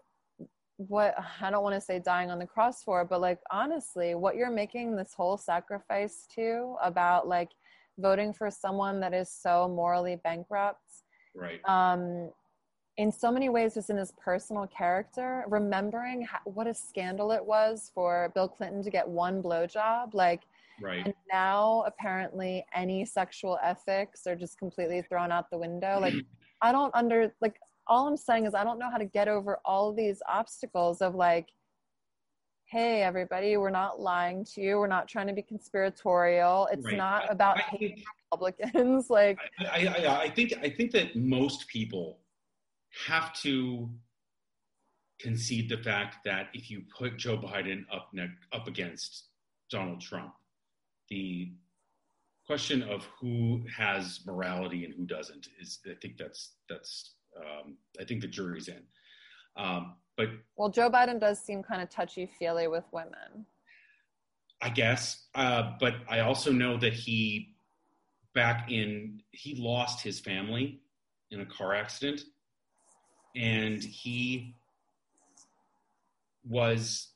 what 0.78 1.14
I 1.40 1.50
don't 1.50 1.62
want 1.62 1.74
to 1.74 1.80
say 1.80 1.98
dying 1.98 2.30
on 2.30 2.38
the 2.38 2.46
cross 2.46 2.82
for, 2.82 3.04
but 3.04 3.20
like 3.20 3.40
honestly, 3.50 4.14
what 4.14 4.36
you're 4.36 4.50
making 4.50 4.96
this 4.96 5.12
whole 5.12 5.36
sacrifice 5.36 6.26
to 6.36 6.76
about 6.82 7.28
like 7.28 7.50
voting 7.98 8.32
for 8.32 8.50
someone 8.50 9.00
that 9.00 9.12
is 9.12 9.28
so 9.28 9.68
morally 9.68 10.16
bankrupt. 10.22 11.02
Right. 11.34 11.60
Um, 11.68 12.30
in 12.96 13.12
so 13.12 13.30
many 13.30 13.48
ways, 13.48 13.74
just 13.74 13.90
in 13.90 13.96
his 13.96 14.12
personal 14.22 14.66
character, 14.66 15.44
remembering 15.48 16.22
how, 16.22 16.38
what 16.44 16.66
a 16.66 16.74
scandal 16.74 17.30
it 17.30 17.44
was 17.44 17.90
for 17.94 18.32
Bill 18.34 18.48
Clinton 18.48 18.82
to 18.82 18.90
get 18.90 19.08
one 19.08 19.40
blowjob, 19.40 20.14
like, 20.14 20.42
right. 20.82 21.04
and 21.04 21.14
now 21.32 21.84
apparently 21.86 22.64
any 22.74 23.04
sexual 23.04 23.56
ethics 23.62 24.26
are 24.26 24.34
just 24.34 24.58
completely 24.58 25.00
thrown 25.02 25.30
out 25.30 25.48
the 25.48 25.58
window. 25.58 25.98
Like, 26.00 26.14
I 26.60 26.72
don't 26.72 26.92
under 26.92 27.32
like 27.40 27.60
all 27.88 28.06
I'm 28.06 28.16
saying 28.16 28.46
is 28.46 28.54
I 28.54 28.64
don't 28.64 28.78
know 28.78 28.90
how 28.90 28.98
to 28.98 29.04
get 29.04 29.28
over 29.28 29.58
all 29.64 29.92
these 29.92 30.20
obstacles 30.28 31.00
of 31.00 31.14
like, 31.14 31.48
hey, 32.66 33.02
everybody, 33.02 33.56
we're 33.56 33.70
not 33.70 33.98
lying 33.98 34.44
to 34.44 34.60
you. 34.60 34.78
We're 34.78 34.86
not 34.86 35.08
trying 35.08 35.26
to 35.28 35.32
be 35.32 35.42
conspiratorial. 35.42 36.68
It's 36.70 36.84
right. 36.84 36.96
not 36.96 37.32
about 37.32 37.56
I, 37.58 37.62
hating 37.62 38.04
Republicans. 38.30 39.06
like, 39.10 39.38
I, 39.60 39.86
I, 39.86 40.20
I 40.22 40.30
think 40.30 40.52
I 40.62 40.68
think 40.68 40.92
that 40.92 41.16
most 41.16 41.66
people 41.68 42.18
have 43.06 43.32
to 43.42 43.88
concede 45.20 45.68
the 45.68 45.78
fact 45.78 46.16
that 46.24 46.48
if 46.52 46.70
you 46.70 46.82
put 46.96 47.16
Joe 47.16 47.38
Biden 47.38 47.84
up 47.92 48.10
ne- 48.12 48.28
up 48.52 48.68
against 48.68 49.24
Donald 49.70 50.00
Trump, 50.00 50.32
the 51.08 51.52
question 52.46 52.82
of 52.82 53.06
who 53.20 53.62
has 53.74 54.20
morality 54.26 54.84
and 54.84 54.94
who 54.94 55.04
doesn't 55.04 55.48
is 55.60 55.80
I 55.86 55.94
think 56.00 56.16
that's 56.18 56.52
that's 56.68 57.14
um, 57.36 57.76
I 58.00 58.04
think 58.04 58.20
the 58.20 58.28
jury's 58.28 58.68
in. 58.68 58.82
Um, 59.56 59.94
but 60.16 60.28
well, 60.56 60.68
Joe 60.68 60.90
Biden 60.90 61.20
does 61.20 61.38
seem 61.40 61.62
kind 61.62 61.82
of 61.82 61.88
touchy 61.88 62.30
feely 62.38 62.68
with 62.68 62.84
women. 62.92 63.46
I 64.60 64.70
guess, 64.70 65.26
uh, 65.34 65.72
but 65.78 65.94
I 66.08 66.20
also 66.20 66.50
know 66.50 66.76
that 66.78 66.92
he 66.92 67.54
back 68.34 68.70
in 68.70 69.22
he 69.30 69.54
lost 69.54 70.02
his 70.02 70.18
family 70.18 70.80
in 71.30 71.40
a 71.40 71.46
car 71.46 71.74
accident, 71.74 72.22
and 73.36 73.82
he 73.82 74.54
was 76.48 77.08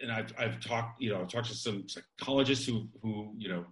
and 0.00 0.10
I've 0.10 0.32
I've 0.38 0.60
talked 0.60 1.00
you 1.00 1.10
know 1.10 1.20
I've 1.20 1.28
talked 1.28 1.48
to 1.48 1.54
some 1.54 1.88
psychologists 1.88 2.66
who 2.66 2.88
who 3.02 3.32
you 3.36 3.48
know 3.48 3.64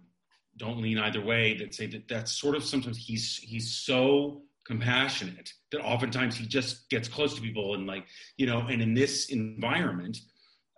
don't 0.57 0.83
lean 0.83 0.99
either 0.99 1.21
way 1.21 1.57
that 1.59 1.75
say 1.75 1.87
that 1.87 2.09
that's 2.09 2.33
sort 2.33 2.57
of 2.57 2.65
sometimes 2.65 2.99
he's 2.99 3.37
he's 3.37 3.73
so 3.73 4.43
compassionate 4.69 5.51
that 5.73 5.81
oftentimes 5.81 6.37
he 6.37 6.47
just 6.47 6.89
gets 6.91 7.09
close 7.09 7.35
to 7.35 7.41
people 7.41 7.75
and 7.75 7.87
like 7.87 8.05
you 8.37 8.47
know 8.47 8.61
and 8.69 8.83
in 8.83 8.93
this 8.93 9.31
environment 9.31 10.19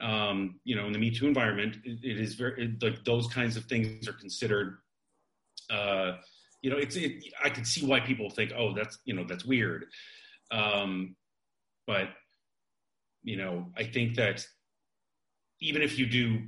um, 0.01 0.61
you 0.65 0.77
know 0.77 0.87
in 0.87 0.93
the 0.93 0.99
me 0.99 1.11
too 1.11 1.27
environment 1.27 1.77
it, 1.85 1.99
it 2.03 2.19
is 2.19 2.35
very 2.35 2.65
it, 2.65 2.83
like 2.83 3.05
those 3.05 3.27
kinds 3.27 3.57
of 3.57 3.65
things 3.65 4.07
are 4.07 4.13
considered 4.13 4.79
uh, 5.71 6.13
you 6.63 6.71
know 6.71 6.77
it's 6.77 6.95
it, 6.95 7.13
i 7.45 7.51
can 7.51 7.65
see 7.65 7.85
why 7.85 7.99
people 7.99 8.31
think 8.31 8.53
oh 8.57 8.73
that's 8.73 8.99
you 9.05 9.15
know 9.15 9.25
that's 9.25 9.45
weird. 9.45 9.87
Um, 10.53 11.17
but 11.87 12.09
you 13.23 13.37
know 13.37 13.67
i 13.77 13.83
think 13.83 14.15
that 14.17 14.45
even 15.61 15.83
if 15.83 15.99
you 15.99 16.07
do 16.07 16.39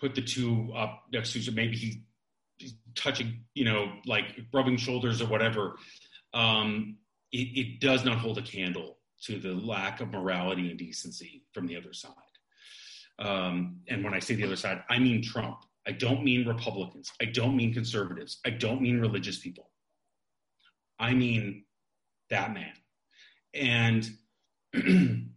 put 0.00 0.14
the 0.16 0.22
two 0.22 0.72
up 0.76 1.04
next 1.12 1.32
to 1.32 1.38
each 1.38 1.48
other 1.48 1.54
maybe 1.54 1.76
he 1.76 2.02
touching 2.94 3.44
you 3.54 3.64
know 3.64 3.92
like 4.04 4.40
rubbing 4.52 4.76
shoulders 4.76 5.22
or 5.22 5.28
whatever 5.28 5.76
um, 6.34 6.96
it, 7.30 7.58
it, 7.58 7.80
does 7.80 8.04
not 8.04 8.18
hold 8.18 8.38
a 8.38 8.42
candle 8.42 8.98
to 9.24 9.38
the 9.38 9.52
lack 9.52 10.00
of 10.00 10.10
morality 10.10 10.70
and 10.70 10.78
decency 10.78 11.44
from 11.52 11.66
the 11.66 11.76
other 11.76 11.92
side. 11.92 12.12
Um, 13.18 13.80
and 13.88 14.02
when 14.02 14.14
I 14.14 14.18
say 14.18 14.34
the 14.34 14.44
other 14.44 14.56
side, 14.56 14.82
I 14.88 14.98
mean 14.98 15.22
Trump. 15.22 15.58
I 15.86 15.92
don't 15.92 16.24
mean 16.24 16.46
Republicans. 16.46 17.10
I 17.20 17.26
don't 17.26 17.56
mean 17.56 17.74
conservatives. 17.74 18.38
I 18.46 18.50
don't 18.50 18.80
mean 18.80 19.00
religious 19.00 19.38
people. 19.38 19.70
I 20.98 21.14
mean 21.14 21.64
that 22.30 22.54
man. 22.54 22.72
And 23.54 24.08
it 24.72 25.28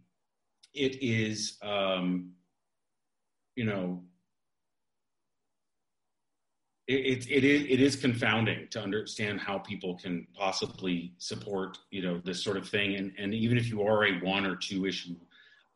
is, 0.74 1.58
um, 1.62 2.32
you 3.56 3.64
know, 3.64 4.04
it, 6.88 7.26
it, 7.28 7.44
is, 7.44 7.62
it 7.68 7.80
is 7.80 7.96
confounding 7.96 8.68
to 8.70 8.80
understand 8.80 9.40
how 9.40 9.58
people 9.58 9.96
can 9.96 10.26
possibly 10.34 11.12
support 11.18 11.78
you 11.90 12.02
know 12.02 12.20
this 12.24 12.42
sort 12.42 12.56
of 12.56 12.68
thing 12.68 12.94
and, 12.94 13.12
and 13.18 13.34
even 13.34 13.58
if 13.58 13.68
you 13.68 13.82
are 13.82 14.04
a 14.04 14.12
one 14.20 14.46
or 14.46 14.56
two 14.56 14.86
issue 14.86 15.16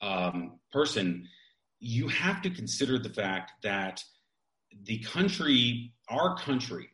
um, 0.03 0.59
person 0.73 1.27
you 1.81 2.09
have 2.09 2.43
to 2.43 2.51
consider 2.51 2.99
the 2.99 3.09
fact 3.09 3.53
that 3.63 4.05
the 4.85 4.99
country 4.99 5.93
our 6.09 6.37
country 6.37 6.91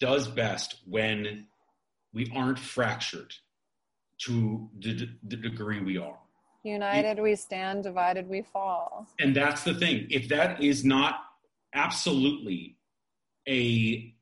does 0.00 0.28
best 0.28 0.76
when 0.86 1.46
we 2.12 2.30
aren't 2.34 2.58
fractured 2.58 3.34
to 4.18 4.68
the, 4.78 5.08
the 5.22 5.36
degree 5.36 5.80
we 5.80 5.96
are 5.96 6.18
United 6.66 7.20
we 7.22 7.36
stand, 7.36 7.84
divided 7.84 8.28
we 8.28 8.42
fall. 8.42 9.06
And 9.20 9.36
that's 9.36 9.62
the 9.62 9.74
thing. 9.74 10.08
If 10.10 10.28
that 10.30 10.60
is 10.60 10.84
not 10.84 11.20
absolutely 11.74 12.75
a 13.48 14.12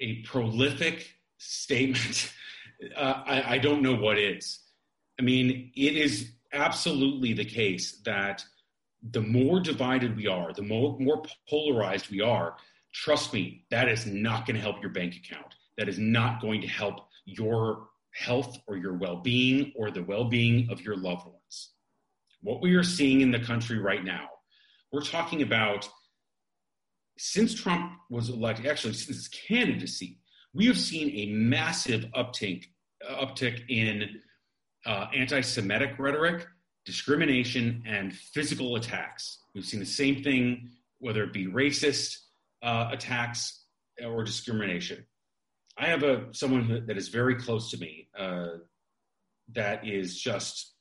a 0.00 0.22
prolific 0.22 1.14
statement, 1.38 2.32
uh, 2.96 3.22
I, 3.26 3.54
I 3.54 3.58
don't 3.58 3.82
know 3.82 3.94
what 3.94 4.18
is. 4.18 4.60
I 5.18 5.22
mean, 5.22 5.70
it 5.76 5.96
is 5.96 6.30
absolutely 6.52 7.32
the 7.32 7.44
case 7.44 8.00
that 8.04 8.44
the 9.10 9.20
more 9.20 9.60
divided 9.60 10.16
we 10.16 10.26
are, 10.26 10.52
the 10.52 10.62
more, 10.62 10.98
more 10.98 11.22
polarized 11.48 12.10
we 12.10 12.20
are, 12.20 12.56
trust 12.92 13.32
me, 13.32 13.64
that 13.70 13.88
is 13.88 14.06
not 14.06 14.46
going 14.46 14.56
to 14.56 14.62
help 14.62 14.80
your 14.80 14.90
bank 14.90 15.16
account. 15.16 15.54
That 15.76 15.88
is 15.88 15.98
not 15.98 16.40
going 16.40 16.60
to 16.62 16.66
help 16.66 17.08
your 17.24 17.88
health 18.14 18.58
or 18.66 18.76
your 18.76 18.94
well 18.94 19.16
being 19.16 19.72
or 19.76 19.90
the 19.90 20.02
well 20.02 20.24
being 20.24 20.68
of 20.70 20.80
your 20.80 20.96
loved 20.96 21.26
ones. 21.26 21.70
What 22.42 22.62
we 22.62 22.74
are 22.74 22.84
seeing 22.84 23.20
in 23.20 23.30
the 23.30 23.40
country 23.40 23.78
right 23.78 24.04
now, 24.04 24.28
we're 24.92 25.02
talking 25.02 25.42
about 25.42 25.88
since 27.16 27.54
Trump 27.54 27.92
was 28.10 28.28
elected, 28.28 28.66
actually, 28.66 28.94
since 28.94 29.16
his 29.16 29.28
candidacy, 29.28 30.18
we 30.52 30.66
have 30.66 30.78
seen 30.78 31.10
a 31.10 31.32
massive 31.32 32.06
uptick, 32.16 32.66
uptick 33.08 33.68
in 33.68 34.20
uh, 34.86 35.06
anti 35.14 35.40
Semitic 35.40 35.98
rhetoric, 35.98 36.46
discrimination, 36.84 37.82
and 37.86 38.12
physical 38.12 38.76
attacks. 38.76 39.38
We've 39.54 39.64
seen 39.64 39.80
the 39.80 39.86
same 39.86 40.22
thing, 40.22 40.70
whether 40.98 41.24
it 41.24 41.32
be 41.32 41.46
racist 41.46 42.18
uh, 42.62 42.88
attacks 42.92 43.64
or 44.02 44.24
discrimination. 44.24 45.04
I 45.76 45.86
have 45.86 46.02
a 46.02 46.26
someone 46.32 46.84
that 46.86 46.96
is 46.96 47.08
very 47.08 47.34
close 47.34 47.70
to 47.70 47.78
me 47.78 48.08
uh, 48.18 48.58
that 49.54 49.86
is 49.86 50.20
just 50.20 50.74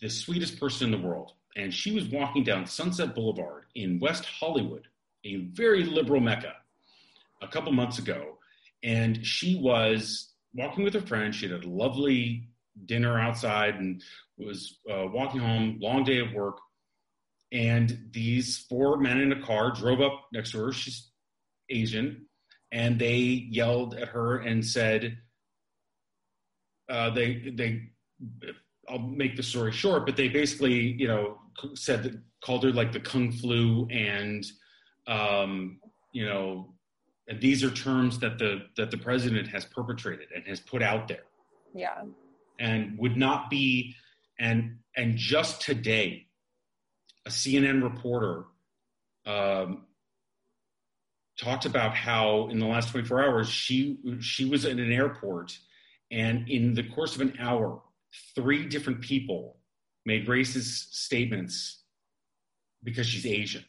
the 0.00 0.08
sweetest 0.08 0.60
person 0.60 0.92
in 0.92 1.00
the 1.00 1.06
world, 1.06 1.32
and 1.56 1.72
she 1.72 1.92
was 1.92 2.04
walking 2.06 2.44
down 2.44 2.66
Sunset 2.66 3.14
Boulevard 3.14 3.64
in 3.74 3.98
West 3.98 4.24
Hollywood, 4.24 4.86
a 5.24 5.36
very 5.52 5.84
liberal 5.84 6.20
mecca, 6.20 6.52
a 7.42 7.48
couple 7.48 7.72
months 7.72 7.98
ago, 7.98 8.38
and 8.82 9.24
she 9.24 9.58
was 9.60 10.32
walking 10.54 10.84
with 10.84 10.94
her 10.94 11.00
friend. 11.00 11.34
She 11.34 11.48
had 11.48 11.64
a 11.64 11.68
lovely 11.68 12.48
dinner 12.86 13.18
outside 13.18 13.76
and 13.76 14.02
was 14.38 14.78
uh, 14.90 15.06
walking 15.06 15.40
home, 15.40 15.78
long 15.80 16.04
day 16.04 16.18
of 16.18 16.32
work, 16.32 16.58
and 17.52 18.08
these 18.12 18.58
four 18.68 18.98
men 18.98 19.20
in 19.20 19.32
a 19.32 19.42
car 19.42 19.70
drove 19.70 20.00
up 20.00 20.26
next 20.32 20.52
to 20.52 20.64
her. 20.64 20.72
She's 20.72 21.10
Asian 21.70 22.26
and 22.74 22.98
they 22.98 23.16
yelled 23.16 23.94
at 23.94 24.08
her 24.08 24.38
and 24.38 24.66
said, 24.66 25.16
uh, 26.90 27.08
they 27.10 27.52
they 27.54 27.82
I'll 28.88 28.98
make 28.98 29.36
the 29.36 29.42
story 29.42 29.72
short, 29.72 30.04
but 30.04 30.16
they 30.16 30.28
basically 30.28 30.74
you 30.74 31.06
know 31.06 31.38
said 31.74 32.02
that 32.02 32.20
called 32.44 32.64
her 32.64 32.72
like 32.72 32.92
the 32.92 33.00
kung 33.00 33.32
flu 33.32 33.86
and 33.90 34.44
um, 35.06 35.80
you 36.12 36.26
know 36.26 36.74
and 37.26 37.40
these 37.40 37.64
are 37.64 37.70
terms 37.70 38.18
that 38.18 38.38
the 38.38 38.66
that 38.76 38.90
the 38.90 38.98
president 38.98 39.48
has 39.48 39.64
perpetrated 39.64 40.28
and 40.34 40.44
has 40.46 40.60
put 40.60 40.82
out 40.82 41.08
there. 41.08 41.24
Yeah. 41.74 42.02
And 42.58 42.98
would 42.98 43.16
not 43.16 43.50
be 43.50 43.94
and 44.38 44.78
and 44.96 45.16
just 45.16 45.62
today, 45.62 46.26
a 47.26 47.30
CNN 47.30 47.82
reporter 47.82 48.44
um, 49.26 49.86
talked 51.38 51.64
about 51.64 51.94
how 51.94 52.48
in 52.48 52.58
the 52.58 52.66
last 52.66 52.90
24 52.90 53.24
hours 53.24 53.48
she 53.48 53.98
she 54.20 54.44
was 54.44 54.64
in 54.64 54.78
an 54.78 54.92
airport 54.92 55.58
and 56.10 56.48
in 56.48 56.74
the 56.74 56.82
course 56.82 57.14
of 57.14 57.22
an 57.22 57.34
hour 57.40 57.82
three 58.34 58.66
different 58.66 59.00
people 59.00 59.56
made 60.04 60.28
racist 60.28 60.92
statements 60.92 61.82
because 62.84 63.06
she's 63.06 63.26
asian 63.26 63.64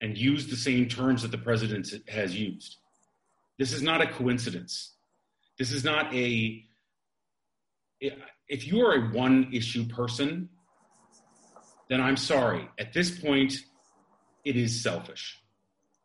and 0.00 0.16
use 0.16 0.46
the 0.46 0.56
same 0.56 0.88
terms 0.88 1.22
that 1.22 1.30
the 1.30 1.38
president 1.38 1.88
has 2.08 2.34
used 2.36 2.76
this 3.58 3.72
is 3.72 3.82
not 3.82 4.00
a 4.00 4.06
coincidence 4.06 4.94
this 5.58 5.72
is 5.72 5.84
not 5.84 6.12
a 6.14 6.62
if 8.48 8.66
you 8.66 8.80
are 8.84 8.94
a 8.94 9.10
one 9.12 9.48
issue 9.52 9.86
person 9.86 10.48
then 11.88 12.00
i'm 12.00 12.16
sorry 12.16 12.68
at 12.78 12.92
this 12.92 13.18
point 13.18 13.54
it 14.44 14.56
is 14.56 14.82
selfish 14.82 15.40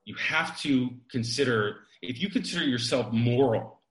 you 0.06 0.16
have 0.16 0.60
to 0.60 0.89
consider 1.10 1.82
if 2.02 2.22
you 2.22 2.30
consider 2.30 2.66
yourself 2.66 3.12
moral, 3.12 3.82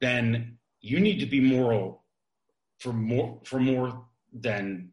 then 0.00 0.58
you 0.80 1.00
need 1.00 1.18
to 1.20 1.26
be 1.26 1.40
moral 1.40 2.04
for 2.78 2.92
more 2.92 3.40
for 3.44 3.58
more 3.58 4.04
than 4.32 4.90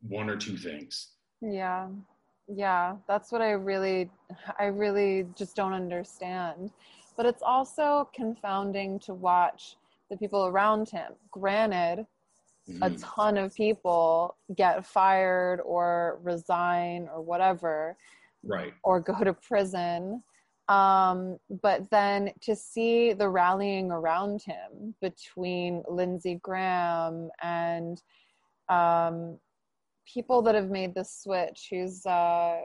one 0.00 0.28
or 0.28 0.36
two 0.36 0.56
things. 0.56 1.08
Yeah. 1.40 1.88
Yeah, 2.48 2.96
that's 3.08 3.32
what 3.32 3.42
I 3.42 3.52
really 3.52 4.10
I 4.58 4.66
really 4.66 5.26
just 5.36 5.56
don't 5.56 5.72
understand. 5.72 6.70
But 7.16 7.26
it's 7.26 7.42
also 7.42 8.08
confounding 8.14 8.98
to 9.00 9.14
watch 9.14 9.76
the 10.10 10.16
people 10.16 10.46
around 10.46 10.88
him. 10.88 11.12
Granted, 11.30 12.06
mm-hmm. 12.68 12.82
a 12.82 12.90
ton 12.98 13.36
of 13.36 13.54
people 13.54 14.36
get 14.56 14.86
fired 14.86 15.60
or 15.60 16.18
resign 16.22 17.08
or 17.12 17.22
whatever 17.22 17.96
right 18.44 18.74
or 18.82 19.00
go 19.00 19.22
to 19.22 19.32
prison 19.32 20.22
um, 20.68 21.38
but 21.62 21.90
then 21.90 22.32
to 22.42 22.54
see 22.54 23.12
the 23.12 23.28
rallying 23.28 23.90
around 23.90 24.42
him 24.42 24.94
between 25.00 25.82
Lindsey 25.88 26.38
Graham 26.42 27.30
and 27.42 28.00
um, 28.68 29.38
people 30.06 30.42
that 30.42 30.54
have 30.54 30.70
made 30.70 30.94
this 30.94 31.20
switch, 31.22 31.68
who's 31.70 32.04
uh, 32.06 32.60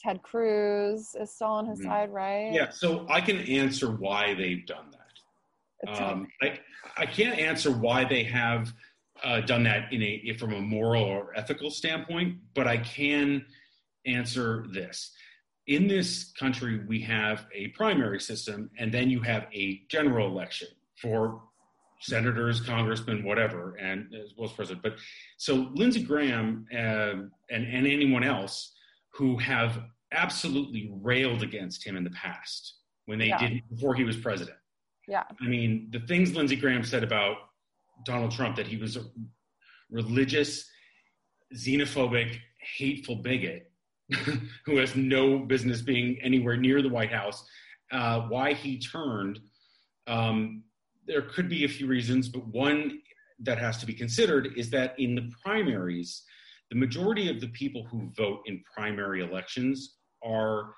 Ted 0.00 0.22
Cruz 0.22 1.14
is 1.20 1.32
still 1.34 1.48
on 1.48 1.66
his 1.66 1.78
mm-hmm. 1.80 1.88
side, 1.88 2.10
right? 2.12 2.52
Yeah, 2.52 2.70
so 2.70 3.06
I 3.08 3.20
can 3.20 3.38
answer 3.38 3.90
why 3.90 4.34
they've 4.34 4.66
done 4.66 4.86
that. 4.92 6.02
Um, 6.02 6.28
I, 6.42 6.58
I 6.96 7.06
can't 7.06 7.38
answer 7.38 7.70
why 7.70 8.04
they 8.04 8.22
have 8.24 8.72
uh, 9.24 9.40
done 9.40 9.62
that 9.64 9.92
in 9.92 10.02
a 10.02 10.36
from 10.38 10.52
a 10.52 10.60
moral 10.60 11.04
or 11.04 11.32
ethical 11.36 11.70
standpoint, 11.70 12.36
but 12.54 12.66
I 12.66 12.78
can 12.78 13.44
answer 14.06 14.66
this. 14.72 15.12
In 15.66 15.86
this 15.86 16.32
country, 16.38 16.84
we 16.86 17.00
have 17.02 17.46
a 17.54 17.68
primary 17.68 18.20
system, 18.20 18.70
and 18.78 18.92
then 18.92 19.08
you 19.10 19.20
have 19.20 19.46
a 19.52 19.82
general 19.90 20.26
election 20.26 20.68
for 21.00 21.42
senators, 22.00 22.60
congressmen, 22.60 23.22
whatever, 23.24 23.76
and 23.76 24.14
as 24.14 24.32
well 24.36 24.48
as 24.48 24.54
president. 24.54 24.82
But 24.82 24.94
so 25.36 25.70
Lindsey 25.74 26.02
Graham 26.02 26.66
uh, 26.72 26.76
and, 26.76 27.30
and 27.50 27.86
anyone 27.86 28.24
else 28.24 28.72
who 29.14 29.36
have 29.38 29.82
absolutely 30.12 30.90
railed 31.02 31.42
against 31.42 31.86
him 31.86 31.96
in 31.96 32.04
the 32.04 32.10
past 32.10 32.74
when 33.06 33.18
they 33.18 33.26
yeah. 33.26 33.38
did 33.38 33.62
before 33.68 33.94
he 33.94 34.04
was 34.04 34.16
president. 34.16 34.56
Yeah. 35.08 35.24
I 35.40 35.48
mean, 35.48 35.88
the 35.90 36.00
things 36.00 36.34
Lindsey 36.34 36.56
Graham 36.56 36.84
said 36.84 37.02
about 37.02 37.36
Donald 38.04 38.30
Trump 38.32 38.56
that 38.56 38.66
he 38.66 38.76
was 38.76 38.96
a 38.96 39.02
religious, 39.90 40.68
xenophobic, 41.54 42.38
hateful 42.76 43.16
bigot 43.16 43.70
who 44.66 44.76
has 44.76 44.96
no 44.96 45.38
business 45.38 45.82
being 45.82 46.18
anywhere 46.22 46.56
near 46.56 46.82
the 46.82 46.88
White 46.88 47.12
House, 47.12 47.44
uh, 47.92 48.20
why 48.22 48.52
he 48.52 48.78
turned. 48.78 49.40
Um, 50.06 50.62
there 51.06 51.22
could 51.22 51.48
be 51.48 51.64
a 51.64 51.68
few 51.68 51.86
reasons, 51.86 52.28
but 52.28 52.46
one 52.48 53.00
that 53.40 53.58
has 53.58 53.78
to 53.78 53.86
be 53.86 53.94
considered 53.94 54.48
is 54.56 54.70
that 54.70 54.98
in 54.98 55.14
the 55.14 55.30
primaries, 55.42 56.22
the 56.70 56.76
majority 56.76 57.28
of 57.30 57.40
the 57.40 57.48
people 57.48 57.86
who 57.90 58.10
vote 58.16 58.40
in 58.46 58.62
primary 58.74 59.24
elections 59.24 59.96
are 60.22 60.74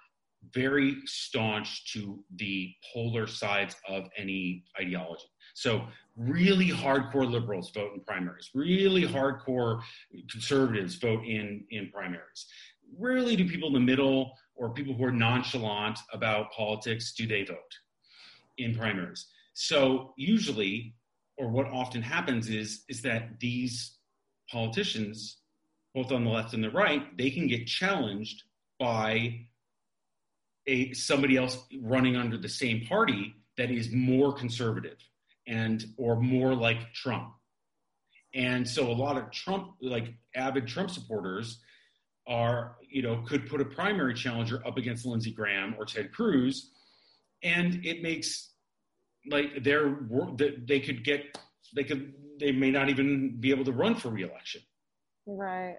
very 0.52 0.96
staunch 1.04 1.92
to 1.92 2.24
the 2.36 2.72
polar 2.92 3.26
sides 3.26 3.76
of 3.88 4.08
any 4.16 4.64
ideology. 4.80 5.26
So, 5.54 5.82
really 6.16 6.68
hardcore 6.68 7.30
liberals 7.30 7.70
vote 7.70 7.92
in 7.94 8.00
primaries, 8.00 8.50
really 8.54 9.06
hardcore 9.06 9.82
conservatives 10.30 10.96
vote 10.96 11.24
in, 11.24 11.64
in 11.70 11.90
primaries 11.90 12.46
rarely 12.98 13.36
do 13.36 13.48
people 13.48 13.68
in 13.68 13.74
the 13.74 13.80
middle 13.80 14.32
or 14.54 14.70
people 14.70 14.94
who 14.94 15.04
are 15.04 15.12
nonchalant 15.12 15.98
about 16.12 16.52
politics 16.52 17.12
do 17.12 17.26
they 17.26 17.44
vote 17.44 17.56
in 18.58 18.74
primaries. 18.74 19.26
So 19.54 20.14
usually, 20.16 20.94
or 21.36 21.48
what 21.48 21.66
often 21.66 22.02
happens 22.02 22.48
is 22.48 22.84
is 22.88 23.02
that 23.02 23.40
these 23.40 23.98
politicians, 24.50 25.38
both 25.94 26.12
on 26.12 26.24
the 26.24 26.30
left 26.30 26.54
and 26.54 26.62
the 26.62 26.70
right, 26.70 27.16
they 27.16 27.30
can 27.30 27.46
get 27.46 27.66
challenged 27.66 28.42
by 28.78 29.46
a 30.66 30.92
somebody 30.92 31.36
else 31.36 31.58
running 31.80 32.16
under 32.16 32.38
the 32.38 32.48
same 32.48 32.86
party 32.86 33.34
that 33.56 33.70
is 33.70 33.90
more 33.92 34.32
conservative 34.32 34.98
and 35.46 35.84
or 35.96 36.20
more 36.20 36.54
like 36.54 36.92
Trump. 36.92 37.32
And 38.34 38.66
so 38.66 38.90
a 38.90 38.92
lot 38.92 39.18
of 39.18 39.30
Trump, 39.30 39.74
like 39.82 40.14
avid 40.34 40.66
Trump 40.66 40.90
supporters, 40.90 41.58
are, 42.26 42.76
you 42.88 43.02
know, 43.02 43.22
could 43.26 43.48
put 43.48 43.60
a 43.60 43.64
primary 43.64 44.14
challenger 44.14 44.66
up 44.66 44.78
against 44.78 45.04
Lindsey 45.04 45.32
Graham 45.32 45.74
or 45.78 45.84
Ted 45.84 46.12
Cruz, 46.12 46.70
and 47.42 47.84
it 47.84 48.02
makes 48.02 48.51
like 49.30 49.62
their 49.62 49.96
they 50.66 50.80
could 50.80 51.04
get 51.04 51.38
they 51.74 51.84
could 51.84 52.12
they 52.38 52.52
may 52.52 52.70
not 52.70 52.88
even 52.88 53.36
be 53.40 53.50
able 53.50 53.64
to 53.64 53.72
run 53.72 53.94
for 53.94 54.08
reelection. 54.08 54.62
Right. 55.26 55.78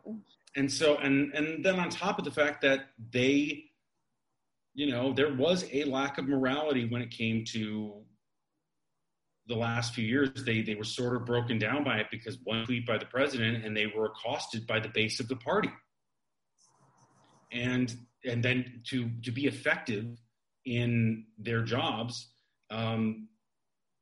And 0.56 0.72
so 0.72 0.98
and 0.98 1.34
and 1.34 1.64
then 1.64 1.80
on 1.80 1.90
top 1.90 2.20
of 2.20 2.26
the 2.26 2.32
fact 2.32 2.62
that 2.62 2.88
they 3.12 3.66
you 4.74 4.90
know 4.90 5.14
there 5.14 5.34
was 5.34 5.66
a 5.72 5.84
lack 5.84 6.18
of 6.18 6.28
morality 6.28 6.88
when 6.88 7.02
it 7.02 7.12
came 7.12 7.44
to 7.46 7.94
the 9.48 9.56
last 9.56 9.94
few 9.94 10.06
years 10.06 10.30
they 10.46 10.62
they 10.62 10.76
were 10.76 10.86
sort 10.86 11.16
of 11.16 11.26
broken 11.26 11.60
down 11.60 11.84
by 11.84 11.98
it 11.98 12.08
because 12.10 12.38
one 12.44 12.66
tweet 12.66 12.86
by 12.88 12.98
the 12.98 13.06
president 13.06 13.66
and 13.66 13.76
they 13.76 13.88
were 13.88 14.06
accosted 14.06 14.66
by 14.66 14.80
the 14.80 14.88
base 14.90 15.20
of 15.20 15.28
the 15.28 15.36
party 15.36 15.70
and 17.52 17.96
and 18.26 18.42
then 18.42 18.82
to 18.86 19.10
to 19.22 19.32
be 19.32 19.48
effective 19.48 20.06
in 20.66 21.26
their 21.38 21.62
jobs 21.62 22.30
um, 22.72 23.28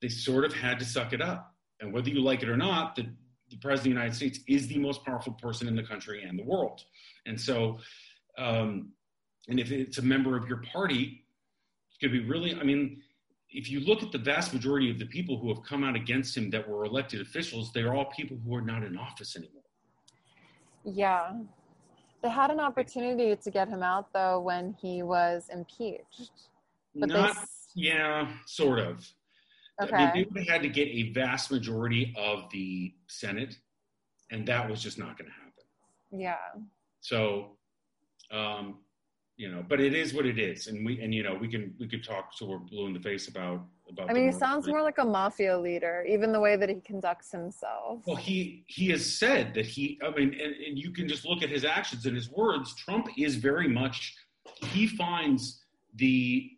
they 0.02 0.10
sort 0.10 0.46
of 0.46 0.54
had 0.54 0.80
to 0.80 0.86
suck 0.86 1.14
it 1.14 1.22
up 1.22 1.54
and 1.80 1.94
whether 1.94 2.10
you 2.10 2.22
like 2.22 2.44
it 2.44 2.50
or 2.50 2.58
not 2.58 2.96
the, 2.96 3.04
the 3.50 3.58
president 3.58 3.78
of 3.78 3.84
the 3.84 3.90
united 3.90 4.16
states 4.16 4.40
is 4.48 4.68
the 4.68 4.78
most 4.78 5.04
powerful 5.06 5.34
person 5.34 5.68
in 5.68 5.76
the 5.76 5.84
country 5.84 6.24
and 6.24 6.38
the 6.38 6.44
world 6.44 6.84
and 7.26 7.40
so 7.40 7.78
um, 8.38 8.92
and 9.50 9.60
if 9.60 9.72
it's 9.72 9.98
a 9.98 10.02
member 10.02 10.38
of 10.38 10.48
your 10.48 10.62
party 10.72 11.24
it's 11.90 11.98
going 11.98 12.14
to 12.14 12.22
be 12.22 12.28
really 12.28 12.56
i 12.56 12.64
mean 12.64 13.02
if 13.52 13.70
you 13.70 13.82
look 13.82 14.02
at 14.02 14.12
the 14.12 14.18
vast 14.18 14.54
majority 14.54 14.90
of 14.90 14.98
the 14.98 15.06
people 15.06 15.38
who 15.38 15.50
have 15.50 15.62
come 15.64 15.84
out 15.84 15.96
against 15.96 16.36
him 16.36 16.50
that 16.52 16.68
were 16.68 16.86
elected 16.86 17.22
officials, 17.22 17.72
they're 17.74 17.94
all 17.94 18.06
people 18.06 18.38
who 18.46 18.56
are 18.56 18.62
not 18.62 18.84
in 18.84 18.98
office 18.98 19.36
anymore. 19.36 19.62
Yeah. 20.86 21.34
They 22.24 22.30
had 22.30 22.50
an 22.50 22.60
opportunity 22.60 23.36
to 23.36 23.52
get 23.52 23.68
him 23.68 23.84
out 23.84 24.14
though 24.14 24.40
when 24.40 24.76
he 24.80 25.04
was 25.04 25.50
impeached. 25.52 26.32
But 26.96 27.10
not, 27.10 27.36
they... 27.36 27.42
yeah, 27.76 28.32
sort 28.46 28.80
of. 28.80 29.06
Okay. 29.82 29.96
I 29.96 30.14
mean, 30.14 30.28
they 30.34 30.44
had 30.44 30.62
to 30.62 30.70
get 30.70 30.88
a 30.88 31.12
vast 31.12 31.52
majority 31.52 32.14
of 32.18 32.50
the 32.52 32.94
Senate, 33.08 33.58
and 34.32 34.46
that 34.48 34.70
was 34.70 34.82
just 34.82 34.98
not 34.98 35.18
going 35.18 35.30
to 35.30 35.34
happen. 35.34 35.52
Yeah. 36.12 36.36
So, 37.02 37.58
um, 38.32 38.80
you 39.38 39.52
know, 39.52 39.66
but 39.68 39.82
it 39.82 39.96
is 39.96 40.14
what 40.14 40.26
it 40.26 40.38
is, 40.38 40.68
and 40.68 40.86
we 40.86 41.02
and 41.02 41.14
you 41.16 41.24
know 41.24 41.34
we 41.34 41.48
can 41.48 41.74
we 41.80 41.88
could 41.88 42.04
talk 42.04 42.32
so 42.32 42.46
we're 42.46 42.60
blue 42.60 42.86
in 42.86 42.94
the 42.94 43.00
face 43.00 43.28
about 43.28 43.62
about. 43.90 44.10
I 44.10 44.14
mean, 44.14 44.26
he 44.26 44.32
sounds 44.32 44.68
more 44.68 44.84
like 44.84 45.00
a 45.00 45.06
mafia 45.06 45.58
leader, 45.58 46.06
even 46.08 46.32
the 46.32 46.40
way 46.40 46.56
that 46.58 46.70
he 46.70 46.76
conducts 46.76 47.32
himself. 47.32 48.02
Well, 48.06 48.18
he 48.18 48.64
he 48.68 48.90
has 48.90 49.18
said 49.18 49.56
that 49.56 49.66
he. 49.66 50.00
I 50.04 50.12
mean, 50.12 50.34
and, 50.40 50.54
and 50.54 50.78
you 50.78 50.92
can 50.92 51.08
just 51.08 51.26
look 51.26 51.42
at 51.42 51.50
his 51.50 51.66
actions 51.66 52.06
and 52.06 52.16
his 52.16 52.30
words. 52.30 52.76
Trump 52.76 53.08
is 53.18 53.36
very 53.36 53.68
much. 53.68 54.16
He 54.74 54.86
finds 54.86 55.64
the 55.96 56.52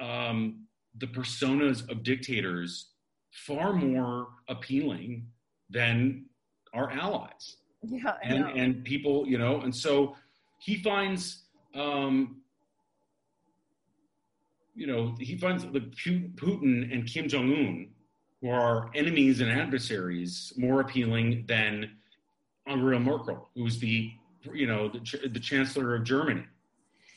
um, 0.00 0.63
the 0.98 1.06
personas 1.06 1.88
of 1.90 2.02
dictators 2.02 2.90
far 3.30 3.72
more 3.72 4.28
appealing 4.48 5.26
than 5.70 6.26
our 6.72 6.90
allies. 6.90 7.56
Yeah, 7.82 8.14
and 8.22 8.44
and 8.56 8.84
people, 8.84 9.26
you 9.26 9.38
know, 9.38 9.60
and 9.60 9.74
so 9.74 10.16
he 10.58 10.76
finds 10.76 11.42
um, 11.74 12.36
you 14.74 14.86
know, 14.86 15.14
he 15.18 15.36
finds 15.36 15.64
the 15.64 15.80
Putin 15.80 16.92
and 16.92 17.06
Kim 17.06 17.28
Jong 17.28 17.52
Un, 17.52 17.88
who 18.40 18.50
are 18.50 18.90
enemies 18.94 19.40
and 19.40 19.50
adversaries, 19.50 20.52
more 20.56 20.80
appealing 20.80 21.44
than 21.46 21.90
Angela 22.66 22.98
Merkel, 22.98 23.48
who's 23.54 23.78
the 23.78 24.10
you 24.52 24.66
know 24.66 24.88
the, 24.88 25.28
the 25.28 25.40
chancellor 25.40 25.94
of 25.94 26.04
Germany, 26.04 26.44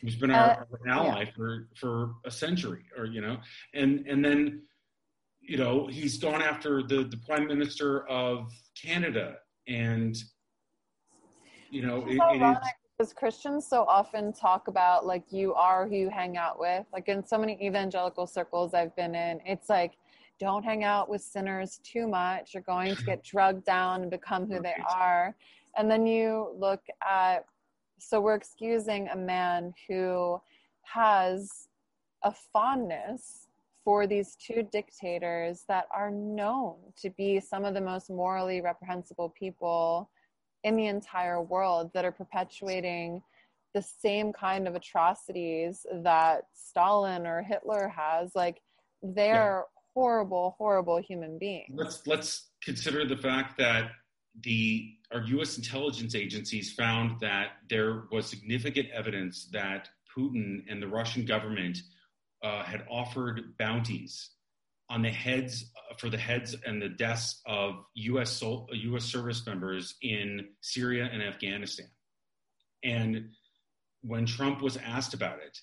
who's 0.01 0.15
been 0.15 0.31
our, 0.31 0.67
uh, 0.71 0.89
ally 0.89 1.23
yeah. 1.23 1.31
for 1.35 1.67
for 1.75 2.13
a 2.25 2.31
century, 2.31 2.83
or 2.97 3.05
you 3.05 3.21
know, 3.21 3.37
and 3.73 4.05
and 4.07 4.23
then 4.23 4.61
you 5.41 5.57
know 5.57 5.87
he's 5.87 6.17
gone 6.17 6.41
after 6.41 6.83
the 6.83 7.03
the 7.03 7.17
prime 7.25 7.47
minister 7.47 8.07
of 8.07 8.51
Canada, 8.81 9.37
and 9.67 10.17
you 11.69 11.81
know 11.81 12.05
it, 12.07 12.19
it 12.19 12.41
is 12.41 12.57
because 12.97 13.13
Christians 13.13 13.67
so 13.67 13.83
often 13.83 14.33
talk 14.33 14.67
about 14.67 15.05
like 15.05 15.31
you 15.31 15.53
are 15.53 15.87
who 15.87 15.95
you 15.95 16.09
hang 16.09 16.35
out 16.35 16.59
with. 16.59 16.85
Like 16.91 17.07
in 17.07 17.25
so 17.25 17.37
many 17.37 17.57
evangelical 17.63 18.25
circles 18.25 18.73
I've 18.73 18.95
been 18.95 19.13
in, 19.13 19.39
it's 19.45 19.69
like 19.69 19.97
don't 20.39 20.63
hang 20.63 20.83
out 20.83 21.09
with 21.09 21.21
sinners 21.21 21.79
too 21.83 22.07
much. 22.07 22.53
You're 22.53 22.63
going 22.63 22.95
to 22.95 23.03
get 23.03 23.23
drugged 23.31 23.65
down 23.65 24.01
and 24.01 24.11
become 24.11 24.47
who 24.47 24.61
they 24.61 24.75
are. 24.89 25.35
And 25.77 25.89
then 25.89 26.07
you 26.07 26.55
look 26.57 26.81
at 27.07 27.45
so 27.99 28.21
we're 28.21 28.35
excusing 28.35 29.07
a 29.09 29.15
man 29.15 29.73
who 29.87 30.41
has 30.83 31.67
a 32.23 32.31
fondness 32.31 33.47
for 33.83 34.05
these 34.05 34.35
two 34.35 34.67
dictators 34.71 35.63
that 35.67 35.87
are 35.93 36.11
known 36.11 36.75
to 37.01 37.09
be 37.11 37.39
some 37.39 37.63
of 37.63 37.73
the 37.73 37.81
most 37.81 38.09
morally 38.09 38.59
reprehensible 38.59 39.29
people 39.29 40.09
in 40.63 40.75
the 40.75 40.87
entire 40.87 41.41
world 41.41 41.91
that 41.93 42.03
are 42.03 42.11
perpetuating 42.11 43.21
the 43.73 43.81
same 43.81 44.33
kind 44.33 44.67
of 44.67 44.75
atrocities 44.75 45.85
that 46.03 46.47
Stalin 46.53 47.25
or 47.25 47.41
Hitler 47.41 47.87
has. 47.87 48.35
Like 48.35 48.61
they're 49.01 49.63
yeah. 49.63 49.81
horrible, 49.93 50.55
horrible 50.57 50.97
human 50.97 51.37
beings. 51.37 51.69
Let's 51.73 52.05
let's 52.05 52.49
consider 52.61 53.05
the 53.05 53.17
fact 53.17 53.57
that 53.57 53.91
the 54.43 54.96
our 55.13 55.21
U.S. 55.21 55.57
intelligence 55.57 56.15
agencies 56.15 56.73
found 56.73 57.19
that 57.21 57.53
there 57.69 58.03
was 58.11 58.27
significant 58.27 58.89
evidence 58.91 59.47
that 59.53 59.89
Putin 60.15 60.63
and 60.69 60.81
the 60.81 60.87
Russian 60.87 61.25
government 61.25 61.79
uh, 62.43 62.63
had 62.63 62.85
offered 62.89 63.57
bounties 63.57 64.31
on 64.89 65.01
the 65.01 65.09
heads 65.09 65.65
for 65.97 66.09
the 66.09 66.17
heads 66.17 66.55
and 66.65 66.81
the 66.81 66.89
deaths 66.89 67.41
of 67.45 67.75
U.S. 67.95 68.41
U.S. 68.41 69.03
service 69.03 69.45
members 69.45 69.95
in 70.01 70.47
Syria 70.61 71.09
and 71.11 71.21
Afghanistan. 71.21 71.87
And 72.83 73.29
when 74.01 74.25
Trump 74.25 74.61
was 74.61 74.77
asked 74.77 75.13
about 75.13 75.39
it, 75.39 75.59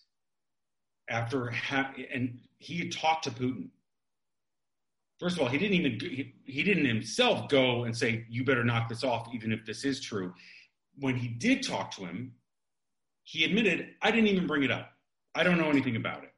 after 1.08 1.50
ha- 1.50 1.92
and 2.12 2.40
he 2.58 2.78
had 2.78 2.92
talked 2.92 3.24
to 3.24 3.30
Putin. 3.30 3.68
First 5.20 5.36
of 5.36 5.42
all, 5.42 5.48
he 5.48 5.58
didn't 5.58 5.74
even 5.74 5.98
he, 6.00 6.34
he 6.44 6.62
didn't 6.62 6.86
himself 6.86 7.48
go 7.48 7.84
and 7.84 7.96
say, 7.96 8.26
"You 8.28 8.44
better 8.44 8.64
knock 8.64 8.88
this 8.88 9.04
off," 9.04 9.28
even 9.32 9.52
if 9.52 9.64
this 9.64 9.84
is 9.84 10.00
true. 10.00 10.34
When 10.98 11.16
he 11.16 11.28
did 11.28 11.62
talk 11.62 11.92
to 11.92 12.04
him, 12.04 12.34
he 13.22 13.44
admitted, 13.44 13.94
"I 14.02 14.10
didn't 14.10 14.28
even 14.28 14.46
bring 14.46 14.64
it 14.64 14.70
up. 14.70 14.90
I 15.34 15.44
don't 15.44 15.58
know 15.58 15.70
anything 15.70 15.96
about 15.96 16.24
it." 16.24 16.30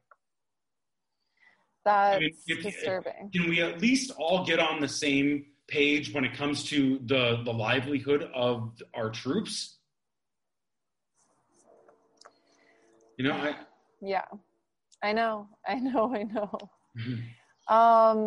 That's 1.84 2.16
I 2.16 2.20
mean, 2.20 2.30
if, 2.48 2.62
disturbing. 2.62 3.30
Can 3.32 3.48
we 3.48 3.62
at 3.62 3.80
least 3.80 4.10
all 4.18 4.44
get 4.44 4.58
on 4.58 4.80
the 4.80 4.88
same 4.88 5.46
page 5.68 6.12
when 6.12 6.24
it 6.24 6.34
comes 6.34 6.64
to 6.64 6.98
the 7.06 7.42
the 7.44 7.52
livelihood 7.52 8.28
of 8.34 8.72
our 8.94 9.08
troops? 9.08 9.78
You 13.16 13.28
know, 13.28 13.34
I 13.34 13.54
yeah, 14.02 14.24
I 15.02 15.12
know, 15.12 15.48
I 15.66 15.76
know, 15.76 16.14
I 16.14 16.22
know. 16.24 16.58
Mm-hmm. 16.96 17.74
Um, 17.74 18.26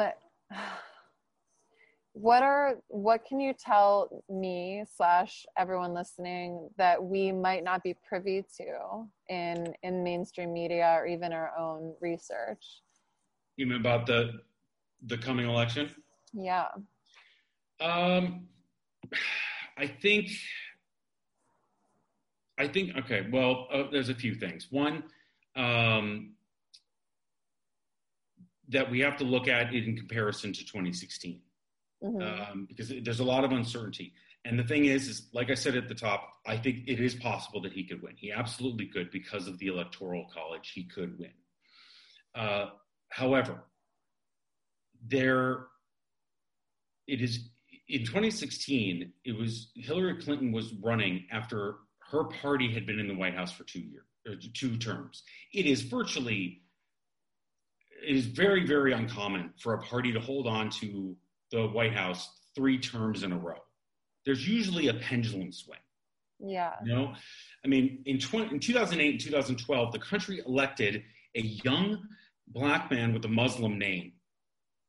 what 2.13 2.43
are 2.43 2.75
what 2.87 3.25
can 3.25 3.39
you 3.39 3.53
tell 3.53 4.23
me 4.29 4.83
slash 4.95 5.45
everyone 5.57 5.93
listening 5.93 6.69
that 6.77 7.01
we 7.01 7.31
might 7.31 7.63
not 7.63 7.83
be 7.83 7.95
privy 8.07 8.43
to 8.57 9.07
in 9.29 9.73
in 9.83 10.03
mainstream 10.03 10.53
media 10.53 10.95
or 10.97 11.05
even 11.07 11.31
our 11.31 11.51
own 11.57 11.93
research? 12.01 12.81
you 13.59 13.65
even 13.65 13.77
about 13.77 14.05
the 14.05 14.39
the 15.07 15.17
coming 15.17 15.47
election? 15.47 15.89
Yeah. 16.33 16.67
Um, 17.79 18.47
I 19.77 19.87
think. 19.87 20.29
I 22.57 22.67
think 22.67 22.97
okay. 22.97 23.27
Well, 23.31 23.67
uh, 23.71 23.83
there's 23.91 24.09
a 24.09 24.15
few 24.15 24.35
things. 24.35 24.67
One, 24.69 25.03
um, 25.55 26.33
that 28.69 28.89
we 28.89 28.99
have 28.99 29.17
to 29.17 29.23
look 29.23 29.47
at 29.47 29.73
it 29.73 29.87
in 29.87 29.95
comparison 29.95 30.53
to 30.53 30.59
2016, 30.65 31.39
mm-hmm. 32.03 32.21
um, 32.21 32.65
because 32.67 32.93
there's 33.03 33.19
a 33.19 33.23
lot 33.23 33.43
of 33.43 33.51
uncertainty. 33.51 34.13
And 34.45 34.57
the 34.57 34.63
thing 34.63 34.85
is, 34.85 35.07
is 35.07 35.27
like 35.33 35.49
I 35.49 35.55
said 35.55 35.75
at 35.75 35.89
the 35.89 35.95
top, 35.95 36.29
I 36.47 36.55
think 36.55 36.87
it 36.87 36.99
is 36.99 37.13
possible 37.13 37.61
that 37.61 37.73
he 37.73 37.83
could 37.83 38.01
win. 38.01 38.13
He 38.15 38.31
absolutely 38.31 38.85
could 38.85 39.11
because 39.11 39.47
of 39.47 39.59
the 39.59 39.67
electoral 39.67 40.27
college. 40.33 40.71
He 40.73 40.85
could 40.85 41.19
win. 41.19 41.31
Uh, 42.33 42.67
However, 43.09 43.63
there 45.07 45.65
it 47.07 47.21
is 47.21 47.49
in 47.87 48.01
2016 48.01 49.11
it 49.23 49.35
was 49.35 49.71
hillary 49.75 50.21
clinton 50.21 50.51
was 50.51 50.73
running 50.73 51.25
after 51.31 51.75
her 52.11 52.25
party 52.25 52.71
had 52.71 52.85
been 52.85 52.99
in 52.99 53.07
the 53.07 53.15
white 53.15 53.33
house 53.33 53.51
for 53.51 53.63
two 53.63 53.79
years 53.79 54.03
or 54.27 54.35
two 54.53 54.77
terms 54.77 55.23
it 55.53 55.65
is 55.65 55.83
virtually 55.83 56.61
it 58.01 58.15
is 58.15 58.25
very 58.25 58.65
very 58.65 58.93
uncommon 58.93 59.51
for 59.57 59.73
a 59.73 59.81
party 59.81 60.11
to 60.11 60.19
hold 60.19 60.47
on 60.47 60.69
to 60.69 61.15
the 61.51 61.67
white 61.67 61.93
house 61.93 62.29
three 62.55 62.77
terms 62.77 63.23
in 63.23 63.31
a 63.31 63.37
row 63.37 63.57
there's 64.25 64.47
usually 64.47 64.87
a 64.87 64.93
pendulum 64.95 65.51
swing 65.51 65.79
yeah 66.39 66.73
you 66.83 66.93
know 66.93 67.13
i 67.65 67.67
mean 67.67 68.01
in, 68.05 68.19
20, 68.19 68.53
in 68.53 68.59
2008 68.59 69.11
and 69.11 69.19
2012 69.19 69.91
the 69.91 69.99
country 69.99 70.41
elected 70.45 71.03
a 71.35 71.41
young 71.41 71.99
black 72.47 72.91
man 72.91 73.13
with 73.13 73.23
a 73.25 73.29
Muslim 73.29 73.77
name 73.77 74.13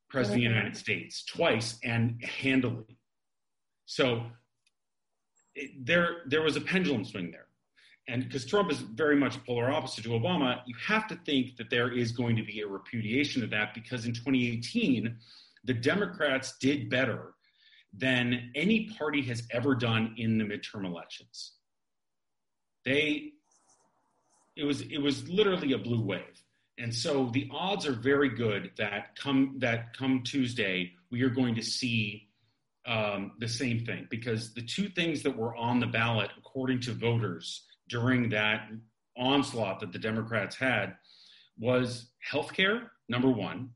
president 0.09 0.43
mm-hmm. 0.43 0.47
of 0.47 0.53
the 0.53 0.59
United 0.59 0.77
States 0.77 1.25
twice 1.25 1.79
and 1.85 2.23
handily. 2.25 2.99
So 3.87 4.27
it, 5.55 5.85
there, 5.85 6.23
there 6.27 6.43
was 6.43 6.57
a 6.57 6.61
pendulum 6.61 7.05
swing 7.05 7.31
there. 7.31 7.47
And 8.09 8.25
because 8.25 8.45
Trump 8.45 8.73
is 8.73 8.79
very 8.79 9.17
much 9.17 9.43
polar 9.45 9.71
opposite 9.71 10.05
to 10.05 10.11
Obama, 10.11 10.61
you 10.67 10.75
have 10.85 11.07
to 11.09 11.17
think 11.27 11.57
that 11.57 11.71
there 11.71 11.93
is 11.93 12.13
going 12.13 12.37
to 12.37 12.43
be 12.43 12.61
a 12.61 12.67
repudiation 12.67 13.45
of 13.45 13.51
that 13.51 13.73
because 13.75 14.05
in 14.05 14.13
2018, 14.13 15.17
the 15.65 15.75
Democrats 15.75 16.57
did 16.61 16.91
better 16.91 17.35
than 17.93 18.51
any 18.55 18.89
party 18.99 19.23
has 19.23 19.43
ever 19.51 19.75
done 19.75 20.15
in 20.17 20.39
the 20.39 20.45
midterm 20.45 20.85
elections. 20.85 21.53
They, 22.85 23.33
it 24.57 24.65
was, 24.65 24.81
it 24.83 24.99
was 24.99 25.29
literally 25.29 25.73
a 25.73 25.79
blue 25.79 26.01
wave. 26.01 26.43
And 26.79 26.95
so 26.95 27.31
the 27.33 27.49
odds 27.53 27.87
are 27.87 27.93
very 27.93 28.31
good 28.31 28.71
that 28.79 29.15
come 29.15 29.57
that 29.59 29.95
come 29.95 30.23
Tuesday 30.25 30.93
we 31.11 31.23
are 31.23 31.29
going 31.29 31.55
to 31.57 31.63
see 31.63 32.29
um, 32.87 33.33
the 33.39 33.49
same 33.49 33.85
thing 33.85 34.07
because 34.11 34.55
the 34.55 34.63
two 34.63 34.89
things 34.89 35.23
that 35.23 35.37
were 35.37 35.55
on 35.57 35.81
the 35.81 35.87
ballot, 35.87 36.31
according 36.39 36.81
to 36.81 36.93
voters 36.93 37.65
during 37.91 38.31
that 38.31 38.69
onslaught 39.17 39.81
that 39.81 39.93
the 39.93 39.99
Democrats 39.99 40.57
had, 40.57 40.97
was 41.59 42.11
health 42.23 42.53
care. 42.55 42.93
Number 43.09 43.29
one, 43.29 43.71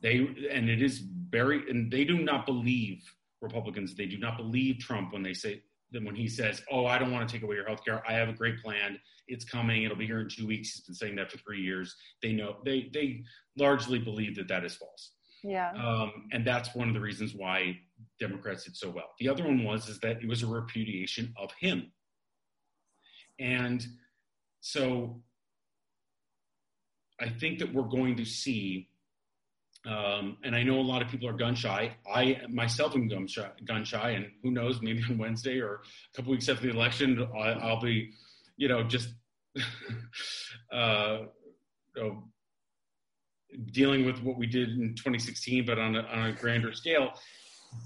they 0.00 0.16
and 0.50 0.68
it 0.68 0.82
is 0.82 0.98
very 1.30 1.68
and 1.70 1.90
they 1.90 2.04
do 2.04 2.18
not 2.18 2.46
believe 2.46 3.02
Republicans. 3.40 3.94
They 3.94 4.06
do 4.06 4.18
not 4.18 4.36
believe 4.36 4.78
Trump 4.78 5.12
when 5.12 5.22
they 5.22 5.34
say 5.34 5.62
that 5.92 6.04
when 6.04 6.16
he 6.16 6.28
says, 6.28 6.62
"Oh, 6.70 6.86
I 6.86 6.98
don't 6.98 7.12
want 7.12 7.28
to 7.28 7.32
take 7.32 7.42
away 7.42 7.56
your 7.56 7.66
health 7.66 7.84
care. 7.84 8.02
I 8.08 8.12
have 8.14 8.28
a 8.28 8.32
great 8.32 8.60
plan. 8.62 8.98
It's 9.28 9.44
coming. 9.44 9.84
It'll 9.84 9.96
be 9.96 10.06
here 10.06 10.20
in 10.20 10.28
two 10.28 10.46
weeks." 10.46 10.72
He's 10.72 10.84
been 10.84 10.94
saying 10.94 11.16
that 11.16 11.30
for 11.30 11.38
three 11.38 11.60
years. 11.60 11.94
They 12.22 12.32
know 12.32 12.56
they 12.64 12.90
they 12.92 13.22
largely 13.56 13.98
believe 13.98 14.36
that 14.36 14.48
that 14.48 14.64
is 14.64 14.74
false. 14.74 15.12
Yeah. 15.44 15.72
Um, 15.72 16.28
and 16.32 16.44
that's 16.44 16.74
one 16.74 16.88
of 16.88 16.94
the 16.94 17.00
reasons 17.00 17.34
why 17.34 17.78
Democrats 18.18 18.64
did 18.64 18.76
so 18.76 18.90
well. 18.90 19.10
The 19.20 19.28
other 19.28 19.44
one 19.44 19.62
was 19.62 19.88
is 19.88 20.00
that 20.00 20.22
it 20.22 20.28
was 20.28 20.42
a 20.42 20.46
repudiation 20.46 21.32
of 21.36 21.50
him. 21.60 21.92
And 23.38 23.86
so 24.60 25.22
I 27.20 27.28
think 27.28 27.58
that 27.60 27.72
we're 27.72 27.82
going 27.82 28.16
to 28.16 28.24
see 28.24 28.88
um, 29.86 30.36
and 30.42 30.56
I 30.56 30.62
know 30.62 30.80
a 30.80 30.82
lot 30.82 31.02
of 31.02 31.08
people 31.08 31.28
are 31.28 31.32
gun 31.32 31.54
shy. 31.54 31.96
I 32.12 32.40
myself 32.48 32.94
am 32.94 33.08
gun 33.08 33.26
shy, 33.26 33.48
gun 33.64 33.84
shy, 33.84 34.10
and 34.10 34.26
who 34.42 34.50
knows, 34.50 34.82
maybe 34.82 35.02
on 35.08 35.18
Wednesday 35.18 35.60
or 35.60 35.74
a 35.76 36.16
couple 36.16 36.32
weeks 36.32 36.48
after 36.48 36.66
the 36.66 36.72
election, 36.72 37.26
I, 37.34 37.72
will 37.72 37.80
be, 37.80 38.10
you 38.56 38.68
know, 38.68 38.82
just 38.82 39.10
uh, 40.72 41.18
you 41.94 42.02
know, 42.02 42.24
dealing 43.72 44.04
with 44.04 44.20
what 44.22 44.36
we 44.36 44.46
did 44.46 44.70
in 44.70 44.94
2016, 44.94 45.64
but 45.64 45.78
on 45.78 45.96
a, 45.96 46.00
on 46.02 46.26
a 46.26 46.32
grander 46.32 46.72
scale. 46.72 47.12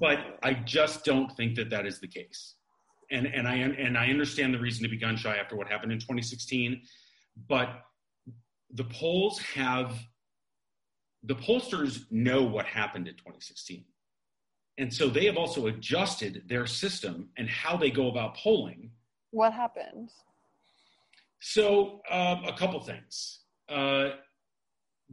But 0.01 0.39
I 0.43 0.55
just 0.55 1.05
don't 1.05 1.31
think 1.37 1.57
that 1.57 1.71
that 1.71 1.87
is 1.87 2.01
the 2.01 2.09
case. 2.09 2.55
And 3.13 3.27
and 3.27 3.47
I 3.47 3.55
and 3.55 3.97
I 3.97 4.09
understand 4.09 4.53
the 4.53 4.59
reason 4.59 4.83
to 4.83 4.89
be 4.89 4.97
gun 4.97 5.17
shy 5.17 5.37
after 5.37 5.55
what 5.55 5.69
happened 5.69 5.93
in 5.93 5.99
2016, 5.99 6.83
but 7.49 7.83
the 8.73 8.85
polls 8.85 9.39
have 9.39 9.95
the 11.23 11.37
pollsters 11.37 12.11
know 12.11 12.43
what 12.43 12.67
happened 12.67 13.07
in 13.07 13.15
2016. 13.15 13.85
And 14.79 14.93
so 14.93 15.09
they 15.09 15.27
have 15.27 15.37
also 15.37 15.67
adjusted 15.67 16.45
their 16.49 16.67
system 16.67 17.29
and 17.37 17.49
how 17.49 17.77
they 17.77 17.91
go 17.91 18.09
about 18.09 18.37
polling. 18.37 18.91
What 19.31 19.53
happened? 19.53 20.11
So, 21.41 22.01
um, 22.11 22.45
a 22.45 22.55
couple 22.57 22.81
things. 22.81 23.41
Uh, 23.69 24.11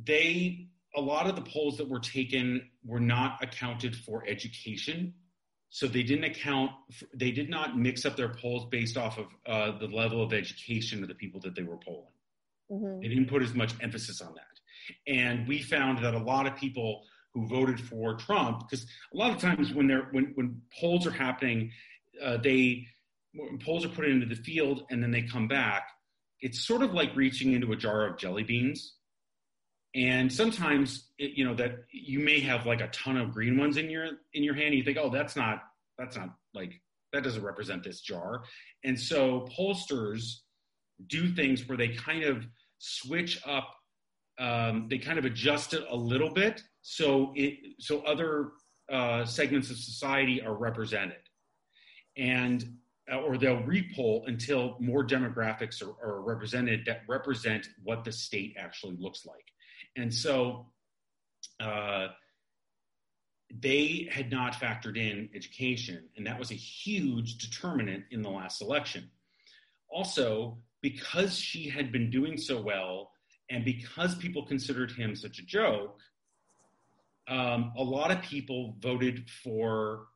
they, 0.03 0.67
a 0.95 1.01
lot 1.01 1.27
of 1.27 1.35
the 1.35 1.41
polls 1.41 1.77
that 1.77 1.87
were 1.87 1.99
taken 1.99 2.69
were 2.85 2.99
not 2.99 3.43
accounted 3.43 3.95
for 3.95 4.23
education. 4.27 5.13
So 5.71 5.87
they 5.87 6.03
didn't 6.03 6.25
account, 6.25 6.71
they 7.13 7.31
did 7.31 7.49
not 7.49 7.77
mix 7.77 8.05
up 8.05 8.15
their 8.15 8.29
polls 8.29 8.67
based 8.71 8.97
off 8.97 9.19
of 9.19 9.27
uh, 9.45 9.77
the 9.77 9.87
level 9.87 10.23
of 10.23 10.33
education 10.33 11.03
of 11.03 11.09
the 11.09 11.15
people 11.15 11.39
that 11.41 11.55
they 11.55 11.63
were 11.63 11.77
polling. 11.77 12.07
Mm-hmm. 12.71 13.01
They 13.01 13.07
didn't 13.07 13.29
put 13.29 13.43
as 13.43 13.53
much 13.53 13.73
emphasis 13.81 14.21
on 14.21 14.33
that. 14.33 14.43
And 15.07 15.47
we 15.47 15.61
found 15.61 16.03
that 16.03 16.15
a 16.15 16.19
lot 16.19 16.47
of 16.47 16.55
people 16.55 17.03
who 17.33 17.47
voted 17.47 17.79
for 17.79 18.15
Trump, 18.15 18.67
because 18.67 18.85
a 19.13 19.17
lot 19.17 19.31
of 19.31 19.37
times 19.37 19.73
when 19.73 19.87
they're 19.87 20.07
when 20.11 20.31
when 20.35 20.61
polls 20.79 21.05
are 21.05 21.11
happening, 21.11 21.71
uh, 22.23 22.37
they 22.37 22.87
polls 23.63 23.85
are 23.85 23.89
put 23.89 24.05
into 24.05 24.25
the 24.25 24.35
field 24.35 24.83
and 24.89 25.01
then 25.01 25.11
they 25.11 25.21
come 25.21 25.47
back. 25.47 25.89
It's 26.41 26.65
sort 26.65 26.81
of 26.81 26.93
like 26.93 27.15
reaching 27.15 27.53
into 27.53 27.71
a 27.71 27.75
jar 27.75 28.07
of 28.07 28.17
jelly 28.17 28.43
beans. 28.43 28.95
And 29.95 30.31
sometimes, 30.31 31.09
it, 31.17 31.31
you 31.31 31.45
know, 31.45 31.55
that 31.55 31.83
you 31.91 32.19
may 32.19 32.39
have 32.41 32.65
like 32.65 32.81
a 32.81 32.87
ton 32.89 33.17
of 33.17 33.31
green 33.31 33.57
ones 33.57 33.77
in 33.77 33.89
your 33.89 34.05
in 34.33 34.43
your 34.43 34.53
hand. 34.53 34.75
You 34.75 34.83
think, 34.83 34.97
oh, 34.99 35.09
that's 35.09 35.35
not 35.35 35.63
that's 35.97 36.15
not 36.15 36.29
like 36.53 36.73
that 37.13 37.23
doesn't 37.23 37.43
represent 37.43 37.83
this 37.83 38.01
jar. 38.01 38.43
And 38.83 38.99
so 38.99 39.47
pollsters 39.57 40.41
do 41.07 41.33
things 41.33 41.67
where 41.67 41.77
they 41.77 41.89
kind 41.89 42.23
of 42.23 42.45
switch 42.77 43.41
up 43.45 43.75
um, 44.39 44.87
they 44.89 44.97
kind 44.97 45.19
of 45.19 45.25
adjust 45.25 45.73
it 45.73 45.85
a 45.89 45.95
little 45.95 46.33
bit 46.33 46.63
so 46.81 47.33
it 47.35 47.75
so 47.79 47.99
other 48.01 48.51
uh, 48.91 49.25
segments 49.25 49.69
of 49.69 49.77
society 49.77 50.41
are 50.41 50.55
represented 50.55 51.17
and 52.17 52.73
uh, 53.11 53.17
or 53.17 53.37
they'll 53.37 53.63
repoll 53.63 54.27
until 54.27 54.77
more 54.79 55.05
demographics 55.05 55.83
are, 55.83 55.95
are, 56.05 56.21
represented 56.21 56.83
that 56.85 57.01
represent 57.07 57.67
what 57.83 58.03
the 58.03 58.11
state 58.11 58.55
actually 58.57 58.95
looks 58.99 59.25
like 59.25 59.45
and 59.95 60.13
so 60.13 60.67
uh, 61.59 62.07
they 63.51 64.07
had 64.11 64.31
not 64.31 64.53
factored 64.53 64.97
in 64.97 65.29
education 65.35 66.03
and 66.17 66.25
that 66.25 66.37
was 66.37 66.51
a 66.51 66.55
huge 66.55 67.37
determinant 67.37 68.03
in 68.11 68.21
the 68.21 68.29
last 68.29 68.61
election 68.61 69.09
also 69.89 70.57
because 70.81 71.37
she 71.37 71.67
had 71.67 71.91
been 71.91 72.09
doing 72.09 72.37
so 72.37 72.61
well 72.61 73.11
and 73.49 73.65
because 73.65 74.15
people 74.15 74.45
considered 74.45 74.91
him 74.91 75.15
such 75.15 75.39
a 75.39 75.43
joke, 75.43 75.99
um, 77.27 77.73
a 77.77 77.83
lot 77.83 78.11
of 78.11 78.21
people 78.21 78.75
voted 78.79 79.29
for, 79.43 80.07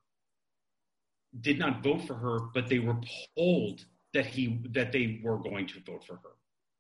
did 1.42 1.58
not 1.58 1.84
vote 1.84 2.06
for 2.06 2.14
her, 2.14 2.40
but 2.54 2.70
they 2.70 2.80
were 2.80 2.98
polled 3.36 3.86
that 4.14 4.28
he 4.28 4.62
that 4.72 4.92
they 4.92 5.20
were 5.24 5.38
going 5.38 5.66
to 5.68 5.80
vote 5.80 6.06
for 6.06 6.18
her. 6.18 6.36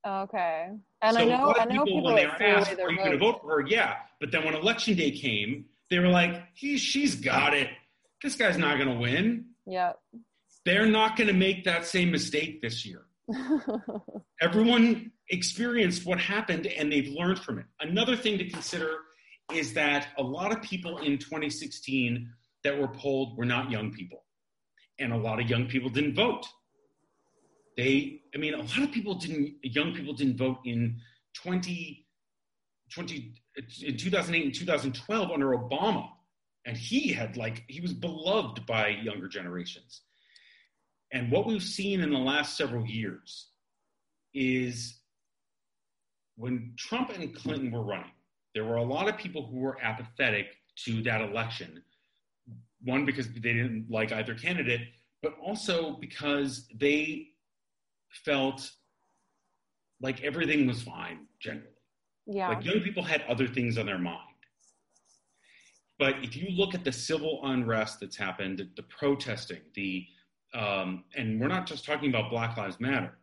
Okay, 0.05 0.69
and 1.01 1.15
so 1.15 1.21
I 1.21 1.25
know 1.25 1.55
I 1.57 1.65
know 1.65 1.69
people, 1.69 1.85
people 1.85 2.03
when 2.03 2.15
they 2.15 2.25
were 2.25 2.43
asked, 2.43 2.79
"Are 2.79 2.91
you 2.91 2.97
going 2.97 3.11
to 3.11 3.17
vote 3.17 3.41
for 3.41 3.61
her?" 3.61 3.67
Yeah, 3.67 3.95
but 4.19 4.31
then 4.31 4.43
when 4.45 4.53
election 4.53 4.95
day 4.95 5.11
came, 5.11 5.65
they 5.89 5.99
were 5.99 6.09
like, 6.09 6.43
he, 6.53 6.77
"She's 6.77 7.15
got 7.15 7.53
it. 7.53 7.69
This 8.21 8.35
guy's 8.35 8.57
not 8.57 8.77
going 8.77 8.89
to 8.89 8.99
win." 8.99 9.45
Yep. 9.65 9.99
They're 10.65 10.85
not 10.85 11.17
going 11.17 11.27
to 11.27 11.33
make 11.33 11.65
that 11.65 11.85
same 11.85 12.11
mistake 12.11 12.61
this 12.61 12.85
year. 12.85 13.05
Everyone 14.41 15.11
experienced 15.29 16.05
what 16.05 16.19
happened 16.19 16.67
and 16.67 16.91
they've 16.91 17.09
learned 17.09 17.39
from 17.39 17.59
it. 17.59 17.65
Another 17.79 18.15
thing 18.15 18.37
to 18.37 18.49
consider 18.49 18.97
is 19.53 19.73
that 19.73 20.07
a 20.17 20.23
lot 20.23 20.51
of 20.51 20.61
people 20.61 20.99
in 20.99 21.17
2016 21.17 22.29
that 22.63 22.79
were 22.79 22.87
polled 22.87 23.37
were 23.37 23.45
not 23.45 23.69
young 23.71 23.91
people. 23.91 24.23
And 24.99 25.11
a 25.11 25.17
lot 25.17 25.41
of 25.41 25.49
young 25.49 25.65
people 25.67 25.89
didn't 25.89 26.15
vote. 26.15 26.45
They, 27.77 28.21
I 28.35 28.37
mean, 28.37 28.53
a 28.53 28.59
lot 28.59 28.83
of 28.83 28.91
people 28.91 29.15
didn't, 29.15 29.55
young 29.63 29.93
people 29.93 30.13
didn't 30.13 30.37
vote 30.37 30.59
in 30.65 30.99
20, 31.35 32.05
20 32.93 33.33
in 33.83 33.97
2008 33.97 34.45
and 34.45 34.53
2012 34.53 35.31
under 35.31 35.47
Obama. 35.57 36.09
And 36.65 36.77
he 36.77 37.11
had 37.11 37.35
like, 37.35 37.63
he 37.67 37.81
was 37.81 37.93
beloved 37.93 38.65
by 38.65 38.89
younger 38.89 39.27
generations. 39.27 40.01
And 41.11 41.31
what 41.31 41.45
we've 41.45 41.63
seen 41.63 42.01
in 42.01 42.11
the 42.11 42.17
last 42.17 42.57
several 42.57 42.85
years 42.85 43.49
is 44.33 44.99
when 46.35 46.73
Trump 46.77 47.11
and 47.11 47.35
Clinton 47.35 47.71
were 47.71 47.83
running, 47.83 48.11
there 48.55 48.63
were 48.65 48.77
a 48.77 48.83
lot 48.83 49.07
of 49.07 49.17
people 49.17 49.45
who 49.45 49.57
were 49.59 49.77
apathetic 49.81 50.47
to 50.85 51.03
that 51.03 51.21
election. 51.21 51.83
One, 52.83 53.05
because 53.05 53.27
they 53.31 53.39
didn't 53.39 53.87
like 53.89 54.11
either 54.11 54.33
candidate, 54.33 54.81
but 55.21 55.35
also 55.41 55.97
because 56.01 56.67
they 56.75 57.27
felt 58.25 58.71
like 60.01 60.23
everything 60.23 60.67
was 60.67 60.81
fine 60.81 61.27
generally. 61.39 61.67
Yeah. 62.25 62.49
Like 62.49 62.65
young 62.65 62.81
people 62.81 63.03
had 63.03 63.23
other 63.27 63.47
things 63.47 63.77
on 63.77 63.85
their 63.85 63.97
mind. 63.97 64.19
But 65.99 66.15
if 66.21 66.35
you 66.35 66.49
look 66.49 66.73
at 66.73 66.83
the 66.83 66.91
civil 66.91 67.41
unrest 67.43 67.99
that's 67.99 68.17
happened, 68.17 68.65
the 68.75 68.83
protesting, 68.83 69.61
the 69.75 70.05
um, 70.53 71.05
and 71.15 71.39
we're 71.39 71.47
not 71.47 71.65
just 71.65 71.85
talking 71.85 72.09
about 72.09 72.29
Black 72.29 72.57
Lives 72.57 72.79
Matter. 72.79 73.17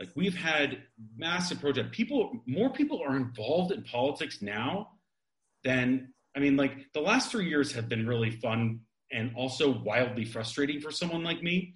Like 0.00 0.10
we've 0.16 0.34
had 0.34 0.82
massive 1.16 1.60
protests. 1.60 1.88
People, 1.92 2.32
more 2.46 2.70
people 2.70 3.00
are 3.00 3.16
involved 3.16 3.70
in 3.70 3.82
politics 3.82 4.42
now 4.42 4.90
than 5.62 6.12
I 6.36 6.40
mean. 6.40 6.56
Like 6.56 6.92
the 6.92 7.00
last 7.00 7.30
three 7.30 7.48
years 7.48 7.72
have 7.72 7.88
been 7.88 8.06
really 8.06 8.30
fun 8.30 8.80
and 9.12 9.30
also 9.36 9.70
wildly 9.82 10.24
frustrating 10.24 10.80
for 10.80 10.90
someone 10.90 11.22
like 11.22 11.42
me, 11.42 11.74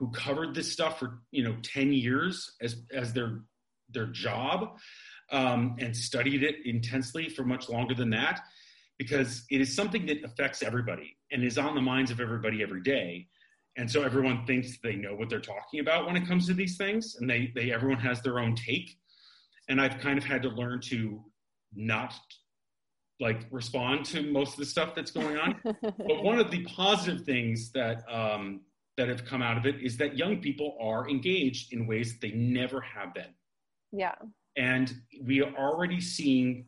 who 0.00 0.10
covered 0.10 0.54
this 0.54 0.72
stuff 0.72 0.98
for 0.98 1.20
you 1.30 1.44
know 1.44 1.54
ten 1.62 1.92
years 1.92 2.50
as 2.60 2.82
as 2.92 3.12
their 3.12 3.42
their 3.90 4.06
job 4.06 4.78
um, 5.30 5.76
and 5.78 5.96
studied 5.96 6.42
it 6.42 6.56
intensely 6.64 7.28
for 7.28 7.44
much 7.44 7.68
longer 7.68 7.94
than 7.94 8.10
that. 8.10 8.40
because 8.98 9.46
it 9.50 9.62
is 9.62 9.74
something 9.74 10.04
that 10.04 10.22
affects 10.24 10.62
everybody 10.62 11.16
and 11.32 11.42
is 11.42 11.56
on 11.56 11.74
the 11.74 11.80
minds 11.80 12.10
of 12.10 12.20
everybody 12.20 12.62
every 12.62 12.82
day. 12.82 13.26
And 13.78 13.90
so 13.90 14.02
everyone 14.02 14.44
thinks 14.44 14.78
they 14.82 14.94
know 14.94 15.14
what 15.14 15.30
they're 15.30 15.40
talking 15.40 15.80
about 15.80 16.06
when 16.06 16.16
it 16.16 16.26
comes 16.28 16.46
to 16.48 16.54
these 16.54 16.76
things, 16.76 17.16
and 17.18 17.28
they, 17.30 17.50
they 17.54 17.72
everyone 17.72 17.98
has 18.00 18.20
their 18.20 18.38
own 18.38 18.54
take. 18.54 18.98
And 19.70 19.80
I've 19.80 19.98
kind 20.00 20.18
of 20.18 20.24
had 20.24 20.42
to 20.42 20.50
learn 20.50 20.82
to 20.92 21.24
not 21.74 22.12
like 23.20 23.46
respond 23.50 24.04
to 24.06 24.22
most 24.30 24.52
of 24.52 24.58
the 24.58 24.66
stuff 24.66 24.94
that's 24.94 25.12
going 25.12 25.38
on. 25.38 25.56
but 25.82 26.22
one 26.22 26.38
of 26.38 26.50
the 26.50 26.62
positive 26.64 27.24
things 27.24 27.70
that 27.72 28.04
um, 28.06 28.60
that 29.00 29.08
have 29.08 29.24
come 29.24 29.40
out 29.40 29.56
of 29.56 29.64
it 29.64 29.76
is 29.80 29.96
that 29.96 30.18
young 30.18 30.36
people 30.36 30.76
are 30.78 31.08
engaged 31.08 31.72
in 31.72 31.86
ways 31.86 32.12
that 32.12 32.20
they 32.20 32.32
never 32.36 32.82
have 32.82 33.14
been. 33.14 33.32
Yeah. 33.92 34.14
And 34.58 34.92
we 35.24 35.40
are 35.40 35.54
already 35.56 36.02
seeing 36.02 36.66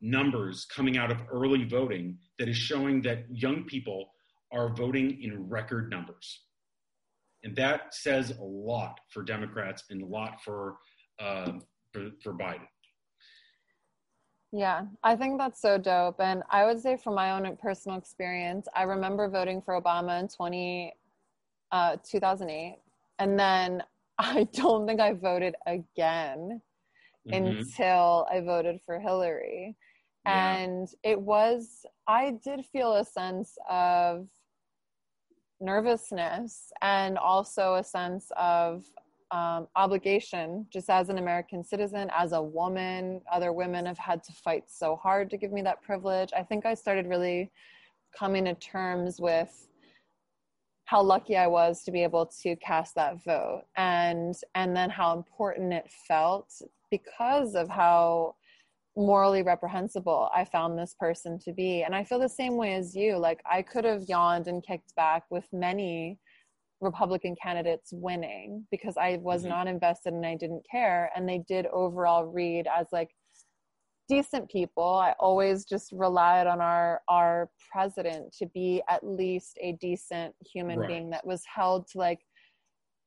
numbers 0.00 0.64
coming 0.64 0.96
out 0.96 1.10
of 1.10 1.18
early 1.28 1.64
voting 1.64 2.18
that 2.38 2.48
is 2.48 2.56
showing 2.56 3.02
that 3.02 3.24
young 3.28 3.64
people 3.64 4.12
are 4.52 4.68
voting 4.68 5.20
in 5.24 5.48
record 5.48 5.90
numbers. 5.90 6.42
And 7.42 7.56
that 7.56 7.92
says 7.96 8.30
a 8.30 8.44
lot 8.44 9.00
for 9.08 9.24
Democrats 9.24 9.82
and 9.90 10.02
a 10.02 10.06
lot 10.06 10.40
for, 10.44 10.76
uh, 11.18 11.50
for, 11.92 12.10
for 12.22 12.32
Biden. 12.32 12.68
Yeah, 14.52 14.82
I 15.02 15.16
think 15.16 15.36
that's 15.36 15.60
so 15.60 15.78
dope. 15.78 16.20
And 16.20 16.44
I 16.48 16.64
would 16.64 16.80
say 16.80 16.96
from 16.96 17.16
my 17.16 17.32
own 17.32 17.56
personal 17.56 17.98
experience, 17.98 18.68
I 18.76 18.84
remember 18.84 19.28
voting 19.28 19.60
for 19.60 19.80
Obama 19.80 20.20
in 20.20 20.28
20, 20.28 20.92
uh, 21.72 21.96
2008. 22.08 22.78
And 23.18 23.38
then 23.38 23.82
I 24.18 24.46
don't 24.52 24.86
think 24.86 25.00
I 25.00 25.14
voted 25.14 25.54
again 25.66 26.60
mm-hmm. 27.28 27.32
until 27.32 28.26
I 28.30 28.40
voted 28.40 28.80
for 28.84 29.00
Hillary. 29.00 29.74
Yeah. 30.24 30.56
And 30.56 30.88
it 31.02 31.20
was, 31.20 31.84
I 32.06 32.36
did 32.44 32.64
feel 32.66 32.94
a 32.94 33.04
sense 33.04 33.56
of 33.68 34.28
nervousness 35.60 36.72
and 36.82 37.18
also 37.18 37.76
a 37.76 37.84
sense 37.84 38.30
of 38.36 38.84
um, 39.32 39.66
obligation 39.76 40.66
just 40.70 40.90
as 40.90 41.08
an 41.08 41.18
American 41.18 41.64
citizen, 41.64 42.10
as 42.16 42.32
a 42.32 42.42
woman. 42.42 43.22
Other 43.32 43.52
women 43.52 43.86
have 43.86 43.98
had 43.98 44.22
to 44.24 44.32
fight 44.32 44.64
so 44.68 44.96
hard 44.96 45.30
to 45.30 45.36
give 45.36 45.52
me 45.52 45.62
that 45.62 45.82
privilege. 45.82 46.30
I 46.36 46.42
think 46.42 46.66
I 46.66 46.74
started 46.74 47.06
really 47.06 47.50
coming 48.16 48.44
to 48.44 48.54
terms 48.54 49.20
with 49.20 49.68
how 50.92 51.00
lucky 51.00 51.38
I 51.38 51.46
was 51.46 51.84
to 51.84 51.90
be 51.90 52.02
able 52.02 52.26
to 52.42 52.54
cast 52.56 52.96
that 52.96 53.24
vote 53.24 53.62
and 53.78 54.34
and 54.54 54.76
then 54.76 54.90
how 54.90 55.16
important 55.16 55.72
it 55.72 55.90
felt 56.06 56.52
because 56.90 57.54
of 57.54 57.70
how 57.70 58.34
morally 58.94 59.42
reprehensible 59.42 60.28
I 60.34 60.44
found 60.44 60.78
this 60.78 60.94
person 61.00 61.38
to 61.46 61.52
be. 61.54 61.82
And 61.82 61.94
I 61.94 62.04
feel 62.04 62.18
the 62.18 62.28
same 62.28 62.58
way 62.58 62.74
as 62.74 62.94
you. 62.94 63.16
Like 63.16 63.40
I 63.50 63.62
could 63.62 63.86
have 63.86 64.02
yawned 64.06 64.48
and 64.48 64.62
kicked 64.62 64.94
back 64.94 65.22
with 65.30 65.46
many 65.50 66.18
Republican 66.82 67.36
candidates 67.42 67.88
winning 67.94 68.66
because 68.70 68.98
I 68.98 69.16
was 69.22 69.40
mm-hmm. 69.40 69.48
not 69.48 69.68
invested 69.68 70.12
and 70.12 70.26
I 70.26 70.36
didn't 70.36 70.66
care. 70.70 71.10
And 71.16 71.26
they 71.26 71.42
did 71.48 71.64
overall 71.68 72.26
read 72.26 72.66
as 72.66 72.88
like 72.92 73.12
decent 74.12 74.50
people. 74.50 74.96
I 74.96 75.14
always 75.18 75.64
just 75.64 75.92
relied 75.92 76.46
on 76.46 76.60
our 76.60 77.00
our 77.08 77.50
president 77.70 78.34
to 78.38 78.46
be 78.46 78.82
at 78.88 79.06
least 79.06 79.58
a 79.60 79.72
decent 79.80 80.34
human 80.44 80.78
right. 80.78 80.88
being 80.88 81.10
that 81.10 81.26
was 81.26 81.42
held 81.46 81.86
to 81.88 81.98
like 81.98 82.20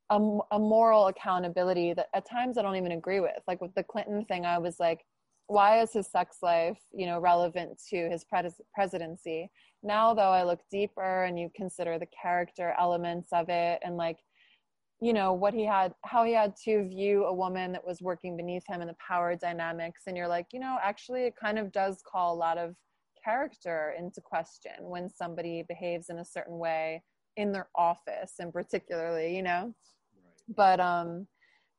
a, 0.10 0.18
a 0.52 0.60
moral 0.60 1.08
accountability 1.08 1.94
that 1.94 2.08
at 2.14 2.30
times 2.30 2.58
I 2.58 2.62
don't 2.62 2.76
even 2.76 2.94
agree 2.94 3.20
with. 3.20 3.40
Like 3.48 3.62
with 3.62 3.74
the 3.76 3.84
Clinton 3.84 4.26
thing, 4.26 4.46
I 4.46 4.58
was 4.58 4.80
like, 4.80 5.06
why 5.48 5.82
is 5.82 5.94
his 5.94 6.08
sex 6.08 6.38
life, 6.42 6.80
you 6.92 7.06
know, 7.06 7.20
relevant 7.20 7.80
to 7.90 8.10
his 8.10 8.24
pres- 8.24 8.62
presidency? 8.74 9.52
Now, 9.84 10.14
though, 10.14 10.32
I 10.32 10.44
look 10.44 10.62
deeper 10.72 11.26
and 11.26 11.40
you 11.40 11.52
consider 11.56 12.00
the 12.00 12.08
character 12.08 12.74
elements 12.80 13.30
of 13.32 13.50
it 13.50 13.80
and 13.84 13.96
like, 13.98 14.18
you 15.06 15.14
know, 15.14 15.34
what 15.34 15.54
he 15.54 15.64
had, 15.64 15.94
how 16.04 16.24
he 16.24 16.34
had 16.34 16.56
to 16.56 16.90
view 16.90 17.26
a 17.26 17.34
woman 17.34 17.72
that 17.72 17.86
was 17.86 18.02
working 18.02 18.36
beneath 18.36 18.66
him 18.66 18.82
and 18.82 18.90
the 18.90 18.96
power 18.96 19.36
dynamics. 19.36 20.02
And 20.08 20.18
you're 20.18 20.28
like, 20.28 20.48
you 20.52 20.60
know, 20.60 20.80
actually, 20.82 21.26
it 21.26 21.36
kind 21.36 21.60
of 21.60 21.72
does 21.72 22.02
call 22.12 22.34
a 22.34 22.36
lot 22.36 22.58
of 22.58 22.74
character 23.24 23.94
into 24.00 24.20
question 24.20 24.72
when 24.80 25.08
somebody 25.08 25.64
behaves 25.68 26.10
in 26.10 26.18
a 26.18 26.26
certain 26.26 26.58
way 26.58 27.04
in 27.38 27.52
their 27.52 27.68
office 27.76 28.34
and 28.40 28.52
particularly, 28.52 29.36
you 29.36 29.44
know? 29.44 29.76
Right. 30.16 30.56
But, 30.56 30.80
um, 30.80 31.28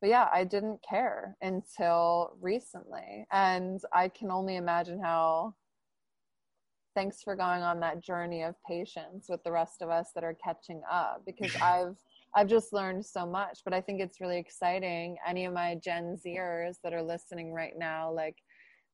but 0.00 0.10
yeah, 0.10 0.28
I 0.32 0.44
didn't 0.44 0.78
care 0.88 1.36
until 1.42 2.36
recently. 2.40 3.26
And 3.32 3.80
I 3.92 4.08
can 4.08 4.30
only 4.30 4.54
imagine 4.54 5.02
how 5.02 5.56
thanks 6.94 7.24
for 7.24 7.34
going 7.34 7.62
on 7.62 7.80
that 7.80 8.04
journey 8.04 8.44
of 8.44 8.54
patience 8.64 9.26
with 9.28 9.42
the 9.42 9.50
rest 9.50 9.82
of 9.82 9.90
us 9.90 10.10
that 10.14 10.22
are 10.22 10.36
catching 10.42 10.80
up 10.88 11.22
because 11.26 11.56
I've 11.60 11.96
I've 12.34 12.48
just 12.48 12.72
learned 12.72 13.04
so 13.04 13.24
much, 13.26 13.60
but 13.64 13.72
I 13.72 13.80
think 13.80 14.00
it's 14.00 14.20
really 14.20 14.38
exciting. 14.38 15.16
Any 15.26 15.46
of 15.46 15.54
my 15.54 15.76
Gen 15.82 16.16
Zers 16.16 16.76
that 16.84 16.92
are 16.92 17.02
listening 17.02 17.52
right 17.52 17.72
now, 17.76 18.12
like 18.12 18.36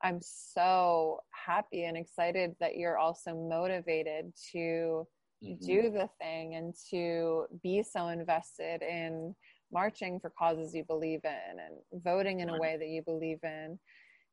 I'm 0.02 0.20
so 0.20 1.20
happy 1.30 1.84
and 1.84 1.96
excited 1.96 2.54
that 2.60 2.76
you're 2.76 2.98
also 2.98 3.34
motivated 3.34 4.32
to 4.52 5.06
mm-hmm. 5.44 5.64
do 5.64 5.90
the 5.90 6.08
thing 6.20 6.54
and 6.54 6.74
to 6.90 7.46
be 7.62 7.82
so 7.82 8.08
invested 8.08 8.82
in 8.82 9.34
marching 9.72 10.20
for 10.20 10.30
causes 10.38 10.74
you 10.74 10.84
believe 10.84 11.20
in 11.24 11.58
and 11.58 12.02
voting 12.02 12.40
in 12.40 12.50
a 12.50 12.58
way 12.58 12.76
that 12.78 12.88
you 12.88 13.02
believe 13.02 13.38
in 13.42 13.78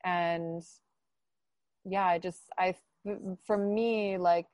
and 0.04 0.62
yeah 1.86 2.06
i 2.06 2.20
just 2.20 2.42
i 2.58 2.76
for 3.48 3.58
me 3.58 4.18
like 4.18 4.46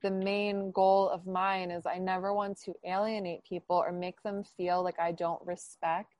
the 0.00 0.10
main 0.10 0.70
goal 0.72 1.08
of 1.10 1.26
mine 1.26 1.70
is 1.70 1.84
i 1.86 1.98
never 1.98 2.32
want 2.32 2.58
to 2.58 2.72
alienate 2.86 3.44
people 3.44 3.76
or 3.76 3.92
make 3.92 4.22
them 4.22 4.42
feel 4.56 4.82
like 4.82 4.98
i 4.98 5.12
don't 5.12 5.44
respect 5.44 6.14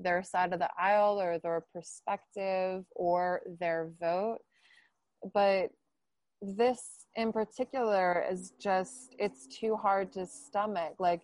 their 0.00 0.22
side 0.22 0.52
of 0.52 0.58
the 0.58 0.70
aisle 0.78 1.20
or 1.20 1.38
their 1.38 1.64
perspective 1.72 2.84
or 2.94 3.42
their 3.60 3.90
vote 4.00 4.38
but 5.34 5.68
this 6.40 7.06
in 7.16 7.32
particular 7.32 8.24
is 8.30 8.52
just 8.60 9.14
it's 9.18 9.46
too 9.46 9.76
hard 9.76 10.12
to 10.12 10.24
stomach 10.26 10.94
like 10.98 11.22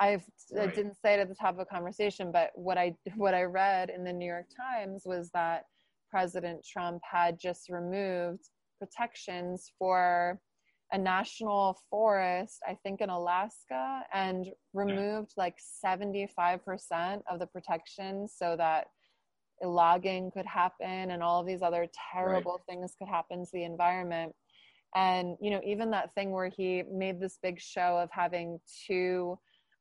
I've, 0.00 0.24
right. 0.52 0.68
I 0.68 0.74
didn't 0.74 0.96
say 1.00 1.14
it 1.14 1.20
at 1.20 1.28
the 1.28 1.36
top 1.36 1.52
of 1.52 1.58
the 1.58 1.64
conversation, 1.64 2.32
but 2.32 2.50
what 2.54 2.76
I 2.76 2.96
what 3.16 3.34
I 3.34 3.42
read 3.42 3.90
in 3.90 4.04
the 4.04 4.12
New 4.12 4.26
York 4.26 4.46
Times 4.56 5.04
was 5.06 5.30
that 5.34 5.66
President 6.10 6.66
Trump 6.68 7.00
had 7.08 7.38
just 7.38 7.68
removed 7.68 8.50
protections 8.80 9.72
for 9.78 10.40
a 10.94 10.98
national 10.98 11.76
forest, 11.90 12.60
I 12.66 12.78
think 12.84 13.00
in 13.00 13.10
Alaska, 13.10 14.02
and 14.12 14.46
removed 14.72 15.32
yeah. 15.36 15.42
like 15.42 15.56
75% 15.84 17.20
of 17.28 17.40
the 17.40 17.48
protection 17.48 18.28
so 18.28 18.56
that 18.56 18.86
logging 19.60 20.30
could 20.30 20.46
happen 20.46 21.10
and 21.10 21.20
all 21.20 21.40
of 21.40 21.48
these 21.48 21.62
other 21.62 21.88
terrible 22.12 22.62
right. 22.68 22.76
things 22.76 22.94
could 22.96 23.08
happen 23.08 23.44
to 23.44 23.50
the 23.52 23.64
environment. 23.64 24.32
And, 24.94 25.36
you 25.40 25.50
know, 25.50 25.60
even 25.66 25.90
that 25.90 26.14
thing 26.14 26.30
where 26.30 26.48
he 26.48 26.84
made 26.88 27.20
this 27.20 27.40
big 27.42 27.60
show 27.60 27.98
of 27.98 28.08
having 28.12 28.60
two 28.86 29.36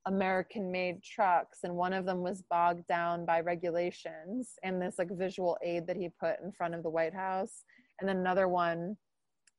American 0.07 0.71
made 0.71 1.03
trucks 1.03 1.59
and 1.63 1.75
one 1.75 1.93
of 1.93 2.05
them 2.05 2.23
was 2.23 2.43
bogged 2.49 2.87
down 2.87 3.23
by 3.23 3.39
regulations 3.39 4.53
and 4.63 4.81
this 4.81 4.95
like 4.97 5.11
visual 5.11 5.59
aid 5.63 5.85
that 5.85 5.95
he 5.95 6.09
put 6.19 6.41
in 6.43 6.51
front 6.51 6.73
of 6.73 6.81
the 6.81 6.89
White 6.89 7.13
House 7.13 7.63
and 7.99 8.09
then 8.09 8.17
another 8.17 8.47
one 8.47 8.97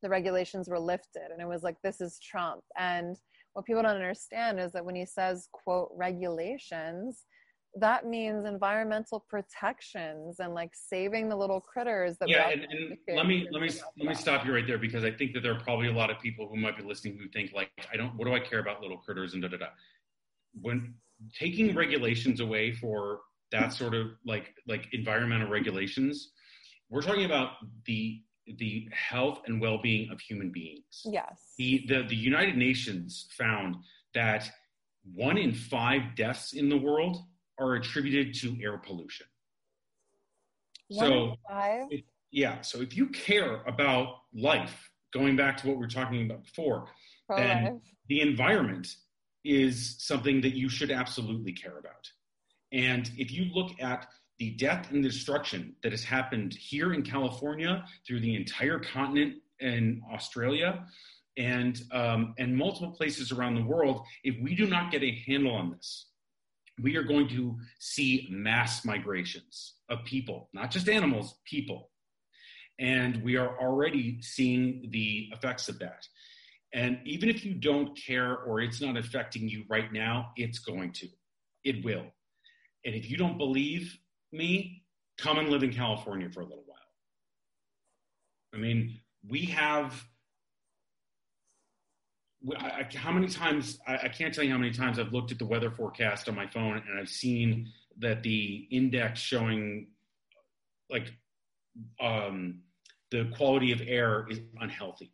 the 0.04 0.08
regulations 0.08 0.68
were 0.68 0.78
lifted 0.78 1.32
and 1.32 1.40
it 1.40 1.48
was 1.48 1.62
like 1.62 1.76
this 1.82 2.00
is 2.00 2.20
Trump. 2.20 2.62
And 2.78 3.16
what 3.54 3.64
people 3.64 3.82
don't 3.82 3.96
understand 3.96 4.60
is 4.60 4.70
that 4.72 4.84
when 4.84 4.94
he 4.94 5.06
says 5.06 5.48
quote 5.52 5.90
regulations 5.96 7.24
that 7.76 8.06
means 8.06 8.46
environmental 8.46 9.24
protections 9.28 10.38
and 10.38 10.54
like 10.54 10.70
saving 10.74 11.28
the 11.28 11.34
little 11.34 11.60
critters 11.60 12.16
that 12.18 12.28
yeah 12.28 12.50
and, 12.50 12.62
and 12.70 13.16
let 13.16 13.26
me 13.26 13.48
let 13.50 13.60
me 13.60 13.68
let 13.98 14.08
me 14.08 14.14
stop 14.14 14.46
you 14.46 14.54
right 14.54 14.64
there 14.64 14.78
because 14.78 15.02
i 15.02 15.10
think 15.10 15.32
that 15.32 15.40
there 15.40 15.52
are 15.52 15.58
probably 15.58 15.88
a 15.88 15.92
lot 15.92 16.08
of 16.08 16.20
people 16.20 16.46
who 16.48 16.56
might 16.56 16.76
be 16.76 16.84
listening 16.84 17.18
who 17.18 17.28
think 17.30 17.52
like 17.52 17.70
i 17.92 17.96
don't 17.96 18.14
what 18.14 18.26
do 18.26 18.32
i 18.32 18.38
care 18.38 18.60
about 18.60 18.80
little 18.80 18.96
critters 18.98 19.34
and 19.34 19.42
da 19.42 19.48
da 19.48 19.56
da? 19.56 19.66
When 20.60 20.94
taking 21.36 21.74
regulations 21.74 22.38
away 22.38 22.72
for 22.72 23.20
that 23.50 23.72
sort 23.72 23.94
of 23.94 24.08
like 24.24 24.54
like 24.66 24.88
environmental 24.92 25.48
regulations, 25.48 26.30
we're 26.90 27.02
talking 27.02 27.24
about 27.24 27.52
the 27.86 28.22
the 28.46 28.88
health 28.92 29.40
and 29.46 29.60
well-being 29.60 30.10
of 30.10 30.20
human 30.20 30.50
beings. 30.50 31.02
Yes. 31.04 31.52
The 31.58 31.84
the, 31.88 32.02
the 32.08 32.16
United 32.16 32.56
Nations 32.56 33.28
found 33.36 33.76
that 34.14 34.50
one 35.14 35.36
in 35.36 35.52
five 35.52 36.14
deaths 36.16 36.52
in 36.52 36.68
the 36.68 36.76
world 36.76 37.18
are 37.58 37.74
attributed 37.74 38.34
to 38.34 38.56
air 38.62 38.78
pollution. 38.78 39.26
One 40.88 41.06
so 41.06 41.36
five? 41.48 41.86
If, 41.90 42.02
yeah, 42.30 42.60
so 42.62 42.80
if 42.80 42.96
you 42.96 43.08
care 43.08 43.62
about 43.66 44.16
life, 44.34 44.90
going 45.12 45.36
back 45.36 45.56
to 45.58 45.68
what 45.68 45.76
we 45.76 45.82
were 45.82 45.88
talking 45.88 46.26
about 46.26 46.42
before, 46.44 46.88
Pro-life. 47.26 47.46
then 47.46 47.80
the 48.08 48.20
environment 48.20 48.96
is 49.44 49.96
something 49.98 50.40
that 50.40 50.54
you 50.54 50.68
should 50.68 50.90
absolutely 50.90 51.52
care 51.52 51.78
about. 51.78 52.10
And 52.72 53.10
if 53.16 53.30
you 53.30 53.44
look 53.54 53.70
at 53.80 54.08
the 54.38 54.50
death 54.50 54.90
and 54.90 55.02
destruction 55.02 55.74
that 55.82 55.92
has 55.92 56.02
happened 56.02 56.54
here 56.54 56.92
in 56.92 57.02
California 57.02 57.84
through 58.06 58.20
the 58.20 58.34
entire 58.34 58.78
continent 58.78 59.34
in 59.60 60.02
Australia 60.12 60.84
and 61.36 61.82
um, 61.92 62.34
and 62.38 62.56
multiple 62.56 62.90
places 62.90 63.32
around 63.32 63.54
the 63.54 63.64
world. 63.64 64.04
If 64.22 64.36
we 64.42 64.54
do 64.54 64.66
not 64.66 64.90
get 64.90 65.02
a 65.02 65.22
handle 65.26 65.54
on 65.54 65.70
this, 65.70 66.06
we 66.82 66.96
are 66.96 67.02
going 67.02 67.28
to 67.28 67.56
see 67.78 68.26
mass 68.30 68.84
migrations 68.84 69.74
of 69.88 70.04
people, 70.04 70.48
not 70.52 70.70
just 70.70 70.88
animals, 70.88 71.36
people. 71.44 71.90
And 72.80 73.22
we 73.22 73.36
are 73.36 73.58
already 73.60 74.20
seeing 74.20 74.88
the 74.90 75.28
effects 75.32 75.68
of 75.68 75.78
that. 75.78 76.06
And 76.72 76.98
even 77.04 77.28
if 77.28 77.44
you 77.44 77.54
don't 77.54 77.96
care 77.96 78.36
or 78.36 78.60
it's 78.60 78.80
not 78.80 78.96
affecting 78.96 79.48
you 79.48 79.64
right 79.68 79.92
now, 79.92 80.32
it's 80.36 80.58
going 80.58 80.92
to. 80.94 81.08
It 81.62 81.84
will. 81.84 82.06
And 82.84 82.94
if 82.94 83.08
you 83.08 83.16
don't 83.16 83.38
believe 83.38 83.96
me, 84.34 84.82
come 85.18 85.38
and 85.38 85.48
live 85.48 85.62
in 85.62 85.72
California 85.72 86.28
for 86.28 86.40
a 86.40 86.44
little 86.44 86.64
while. 86.66 86.78
I 88.54 88.58
mean, 88.58 89.00
we 89.28 89.46
have. 89.46 90.04
I, 92.58 92.86
how 92.94 93.10
many 93.10 93.28
times 93.28 93.78
I, 93.86 93.96
I 94.02 94.08
can't 94.08 94.34
tell 94.34 94.44
you 94.44 94.50
how 94.50 94.58
many 94.58 94.72
times 94.72 94.98
I've 94.98 95.14
looked 95.14 95.32
at 95.32 95.38
the 95.38 95.46
weather 95.46 95.70
forecast 95.70 96.28
on 96.28 96.34
my 96.34 96.46
phone 96.46 96.76
and 96.76 96.98
I've 97.00 97.08
seen 97.08 97.72
that 98.00 98.22
the 98.22 98.68
index 98.70 99.18
showing 99.18 99.86
like 100.90 101.10
um, 102.00 102.60
the 103.10 103.30
quality 103.36 103.72
of 103.72 103.80
air 103.86 104.26
is 104.28 104.40
unhealthy. 104.60 105.12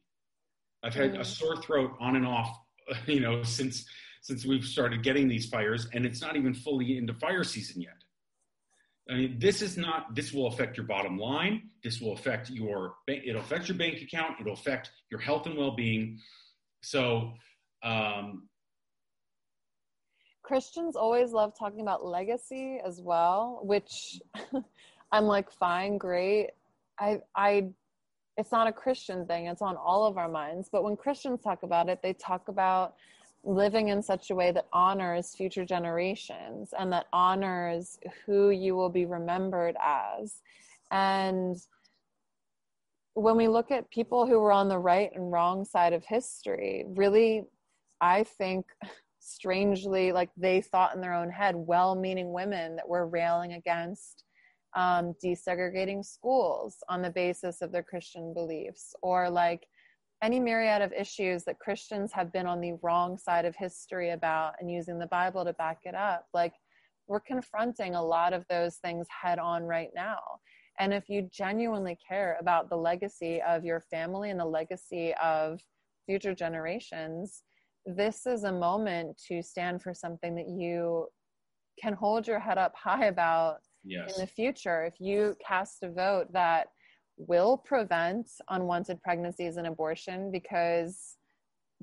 I've 0.83 0.95
had 0.95 1.15
mm. 1.15 1.21
a 1.21 1.25
sore 1.25 1.57
throat 1.63 1.93
on 2.01 2.17
and 2.17 2.27
off, 2.27 2.59
you 3.07 3.21
know, 3.21 3.43
since 3.43 3.87
since 4.23 4.45
we've 4.45 4.65
started 4.65 5.03
getting 5.03 5.29
these 5.29 5.47
fires, 5.47 5.89
and 5.95 6.05
it's 6.05 6.21
not 6.21 6.37
even 6.37 6.53
fully 6.53 6.99
into 6.99 7.15
fire 7.15 7.45
season 7.45 7.81
yet. 7.81 7.97
I 9.09 9.15
mean, 9.15 9.39
this 9.39 9.63
is 9.63 9.77
not. 9.77 10.15
This 10.15 10.33
will 10.33 10.47
affect 10.47 10.77
your 10.77 10.87
bottom 10.87 11.19
line. 11.19 11.71
This 11.83 12.01
will 12.01 12.13
affect 12.13 12.51
your. 12.51 12.95
It'll 13.09 13.41
affect 13.41 13.69
your 13.69 13.77
bank 13.77 14.03
account. 14.03 14.37
It'll 14.41 14.53
affect 14.53 14.91
your 15.11 15.21
health 15.21 15.47
and 15.47 15.57
well-being. 15.57 16.19
So, 16.83 17.33
um, 17.83 18.49
Christians 20.43 20.97
always 20.97 21.33
love 21.33 21.53
talking 21.59 21.81
about 21.81 22.05
legacy 22.05 22.81
as 22.85 23.01
well, 23.01 23.61
which 23.63 24.21
I'm 25.13 25.25
like, 25.25 25.51
fine, 25.51 25.99
great. 25.99 26.51
I 26.99 27.21
I 27.35 27.71
it's 28.37 28.53
not 28.53 28.67
a 28.67 28.73
Christian 28.73 29.27
thing, 29.27 29.47
it's 29.47 29.63
on 29.63 29.77
all 29.77 30.07
of 30.07 30.19
our 30.19 30.29
minds. 30.29 30.69
But 30.71 30.83
when 30.83 30.97
Christians 30.97 31.41
talk 31.43 31.63
about 31.63 31.89
it, 31.89 32.01
they 32.03 32.13
talk 32.15 32.49
about 32.49 32.95
living 33.43 33.89
in 33.89 34.03
such 34.03 34.31
a 34.31 34.35
way 34.35 34.53
that 34.53 34.67
honors 34.73 35.35
future 35.35 35.65
generations 35.65 36.75
and 36.79 36.93
that 36.93 37.07
honors 37.13 37.99
who 38.27 38.51
you 38.51 38.77
will 38.77 38.91
be 38.91 39.07
remembered 39.07 39.77
as. 39.83 40.41
And 40.91 41.57
when 43.15 43.37
we 43.37 43.49
look 43.49 43.71
at 43.71 43.91
people 43.91 44.27
who 44.27 44.39
were 44.39 44.53
on 44.53 44.69
the 44.69 44.79
right 44.79 45.11
and 45.15 45.33
wrong 45.33 45.65
side 45.65 45.93
of 45.93 46.05
history, 46.05 46.85
really, 46.89 47.45
I 48.01 48.25
think 48.25 48.67
strangely, 49.21 50.13
like 50.13 50.31
they 50.37 50.61
thought 50.61 50.95
in 50.95 51.01
their 51.01 51.15
own 51.15 51.31
head, 51.31 51.55
well 51.57 51.95
meaning 51.95 52.33
women 52.33 52.77
that 52.77 52.89
were 52.89 53.07
railing 53.07 53.55
against 53.55 54.25
um, 54.75 55.15
desegregating 55.23 56.05
schools 56.05 56.77
on 56.89 57.03
the 57.03 57.11
basis 57.11 57.63
of 57.63 57.73
their 57.73 57.83
Christian 57.83 58.33
beliefs, 58.33 58.95
or 59.03 59.29
like 59.29 59.67
any 60.23 60.39
myriad 60.39 60.83
of 60.83 60.93
issues 60.93 61.45
that 61.45 61.59
Christians 61.59 62.13
have 62.13 62.33
been 62.33 62.47
on 62.47 62.61
the 62.61 62.75
wrong 62.83 63.17
side 63.17 63.45
of 63.45 63.57
history 63.57 64.11
about 64.11 64.55
and 64.61 64.71
using 64.71 64.99
the 64.99 65.07
Bible 65.07 65.45
to 65.45 65.53
back 65.55 65.79
it 65.85 65.95
up. 65.95 66.27
Like, 66.35 66.53
we're 67.07 67.21
confronting 67.21 67.95
a 67.95 68.05
lot 68.05 68.33
of 68.33 68.45
those 68.49 68.77
things 68.77 69.07
head 69.09 69.39
on 69.39 69.65
right 69.65 69.91
now. 69.95 70.19
And 70.79 70.95
if 70.95 71.09
you 71.09 71.29
genuinely 71.33 71.99
care 72.07 72.37
about 72.41 72.71
the 72.71 72.77
legacy 72.77 73.43
of 73.43 73.65
your 73.65 73.81
family 73.81 74.31
and 74.31 74.39
the 74.39 74.45
legacy 74.45 75.13
of 75.23 75.61
future 76.07 76.35
generations, 76.35 77.43
this 77.85 78.27
is 78.27 78.45
a 78.45 78.53
moment 78.53 79.21
to 79.29 79.43
stand 79.43 79.83
for 79.83 79.93
something 79.93 80.35
that 80.37 80.49
you 80.49 81.07
can 81.81 81.95
hold 81.95 82.27
your 82.27 82.39
head 82.39 82.59
up 82.59 82.75
high 82.77 83.07
about 83.07 83.57
yes. 83.85 84.15
in 84.15 84.21
the 84.21 84.27
future. 84.27 84.85
If 84.85 85.01
you 85.01 85.37
cast 85.47 85.83
a 85.83 85.91
vote 85.91 86.33
that 86.33 86.69
will 87.27 87.59
prevent 87.59 88.31
unwanted 88.49 89.03
pregnancies 89.03 89.57
and 89.57 89.67
abortion 89.67 90.31
because 90.31 91.17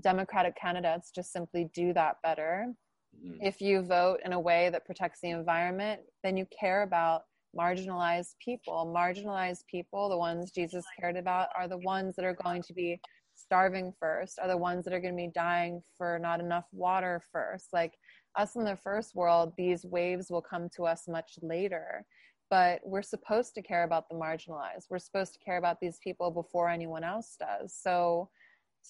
Democratic 0.01 0.55
candidates 0.55 1.11
just 1.13 1.31
simply 1.31 1.69
do 1.73 1.93
that 1.93 2.15
better. 2.23 2.67
Mm-hmm. 3.15 3.37
If 3.41 3.61
you 3.61 3.81
vote 3.81 4.19
in 4.25 4.33
a 4.33 4.39
way 4.39 4.69
that 4.71 4.85
protects 4.85 5.19
the 5.21 5.29
environment, 5.29 6.01
then 6.23 6.37
you 6.37 6.45
care 6.59 6.83
about 6.83 7.23
marginalized 7.57 8.35
people. 8.43 8.93
Marginalized 8.95 9.65
people, 9.69 10.09
the 10.09 10.17
ones 10.17 10.51
Jesus 10.51 10.85
cared 10.99 11.17
about, 11.17 11.49
are 11.55 11.67
the 11.67 11.79
ones 11.79 12.15
that 12.15 12.25
are 12.25 12.37
going 12.43 12.61
to 12.63 12.73
be 12.73 12.99
starving 13.35 13.93
first, 13.99 14.39
are 14.39 14.47
the 14.47 14.57
ones 14.57 14.83
that 14.85 14.93
are 14.93 14.99
going 14.99 15.15
to 15.15 15.23
be 15.23 15.31
dying 15.33 15.81
for 15.97 16.19
not 16.19 16.39
enough 16.39 16.65
water 16.71 17.21
first. 17.31 17.67
Like 17.73 17.93
us 18.35 18.55
in 18.55 18.63
the 18.63 18.75
first 18.75 19.15
world, 19.15 19.53
these 19.57 19.85
waves 19.85 20.27
will 20.29 20.41
come 20.41 20.67
to 20.75 20.85
us 20.85 21.03
much 21.07 21.37
later 21.41 22.05
but 22.49 22.81
we're 22.83 23.01
supposed 23.01 23.55
to 23.55 23.61
care 23.61 23.83
about 23.83 24.09
the 24.09 24.15
marginalized. 24.15 24.85
We're 24.89 24.99
supposed 24.99 25.33
to 25.33 25.39
care 25.39 25.57
about 25.57 25.79
these 25.79 25.99
people 26.03 26.31
before 26.31 26.69
anyone 26.69 27.03
else 27.03 27.35
does. 27.39 27.73
So, 27.73 28.29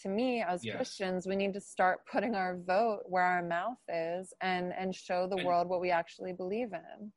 to 0.03 0.10
me, 0.10 0.43
as 0.47 0.64
yes. 0.64 0.76
Christians, 0.76 1.26
we 1.26 1.36
need 1.36 1.53
to 1.53 1.62
start 1.62 2.01
putting 2.12 2.36
our 2.36 2.55
vote 2.55 3.01
where 3.05 3.24
our 3.24 3.41
mouth 3.41 3.80
is 3.88 4.32
and 4.41 4.72
and 4.78 4.93
show 4.93 5.28
the 5.28 5.38
and 5.38 5.45
world 5.45 5.68
what 5.68 5.82
we 5.82 5.91
actually 5.91 6.34
believe 6.34 6.72
in. 6.74 7.12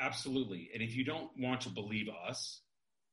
Absolutely. 0.00 0.70
And 0.72 0.82
if 0.82 0.94
you 0.94 1.04
don't 1.04 1.30
want 1.36 1.62
to 1.62 1.70
believe 1.70 2.06
us, 2.08 2.60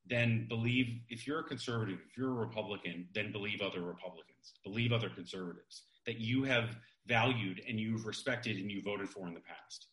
then 0.07 0.45
believe 0.47 1.01
if 1.09 1.25
you're 1.25 1.39
a 1.39 1.43
conservative, 1.43 1.97
if 2.07 2.15
you're 2.15 2.29
a 2.29 2.45
Republican, 2.45 3.07
then 3.13 3.31
believe 3.31 3.61
other 3.61 3.81
Republicans, 3.81 4.53
believe 4.63 4.91
other 4.91 5.09
conservatives 5.09 5.83
that 6.05 6.19
you 6.19 6.43
have 6.43 6.77
valued 7.07 7.61
and 7.67 7.79
you've 7.79 8.05
respected 8.05 8.57
and 8.57 8.71
you 8.71 8.81
voted 8.81 9.09
for 9.09 9.27
in 9.27 9.33
the 9.33 9.39
past. 9.39 9.87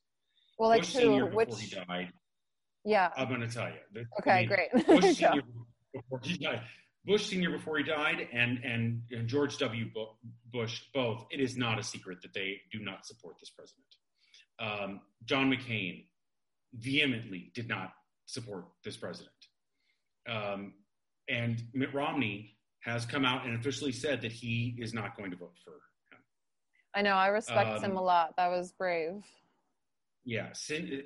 Well, 0.59 0.68
like 0.68 0.82
Bush 0.82 0.94
who? 0.94 1.00
Senior 1.00 1.26
before 1.26 1.36
Which? 1.46 1.61
he 1.61 1.74
died. 1.74 2.12
Yeah. 2.84 3.11
I'm 3.16 3.28
going 3.28 3.40
to 3.40 3.48
tell 3.48 3.68
you. 3.68 4.05
Okay, 4.20 4.30
I 4.30 4.40
mean, 4.40 4.48
great. 4.48 4.86
Bush 4.86 5.16
Senior 5.16 5.42
before 5.94 6.20
he 6.22 6.38
died. 6.38 6.62
Bush 7.05 7.26
Senior 7.26 7.50
before 7.50 7.78
he 7.78 7.84
died, 7.84 8.28
and, 8.32 8.59
and 8.64 9.03
and 9.11 9.26
George 9.26 9.59
W. 9.59 9.86
Bush 10.53 10.82
both. 10.94 11.26
It 11.30 11.40
is 11.40 11.57
not 11.57 11.78
a 11.78 11.82
secret 11.82 12.22
that 12.22 12.32
they 12.32 12.61
do 12.70 12.78
not 12.78 13.07
support 13.07 13.36
this 13.40 13.50
president. 13.50 13.86
Um, 14.61 15.00
John 15.24 15.50
McCain 15.50 16.07
vehemently 16.74 17.50
did 17.55 17.68
not 17.68 17.92
support 18.26 18.66
this 18.84 18.96
president, 18.96 19.34
um, 20.28 20.74
and 21.28 21.61
Mitt 21.74 21.92
Romney 21.92 22.57
has 22.84 23.05
come 23.05 23.24
out 23.24 23.46
and 23.46 23.59
officially 23.59 23.92
said 23.92 24.22
that 24.22 24.32
he 24.32 24.76
is 24.78 24.94
not 24.94 25.16
going 25.16 25.32
to 25.32 25.36
vote 25.36 25.59
for 25.64 25.72
him. 25.72 26.20
I 26.94 27.03
know. 27.03 27.14
I 27.14 27.28
respect 27.28 27.78
um, 27.78 27.82
him 27.82 27.96
a 27.96 28.03
lot. 28.03 28.34
That 28.36 28.48
was 28.48 28.72
brave 28.72 29.24
yeah, 30.24 30.52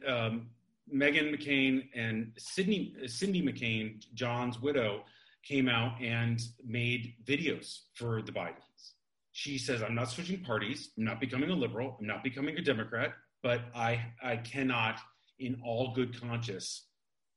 um, 0.06 0.50
Meghan 0.92 1.34
McCain 1.34 1.88
and 1.94 2.32
Sydney, 2.38 2.94
Cindy 3.06 3.42
McCain, 3.42 4.04
John's 4.14 4.60
widow, 4.60 5.02
came 5.42 5.68
out 5.68 6.00
and 6.00 6.40
made 6.64 7.14
videos 7.24 7.80
for 7.94 8.22
the 8.22 8.32
Bidens. 8.32 8.92
She 9.32 9.58
says, 9.58 9.82
I'm 9.82 9.94
not 9.94 10.10
switching 10.10 10.42
parties. 10.42 10.90
I'm 10.96 11.04
not 11.04 11.20
becoming 11.20 11.50
a 11.50 11.54
liberal. 11.54 11.96
I'm 12.00 12.06
not 12.06 12.24
becoming 12.24 12.56
a 12.56 12.62
Democrat, 12.62 13.12
but 13.42 13.60
I, 13.74 14.06
I 14.22 14.36
cannot, 14.38 14.98
in 15.38 15.60
all 15.64 15.94
good 15.94 16.20
conscience, 16.20 16.86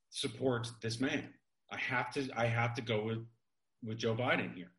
support 0.10 0.68
this 0.82 1.00
man. 1.00 1.30
I 1.72 1.78
have 1.78 2.12
to, 2.14 2.30
I 2.36 2.46
have 2.46 2.74
to 2.76 2.82
go 2.82 3.04
with, 3.04 3.26
with 3.84 3.98
Joe 3.98 4.16
Biden 4.16 4.56
here. 4.56 4.72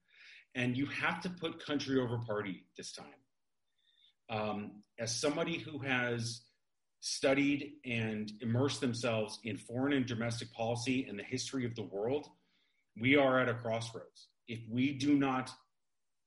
And 0.54 0.76
you 0.76 0.86
have 0.86 1.20
to 1.22 1.30
put 1.30 1.64
country 1.64 2.00
over 2.00 2.18
party 2.18 2.64
this 2.76 2.92
time. 2.92 3.06
Um, 4.28 4.82
as 4.98 5.14
somebody 5.14 5.58
who 5.58 5.78
has 5.80 6.40
studied 7.00 7.72
and 7.84 8.32
immersed 8.40 8.80
themselves 8.80 9.38
in 9.44 9.56
foreign 9.56 9.94
and 9.94 10.06
domestic 10.06 10.52
policy 10.52 11.06
and 11.08 11.18
the 11.18 11.24
history 11.24 11.64
of 11.64 11.74
the 11.74 11.82
world, 11.82 12.28
we 12.98 13.16
are 13.16 13.40
at 13.40 13.48
a 13.48 13.54
crossroads. 13.54 14.28
If 14.48 14.60
we 14.68 14.92
do 14.92 15.14
not, 15.14 15.50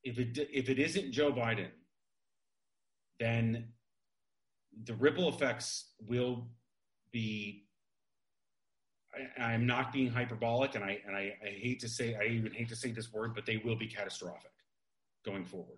if 0.03 0.17
it 0.17 0.37
if 0.51 0.69
it 0.69 0.79
isn't 0.79 1.11
Joe 1.11 1.31
Biden, 1.31 1.69
then 3.19 3.67
the 4.85 4.95
ripple 4.95 5.29
effects 5.29 5.91
will 6.07 6.47
be. 7.11 7.61
I, 9.37 9.53
am 9.53 9.67
not 9.67 9.93
being 9.93 10.09
hyperbolic, 10.09 10.73
and 10.73 10.83
I 10.83 10.99
and 11.05 11.15
I, 11.15 11.35
I 11.43 11.49
hate 11.49 11.79
to 11.81 11.89
say 11.89 12.15
I 12.15 12.25
even 12.25 12.51
hate 12.51 12.69
to 12.69 12.75
say 12.75 12.91
this 12.91 13.13
word, 13.13 13.35
but 13.35 13.45
they 13.45 13.61
will 13.63 13.75
be 13.75 13.85
catastrophic 13.85 14.51
going 15.23 15.45
forward. 15.45 15.77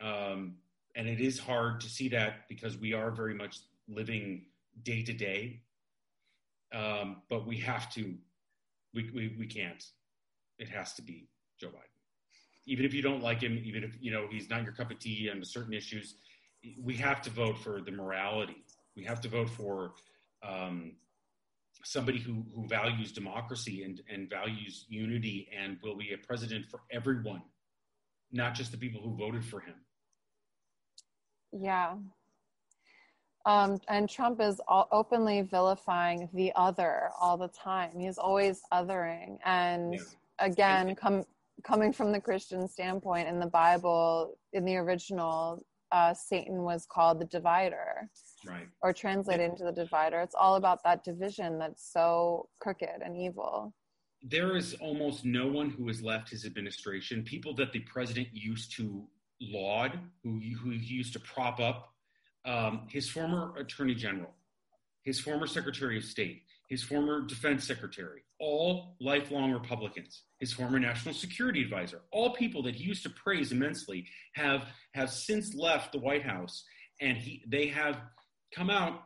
Um, 0.00 0.56
and 0.94 1.08
it 1.08 1.20
is 1.20 1.38
hard 1.38 1.80
to 1.80 1.88
see 1.88 2.08
that 2.08 2.48
because 2.48 2.76
we 2.76 2.92
are 2.92 3.10
very 3.10 3.34
much 3.34 3.60
living 3.88 4.46
day 4.82 5.02
to 5.02 5.12
day. 5.12 5.60
Um, 6.74 7.22
but 7.30 7.46
we 7.46 7.56
have 7.58 7.90
to, 7.94 8.14
we, 8.94 9.10
we, 9.14 9.36
we 9.38 9.46
can't. 9.46 9.84
It 10.58 10.68
has 10.68 10.92
to 10.94 11.02
be 11.02 11.28
Joe 11.58 11.68
Biden. 11.68 11.96
Even 12.66 12.84
if 12.84 12.92
you 12.92 13.00
don't 13.00 13.22
like 13.22 13.40
him, 13.40 13.60
even 13.64 13.82
if 13.82 13.96
you 14.00 14.10
know 14.10 14.26
he's 14.30 14.50
not 14.50 14.62
your 14.62 14.72
cup 14.72 14.90
of 14.90 14.98
tea 14.98 15.30
on 15.32 15.42
certain 15.42 15.72
issues, 15.72 16.16
we 16.82 16.94
have 16.96 17.22
to 17.22 17.30
vote 17.30 17.58
for 17.58 17.80
the 17.80 17.90
morality. 17.90 18.64
We 18.96 19.04
have 19.04 19.20
to 19.22 19.28
vote 19.28 19.48
for 19.48 19.92
um, 20.42 20.92
somebody 21.84 22.18
who, 22.18 22.44
who 22.54 22.66
values 22.66 23.12
democracy 23.12 23.84
and, 23.84 24.02
and 24.12 24.28
values 24.28 24.84
unity 24.88 25.48
and 25.56 25.78
will 25.82 25.96
be 25.96 26.12
a 26.12 26.18
president 26.18 26.66
for 26.70 26.80
everyone, 26.90 27.42
not 28.32 28.54
just 28.54 28.72
the 28.72 28.78
people 28.78 29.00
who 29.00 29.16
voted 29.16 29.44
for 29.44 29.60
him. 29.60 29.74
Yeah. 31.52 31.96
Um, 33.46 33.78
and 33.88 34.08
Trump 34.08 34.40
is 34.40 34.60
all, 34.68 34.88
openly 34.92 35.42
vilifying 35.42 36.28
the 36.34 36.52
other 36.54 37.10
all 37.18 37.38
the 37.38 37.48
time. 37.48 37.98
He's 37.98 38.18
always 38.18 38.60
othering. 38.72 39.38
And 39.44 39.94
yeah. 39.94 40.00
again, 40.38 40.94
com- 40.94 41.24
coming 41.64 41.92
from 41.92 42.12
the 42.12 42.20
Christian 42.20 42.68
standpoint 42.68 43.28
in 43.28 43.40
the 43.40 43.46
Bible, 43.46 44.36
in 44.52 44.64
the 44.64 44.76
original, 44.76 45.64
uh, 45.92 46.12
Satan 46.12 46.62
was 46.62 46.86
called 46.86 47.20
the 47.20 47.24
divider, 47.24 48.10
right? 48.46 48.68
Or 48.82 48.92
translated 48.92 49.50
into 49.50 49.64
the 49.64 49.72
divider. 49.72 50.20
It's 50.20 50.34
all 50.34 50.56
about 50.56 50.84
that 50.84 51.02
division 51.02 51.58
that's 51.58 51.90
so 51.90 52.48
crooked 52.60 53.00
and 53.02 53.16
evil. 53.16 53.72
There 54.22 54.56
is 54.56 54.74
almost 54.74 55.24
no 55.24 55.46
one 55.46 55.70
who 55.70 55.86
has 55.88 56.02
left 56.02 56.28
his 56.28 56.44
administration. 56.44 57.22
People 57.22 57.54
that 57.54 57.72
the 57.72 57.80
president 57.80 58.28
used 58.32 58.76
to 58.76 59.06
laud, 59.40 59.98
who 60.22 60.40
who 60.60 60.70
he 60.70 60.94
used 60.94 61.12
to 61.14 61.20
prop 61.20 61.60
up. 61.60 61.92
Um, 62.44 62.86
his 62.88 63.10
former 63.10 63.54
attorney 63.56 63.94
general, 63.94 64.34
his 65.02 65.20
former 65.20 65.46
secretary 65.46 65.98
of 65.98 66.04
state, 66.04 66.42
his 66.68 66.82
former 66.82 67.20
defense 67.22 67.66
secretary, 67.66 68.22
all 68.40 68.96
lifelong 69.00 69.52
Republicans, 69.52 70.22
his 70.38 70.52
former 70.52 70.78
national 70.78 71.14
security 71.14 71.62
advisor, 71.62 72.00
all 72.10 72.34
people 72.34 72.62
that 72.62 72.74
he 72.74 72.84
used 72.84 73.02
to 73.02 73.10
praise 73.10 73.52
immensely 73.52 74.06
have 74.34 74.64
have 74.94 75.10
since 75.10 75.54
left 75.54 75.92
the 75.92 75.98
White 75.98 76.22
House, 76.22 76.64
and 77.00 77.16
he 77.16 77.42
they 77.46 77.66
have 77.66 78.00
come 78.54 78.70
out, 78.70 79.02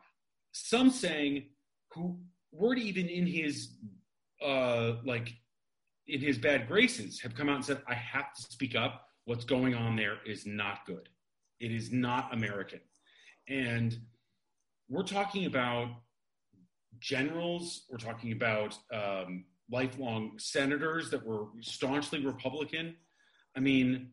some 0.52 0.90
saying 0.90 1.46
who 1.92 2.18
weren't 2.52 2.80
even 2.80 3.08
in 3.08 3.26
his 3.26 3.70
uh, 4.44 4.94
like 5.04 5.32
in 6.08 6.20
his 6.20 6.38
bad 6.38 6.66
graces 6.66 7.20
have 7.20 7.34
come 7.34 7.48
out 7.48 7.56
and 7.56 7.64
said, 7.64 7.82
I 7.86 7.94
have 7.94 8.34
to 8.34 8.42
speak 8.42 8.74
up. 8.74 9.06
What's 9.24 9.44
going 9.44 9.74
on 9.74 9.96
there 9.96 10.16
is 10.26 10.46
not 10.46 10.84
good. 10.86 11.08
It 11.60 11.70
is 11.70 11.92
not 11.92 12.34
American. 12.34 12.80
And 13.48 13.96
we're 14.88 15.04
talking 15.04 15.46
about 15.46 15.88
generals, 16.98 17.84
we're 17.90 17.98
talking 17.98 18.32
about 18.32 18.76
um, 18.92 19.44
lifelong 19.70 20.32
senators 20.38 21.10
that 21.10 21.24
were 21.24 21.46
staunchly 21.60 22.24
Republican. 22.24 22.96
I 23.56 23.60
mean, 23.60 24.10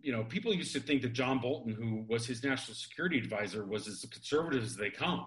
you 0.00 0.12
know, 0.12 0.24
people 0.24 0.54
used 0.54 0.72
to 0.72 0.80
think 0.80 1.02
that 1.02 1.12
John 1.12 1.38
Bolton, 1.38 1.72
who 1.72 2.04
was 2.08 2.26
his 2.26 2.42
national 2.42 2.74
security 2.74 3.18
advisor, 3.18 3.64
was 3.64 3.86
as 3.86 4.04
conservative 4.10 4.62
as 4.62 4.76
they 4.76 4.90
come. 4.90 5.26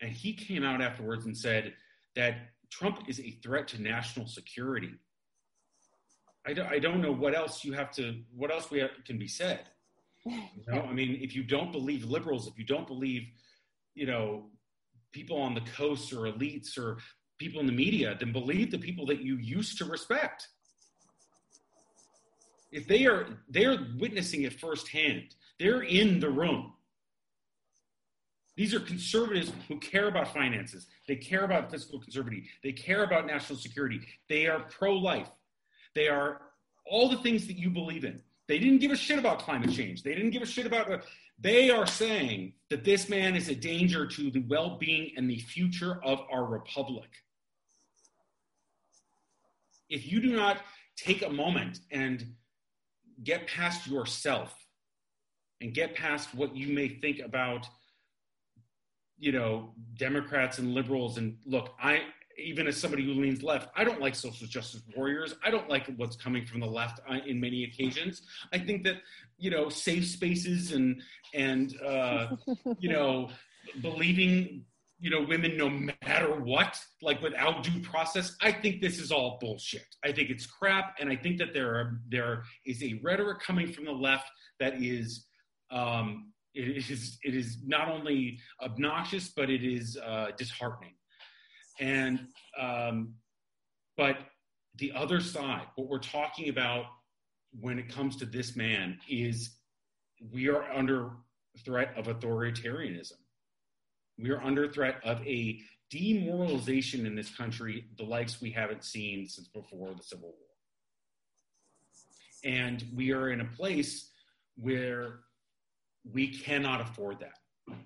And 0.00 0.10
he 0.10 0.32
came 0.32 0.64
out 0.64 0.80
afterwards 0.80 1.26
and 1.26 1.36
said 1.36 1.74
that 2.16 2.36
Trump 2.70 3.00
is 3.08 3.20
a 3.20 3.30
threat 3.42 3.68
to 3.68 3.82
national 3.82 4.26
security. 4.26 4.94
I 6.46 6.52
don't, 6.52 6.66
I 6.66 6.78
don't 6.78 7.00
know 7.00 7.12
what 7.12 7.34
else 7.34 7.64
you 7.64 7.72
have 7.72 7.90
to, 7.92 8.20
what 8.34 8.50
else 8.50 8.70
we 8.70 8.80
have, 8.80 8.90
can 9.04 9.18
be 9.18 9.28
said. 9.28 9.60
You 10.24 10.40
know, 10.68 10.82
I 10.82 10.92
mean, 10.92 11.18
if 11.20 11.34
you 11.34 11.42
don't 11.42 11.72
believe 11.72 12.04
liberals, 12.04 12.46
if 12.46 12.58
you 12.58 12.64
don't 12.64 12.86
believe, 12.86 13.26
you 13.94 14.06
know, 14.06 14.46
people 15.12 15.36
on 15.36 15.54
the 15.54 15.62
coast 15.76 16.12
or 16.12 16.30
elites 16.32 16.78
or 16.78 16.98
people 17.38 17.60
in 17.60 17.66
the 17.66 17.72
media, 17.72 18.16
then 18.18 18.32
believe 18.32 18.70
the 18.70 18.78
people 18.78 19.04
that 19.06 19.20
you 19.20 19.36
used 19.36 19.78
to 19.78 19.84
respect. 19.84 20.48
If 22.70 22.86
they 22.88 23.06
are 23.06 23.26
they're 23.48 23.78
witnessing 23.98 24.42
it 24.42 24.58
firsthand, 24.58 25.34
they're 25.58 25.82
in 25.82 26.20
the 26.20 26.30
room. 26.30 26.72
These 28.56 28.74
are 28.74 28.80
conservatives 28.80 29.50
who 29.68 29.78
care 29.78 30.08
about 30.08 30.32
finances. 30.32 30.86
They 31.08 31.16
care 31.16 31.44
about 31.44 31.70
fiscal 31.70 31.98
conservative. 31.98 32.44
They 32.62 32.72
care 32.72 33.02
about 33.02 33.26
national 33.26 33.58
security. 33.58 34.00
They 34.28 34.46
are 34.46 34.60
pro-life. 34.60 35.28
They 35.94 36.08
are 36.08 36.40
all 36.86 37.08
the 37.08 37.18
things 37.18 37.46
that 37.46 37.56
you 37.56 37.70
believe 37.70 38.04
in. 38.04 38.20
They 38.48 38.58
didn't 38.58 38.78
give 38.78 38.90
a 38.90 38.96
shit 38.96 39.18
about 39.18 39.38
climate 39.38 39.72
change. 39.72 40.02
They 40.02 40.14
didn't 40.14 40.30
give 40.30 40.42
a 40.42 40.46
shit 40.46 40.66
about. 40.66 41.04
They 41.38 41.70
are 41.70 41.86
saying 41.86 42.54
that 42.70 42.84
this 42.84 43.08
man 43.08 43.36
is 43.36 43.48
a 43.48 43.54
danger 43.54 44.06
to 44.06 44.30
the 44.30 44.40
well-being 44.40 45.12
and 45.16 45.30
the 45.30 45.38
future 45.38 46.00
of 46.04 46.20
our 46.30 46.44
republic. 46.44 47.08
If 49.88 50.10
you 50.10 50.20
do 50.20 50.34
not 50.34 50.58
take 50.96 51.22
a 51.22 51.30
moment 51.30 51.80
and 51.90 52.34
get 53.22 53.46
past 53.46 53.86
yourself 53.86 54.54
and 55.60 55.72
get 55.72 55.94
past 55.94 56.34
what 56.34 56.56
you 56.56 56.74
may 56.74 56.88
think 56.88 57.20
about 57.20 57.66
you 59.18 59.32
know 59.32 59.70
democrats 59.94 60.58
and 60.58 60.74
liberals 60.74 61.18
and 61.18 61.36
look 61.46 61.70
i 61.80 62.00
even 62.42 62.66
as 62.66 62.76
somebody 62.76 63.04
who 63.04 63.12
leans 63.12 63.42
left, 63.42 63.68
I 63.76 63.84
don't 63.84 64.00
like 64.00 64.14
social 64.14 64.46
justice 64.46 64.82
warriors. 64.96 65.34
I 65.44 65.50
don't 65.50 65.68
like 65.68 65.86
what's 65.96 66.16
coming 66.16 66.44
from 66.44 66.60
the 66.60 66.66
left 66.66 67.00
uh, 67.08 67.18
in 67.26 67.40
many 67.40 67.64
occasions. 67.64 68.22
I 68.52 68.58
think 68.58 68.84
that 68.84 68.96
you 69.38 69.50
know 69.50 69.68
safe 69.68 70.06
spaces 70.06 70.72
and 70.72 71.02
and 71.34 71.74
uh, 71.80 72.36
you 72.78 72.90
know 72.90 73.30
believing 73.82 74.64
you 74.98 75.10
know 75.10 75.22
women 75.22 75.56
no 75.56 75.68
matter 75.68 76.40
what, 76.40 76.78
like 77.00 77.22
without 77.22 77.62
due 77.62 77.80
process. 77.80 78.36
I 78.40 78.52
think 78.52 78.80
this 78.80 78.98
is 78.98 79.10
all 79.12 79.38
bullshit. 79.40 79.86
I 80.04 80.12
think 80.12 80.30
it's 80.30 80.46
crap, 80.46 80.96
and 81.00 81.10
I 81.10 81.16
think 81.16 81.38
that 81.38 81.52
there 81.52 81.74
are 81.74 82.00
there 82.08 82.44
is 82.66 82.82
a 82.82 83.00
rhetoric 83.02 83.40
coming 83.40 83.72
from 83.72 83.84
the 83.84 83.92
left 83.92 84.30
that 84.60 84.82
is. 84.82 85.26
Um, 85.70 86.28
it 86.54 86.90
is 86.90 87.18
it 87.22 87.34
is 87.34 87.56
not 87.64 87.88
only 87.88 88.38
obnoxious, 88.62 89.32
but 89.34 89.48
it 89.48 89.64
is 89.64 89.96
uh, 89.96 90.32
disheartening 90.36 90.92
and 91.82 92.28
um, 92.58 93.14
but 93.96 94.18
the 94.76 94.92
other 94.92 95.20
side, 95.20 95.66
what 95.74 95.88
we're 95.88 95.98
talking 95.98 96.48
about 96.48 96.84
when 97.60 97.78
it 97.78 97.88
comes 97.88 98.16
to 98.16 98.24
this 98.24 98.54
man 98.56 98.98
is 99.08 99.56
we 100.32 100.48
are 100.48 100.62
under 100.72 101.10
threat 101.64 101.92
of 101.96 102.06
authoritarianism. 102.06 103.18
We 104.16 104.30
are 104.30 104.40
under 104.40 104.70
threat 104.70 105.00
of 105.04 105.26
a 105.26 105.60
demoralization 105.90 107.04
in 107.04 107.16
this 107.16 107.34
country, 107.34 107.86
the 107.98 108.04
likes 108.04 108.40
we 108.40 108.50
haven't 108.52 108.84
seen 108.84 109.26
since 109.28 109.48
before 109.48 109.92
the 109.92 110.02
Civil 110.02 110.28
War. 110.28 110.48
And 112.44 112.84
we 112.94 113.12
are 113.12 113.30
in 113.30 113.40
a 113.40 113.44
place 113.44 114.10
where 114.56 115.20
we 116.10 116.28
cannot 116.28 116.80
afford 116.80 117.18
that. 117.20 117.38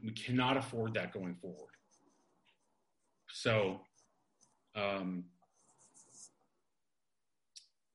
We 0.05 0.13
cannot 0.13 0.59
afford 0.59 0.95
that 0.95 1.13
going 1.13 1.35
forward. 1.35 1.73
So 3.33 3.81
um, 4.77 5.25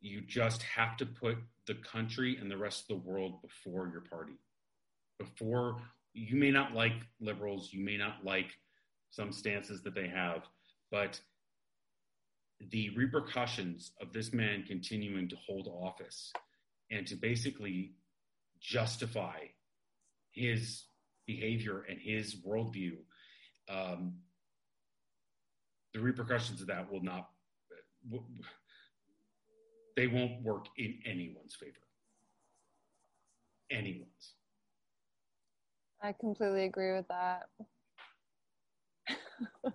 you 0.01 0.21
just 0.21 0.63
have 0.63 0.97
to 0.97 1.05
put 1.05 1.37
the 1.67 1.75
country 1.75 2.37
and 2.37 2.49
the 2.49 2.57
rest 2.57 2.81
of 2.81 2.87
the 2.87 3.09
world 3.09 3.41
before 3.41 3.87
your 3.87 4.01
party. 4.01 4.33
Before 5.19 5.77
you 6.13 6.35
may 6.35 6.51
not 6.51 6.73
like 6.73 6.93
liberals, 7.19 7.69
you 7.71 7.83
may 7.85 7.97
not 7.97 8.25
like 8.25 8.57
some 9.11 9.31
stances 9.31 9.83
that 9.83 9.93
they 9.93 10.07
have, 10.07 10.41
but 10.89 11.21
the 12.71 12.89
repercussions 12.95 13.91
of 14.01 14.11
this 14.11 14.33
man 14.33 14.63
continuing 14.67 15.29
to 15.29 15.35
hold 15.35 15.67
office 15.67 16.31
and 16.89 17.07
to 17.07 17.15
basically 17.15 17.93
justify 18.59 19.37
his 20.31 20.83
behavior 21.25 21.85
and 21.89 21.99
his 21.99 22.35
worldview 22.35 22.97
um, 23.69 24.13
the 25.93 25.99
repercussions 25.99 26.61
of 26.61 26.67
that 26.67 26.91
will 26.91 27.03
not 27.03 27.29
they 29.95 30.07
won't 30.07 30.41
work 30.41 30.65
in 30.77 30.97
anyone's 31.05 31.55
favor 31.55 31.73
anyone's 33.71 34.35
i 36.01 36.11
completely 36.11 36.65
agree 36.65 36.93
with 36.93 37.07
that 37.07 37.43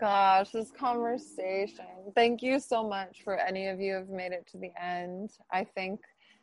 gosh 0.00 0.50
this 0.50 0.70
conversation 0.70 1.84
thank 2.14 2.42
you 2.42 2.60
so 2.60 2.86
much 2.86 3.22
for 3.24 3.36
any 3.36 3.68
of 3.68 3.80
you 3.80 3.94
have 3.94 4.08
made 4.08 4.32
it 4.32 4.46
to 4.46 4.58
the 4.58 4.70
end 4.80 5.30
i 5.52 5.64
think 5.64 6.00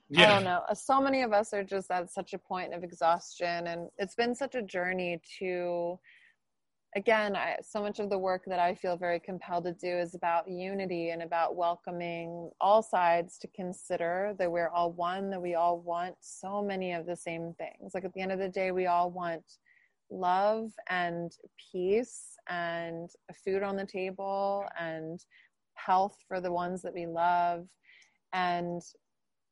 yeah. 0.10 0.24
I 0.24 0.36
don't 0.36 0.44
know. 0.44 0.62
So 0.74 1.00
many 1.00 1.22
of 1.22 1.34
us 1.34 1.54
are 1.54 1.64
just 1.64 1.92
at 1.92 2.10
such 2.10 2.34
a 2.34 2.40
point 2.40 2.74
of 2.74 2.84
exhaustion, 2.84 3.68
and 3.68 3.90
it's 4.00 4.16
been 4.16 4.34
such 4.34 4.56
a 4.56 4.62
journey 4.64 5.22
to 5.38 6.00
again, 6.96 7.36
I, 7.36 7.58
so 7.62 7.82
much 7.82 8.00
of 8.00 8.10
the 8.10 8.18
work 8.18 8.44
that 8.48 8.60
I 8.60 8.74
feel 8.74 8.98
very 8.98 9.20
compelled 9.20 9.66
to 9.66 9.74
do 9.74 9.88
is 9.88 10.16
about 10.16 10.50
unity 10.50 11.12
and 11.12 11.22
about 11.22 11.56
welcoming 11.56 12.50
all 12.60 12.82
sides 12.82 13.38
to 13.40 13.48
consider 13.48 14.34
that 14.40 14.52
we're 14.52 14.70
all 14.70 14.92
one, 14.92 15.30
that 15.30 15.42
we 15.42 15.56
all 15.56 15.80
want 15.80 16.16
so 16.20 16.64
many 16.64 16.94
of 16.94 17.06
the 17.06 17.16
same 17.16 17.54
things. 17.58 17.94
Like 17.94 18.06
at 18.06 18.14
the 18.14 18.22
end 18.22 18.32
of 18.32 18.40
the 18.40 18.50
day, 18.50 18.72
we 18.72 18.88
all 18.88 19.12
want 19.12 19.44
love 20.10 20.72
and 20.90 21.32
peace 21.72 22.36
and 22.48 23.10
food 23.46 23.62
on 23.62 23.76
the 23.76 23.86
table 23.86 24.66
and 24.80 25.24
health 25.76 26.18
for 26.28 26.42
the 26.42 26.52
ones 26.52 26.82
that 26.82 26.94
we 26.94 27.06
love. 27.06 27.68
And 28.34 28.82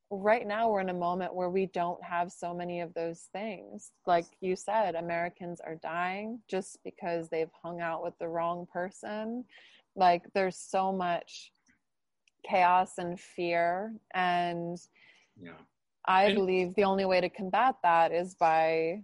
right 0.09 0.47
now 0.47 0.69
we're 0.69 0.81
in 0.81 0.89
a 0.89 0.93
moment 0.93 1.35
where 1.35 1.49
we 1.49 1.65
don't 1.67 2.01
have 2.03 2.31
so 2.31 2.53
many 2.53 2.81
of 2.81 2.93
those 2.93 3.27
things. 3.33 3.91
Like 4.05 4.25
you 4.39 4.55
said, 4.55 4.95
Americans 4.95 5.59
are 5.59 5.75
dying 5.75 6.39
just 6.49 6.79
because 6.83 7.29
they've 7.29 7.51
hung 7.61 7.81
out 7.81 8.03
with 8.03 8.17
the 8.19 8.27
wrong 8.27 8.67
person. 8.71 9.43
Like 9.95 10.23
there's 10.33 10.57
so 10.57 10.91
much 10.91 11.51
chaos 12.49 12.93
and 12.97 13.19
fear 13.19 13.93
and 14.13 14.77
yeah. 15.41 15.51
I 16.05 16.25
and- 16.25 16.35
believe 16.35 16.75
the 16.75 16.85
only 16.85 17.05
way 17.05 17.19
to 17.19 17.29
combat 17.29 17.75
that 17.83 18.11
is 18.11 18.35
by 18.35 19.01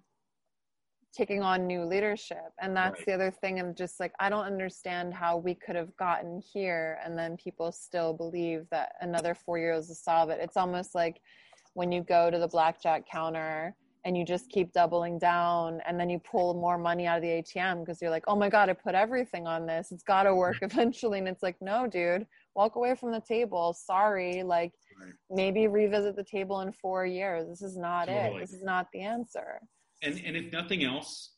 taking 1.13 1.41
on 1.41 1.67
new 1.67 1.85
leadership. 1.85 2.51
And 2.59 2.75
that's 2.75 2.99
right. 2.99 3.05
the 3.05 3.13
other 3.13 3.31
thing 3.31 3.59
i'm 3.59 3.75
just 3.75 3.99
like 3.99 4.13
i 4.19 4.29
don't 4.29 4.45
understand 4.45 5.13
how 5.13 5.37
we 5.37 5.53
could 5.53 5.75
have 5.75 5.95
gotten 5.97 6.41
here 6.41 6.99
and 7.05 7.17
then 7.17 7.37
people 7.37 7.71
still 7.71 8.13
believe 8.13 8.65
that 8.71 8.93
another 9.01 9.35
four 9.35 9.57
years 9.57 9.87
will 9.87 9.95
solve 9.95 10.29
it. 10.29 10.39
It's 10.41 10.57
almost 10.57 10.95
like 10.95 11.21
when 11.73 11.91
you 11.91 12.01
go 12.01 12.29
to 12.29 12.39
the 12.39 12.47
blackjack 12.47 13.07
counter 13.09 13.75
and 14.05 14.17
you 14.17 14.25
just 14.25 14.49
keep 14.49 14.73
doubling 14.73 15.17
down 15.17 15.79
and 15.87 15.97
then 15.99 16.09
you 16.09 16.19
pull 16.19 16.53
more 16.55 16.77
money 16.77 17.07
out 17.07 17.17
of 17.17 17.21
the 17.21 17.29
atm 17.29 17.79
because 17.79 18.01
you're 18.01 18.11
like 18.11 18.25
oh 18.27 18.35
my 18.35 18.49
god 18.49 18.69
i 18.69 18.73
put 18.73 18.95
everything 18.95 19.47
on 19.47 19.65
this. 19.65 19.91
It's 19.91 20.03
got 20.03 20.23
to 20.23 20.35
work 20.35 20.57
eventually. 20.61 21.19
And 21.19 21.27
it's 21.27 21.43
like 21.43 21.55
no 21.61 21.87
dude. 21.87 22.25
Walk 22.55 22.75
away 22.75 22.95
from 22.95 23.11
the 23.11 23.21
table. 23.21 23.73
Sorry. 23.73 24.43
Like 24.43 24.73
right. 25.01 25.13
maybe 25.29 25.67
revisit 25.67 26.15
the 26.15 26.23
table 26.23 26.61
in 26.61 26.71
four 26.71 27.05
years. 27.05 27.47
This 27.47 27.61
is 27.61 27.77
not 27.77 28.07
totally. 28.07 28.37
it 28.37 28.39
this 28.41 28.53
is 28.53 28.63
not 28.63 28.87
the 28.93 29.01
answer 29.01 29.59
and 30.03 30.21
and 30.25 30.35
if 30.35 30.51
nothing 30.51 30.83
else, 30.83 31.31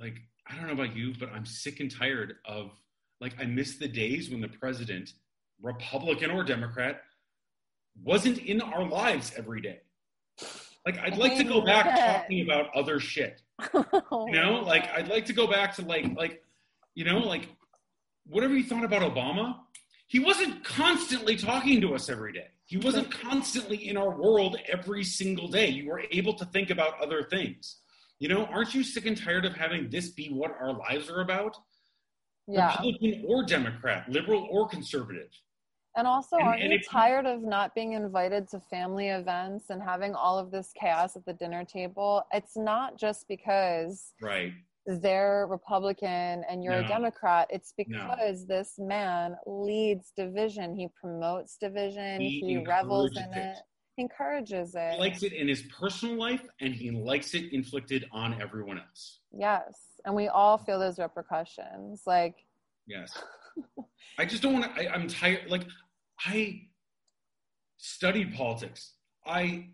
like 0.00 0.16
I 0.48 0.56
don't 0.56 0.66
know 0.66 0.72
about 0.72 0.96
you, 0.96 1.14
but 1.18 1.30
I'm 1.32 1.46
sick 1.46 1.80
and 1.80 1.90
tired 1.90 2.36
of 2.44 2.70
like 3.20 3.34
I 3.40 3.44
miss 3.44 3.76
the 3.76 3.88
days 3.88 4.30
when 4.30 4.40
the 4.40 4.48
president, 4.48 5.12
Republican 5.62 6.30
or 6.30 6.44
Democrat, 6.44 7.02
wasn't 8.02 8.38
in 8.38 8.60
our 8.60 8.84
lives 8.84 9.32
every 9.36 9.60
day. 9.60 9.80
Like 10.84 10.98
I'd 10.98 11.18
like 11.18 11.36
to 11.38 11.44
go 11.44 11.60
back 11.60 11.84
talking 12.20 12.42
about 12.42 12.74
other 12.74 13.00
shit. 13.00 13.42
You 14.12 14.32
know, 14.32 14.62
like 14.66 14.88
I'd 14.90 15.08
like 15.08 15.26
to 15.26 15.32
go 15.32 15.46
back 15.46 15.74
to 15.76 15.82
like 15.82 16.16
like 16.16 16.42
you 16.94 17.04
know, 17.04 17.18
like 17.18 17.48
whatever 18.26 18.54
you 18.54 18.64
thought 18.64 18.84
about 18.84 19.02
Obama, 19.02 19.56
he 20.06 20.20
wasn't 20.20 20.64
constantly 20.64 21.36
talking 21.36 21.80
to 21.80 21.94
us 21.94 22.08
every 22.08 22.32
day. 22.32 22.48
He 22.64 22.76
wasn't 22.76 23.10
constantly 23.10 23.88
in 23.88 23.96
our 23.96 24.10
world 24.10 24.56
every 24.68 25.04
single 25.04 25.48
day. 25.48 25.68
You 25.68 25.88
were 25.88 26.02
able 26.10 26.34
to 26.34 26.44
think 26.46 26.70
about 26.70 27.00
other 27.00 27.22
things. 27.22 27.78
You 28.18 28.28
know, 28.28 28.46
aren't 28.46 28.74
you 28.74 28.82
sick 28.82 29.06
and 29.06 29.16
tired 29.16 29.44
of 29.44 29.54
having 29.54 29.90
this 29.90 30.10
be 30.10 30.28
what 30.28 30.52
our 30.60 30.72
lives 30.72 31.10
are 31.10 31.20
about? 31.20 31.56
Yeah. 32.48 32.70
Republican 32.70 33.24
or 33.26 33.44
Democrat, 33.44 34.08
liberal 34.08 34.48
or 34.50 34.68
conservative. 34.68 35.28
And 35.96 36.06
also, 36.06 36.36
and, 36.36 36.46
aren't 36.46 36.62
and 36.62 36.72
you 36.72 36.80
tired 36.88 37.26
of 37.26 37.42
not 37.42 37.74
being 37.74 37.92
invited 37.92 38.48
to 38.50 38.60
family 38.60 39.08
events 39.08 39.70
and 39.70 39.82
having 39.82 40.14
all 40.14 40.38
of 40.38 40.50
this 40.50 40.72
chaos 40.78 41.16
at 41.16 41.24
the 41.24 41.32
dinner 41.32 41.64
table? 41.64 42.24
It's 42.32 42.56
not 42.56 42.98
just 42.98 43.26
because 43.28 44.12
right 44.20 44.52
they're 44.86 45.46
Republican 45.48 46.44
and 46.48 46.62
you're 46.62 46.80
no. 46.80 46.84
a 46.84 46.88
Democrat. 46.88 47.48
It's 47.50 47.72
because 47.76 48.46
no. 48.46 48.56
this 48.56 48.74
man 48.78 49.36
leads 49.46 50.12
division. 50.16 50.76
He 50.76 50.88
promotes 51.00 51.56
division. 51.56 52.20
He, 52.20 52.40
he 52.40 52.58
revels 52.58 53.16
in 53.16 53.24
it. 53.32 53.36
it. 53.36 53.56
He 53.96 54.02
encourages 54.02 54.74
it. 54.76 54.92
He 54.92 55.00
likes 55.00 55.22
it 55.22 55.32
in 55.32 55.48
his 55.48 55.62
personal 55.62 56.16
life 56.16 56.46
and 56.60 56.72
he 56.72 56.90
likes 56.90 57.34
it 57.34 57.52
inflicted 57.52 58.04
on 58.12 58.40
everyone 58.40 58.78
else. 58.78 59.20
Yes. 59.32 59.74
And 60.04 60.14
we 60.14 60.28
all 60.28 60.56
feel 60.58 60.78
those 60.78 60.98
repercussions. 60.98 62.02
Like, 62.06 62.36
yes. 62.86 63.12
I 64.18 64.24
just 64.24 64.42
don't 64.42 64.52
want 64.52 64.76
to, 64.76 64.94
I'm 64.94 65.08
tired. 65.08 65.50
Like, 65.50 65.66
I 66.24 66.62
studied 67.78 68.34
politics. 68.34 68.92
I 69.24 69.70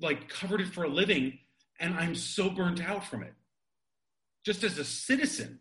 like 0.00 0.28
covered 0.28 0.62
it 0.62 0.68
for 0.68 0.84
a 0.84 0.88
living 0.88 1.38
and 1.80 1.92
I'm 1.94 2.14
so 2.14 2.48
burnt 2.48 2.82
out 2.82 3.04
from 3.04 3.22
it 3.22 3.34
just 4.44 4.62
as 4.62 4.78
a 4.78 4.84
citizen, 4.84 5.58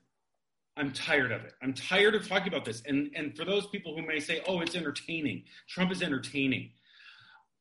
I'm 0.76 0.92
tired 0.92 1.32
of 1.32 1.44
it. 1.46 1.54
I'm 1.62 1.74
tired 1.74 2.16
of 2.16 2.28
talking 2.28 2.48
about 2.48 2.66
this. 2.66 2.82
And 2.86 3.12
and 3.16 3.36
for 3.36 3.46
those 3.46 3.68
people 3.68 3.96
who 3.96 4.06
may 4.06 4.20
say, 4.20 4.42
"Oh, 4.48 4.62
it's 4.62 4.76
entertaining. 4.76 5.44
Trump 5.70 5.92
is 5.92 6.02
entertaining." 6.02 6.72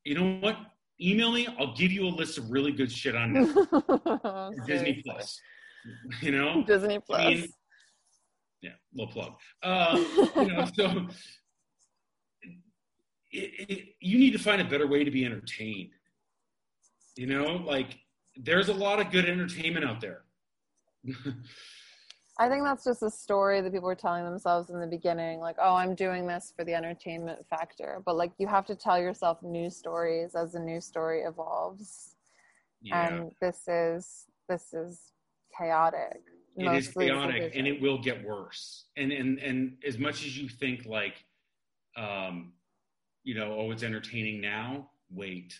You 0.04 0.14
know 0.16 0.38
what? 0.40 0.56
Email 1.00 1.32
me. 1.32 1.46
I'll 1.58 1.74
give 1.74 1.92
you 1.92 2.06
a 2.06 2.08
list 2.08 2.38
of 2.38 2.50
really 2.50 2.72
good 2.72 2.90
shit 2.90 3.14
on 3.14 3.34
Disney 4.66 5.02
Plus. 5.04 5.40
You 6.20 6.32
know, 6.32 6.62
Disney 6.66 6.98
Plus. 7.00 7.20
I 7.20 7.28
mean, 7.28 7.48
yeah, 8.62 8.70
little 8.94 9.12
plug. 9.12 9.34
Uh, 9.62 10.02
you 10.36 10.46
know, 10.46 10.64
so 10.74 10.84
it, 13.30 13.70
it, 13.70 13.88
you 14.00 14.18
need 14.18 14.32
to 14.32 14.38
find 14.38 14.62
a 14.62 14.64
better 14.64 14.86
way 14.86 15.04
to 15.04 15.10
be 15.10 15.24
entertained. 15.24 15.90
You 17.16 17.26
know, 17.26 17.56
like 17.56 17.98
there's 18.36 18.68
a 18.70 18.74
lot 18.74 19.00
of 19.00 19.10
good 19.10 19.26
entertainment 19.26 19.84
out 19.84 20.00
there. 20.00 20.22
I 22.38 22.48
think 22.48 22.64
that's 22.64 22.84
just 22.84 23.02
a 23.02 23.10
story 23.10 23.60
that 23.60 23.72
people 23.72 23.86
were 23.86 23.94
telling 23.94 24.24
themselves 24.24 24.70
in 24.70 24.80
the 24.80 24.86
beginning, 24.86 25.40
like, 25.40 25.56
oh, 25.60 25.74
I'm 25.74 25.94
doing 25.94 26.26
this 26.26 26.52
for 26.56 26.64
the 26.64 26.74
entertainment 26.74 27.46
factor. 27.48 28.02
But 28.04 28.16
like, 28.16 28.32
you 28.38 28.46
have 28.46 28.66
to 28.66 28.74
tell 28.74 28.98
yourself 28.98 29.42
new 29.42 29.68
stories 29.68 30.34
as 30.34 30.52
the 30.52 30.60
new 30.60 30.80
story 30.80 31.22
evolves. 31.22 32.16
Yeah. 32.80 33.06
And 33.06 33.32
this 33.40 33.68
is 33.68 34.26
this 34.48 34.72
is 34.72 35.12
chaotic. 35.56 36.20
It 36.56 36.66
is 36.74 36.88
chaotic, 36.88 37.52
and 37.54 37.66
it 37.66 37.80
will 37.80 37.98
get 37.98 38.24
worse. 38.24 38.86
And 38.96 39.12
and 39.12 39.38
and 39.38 39.76
as 39.86 39.98
much 39.98 40.26
as 40.26 40.36
you 40.36 40.48
think 40.48 40.84
like, 40.84 41.24
um, 41.96 42.52
you 43.24 43.34
know, 43.34 43.54
oh, 43.58 43.70
it's 43.70 43.82
entertaining 43.82 44.40
now. 44.40 44.90
Wait, 45.10 45.58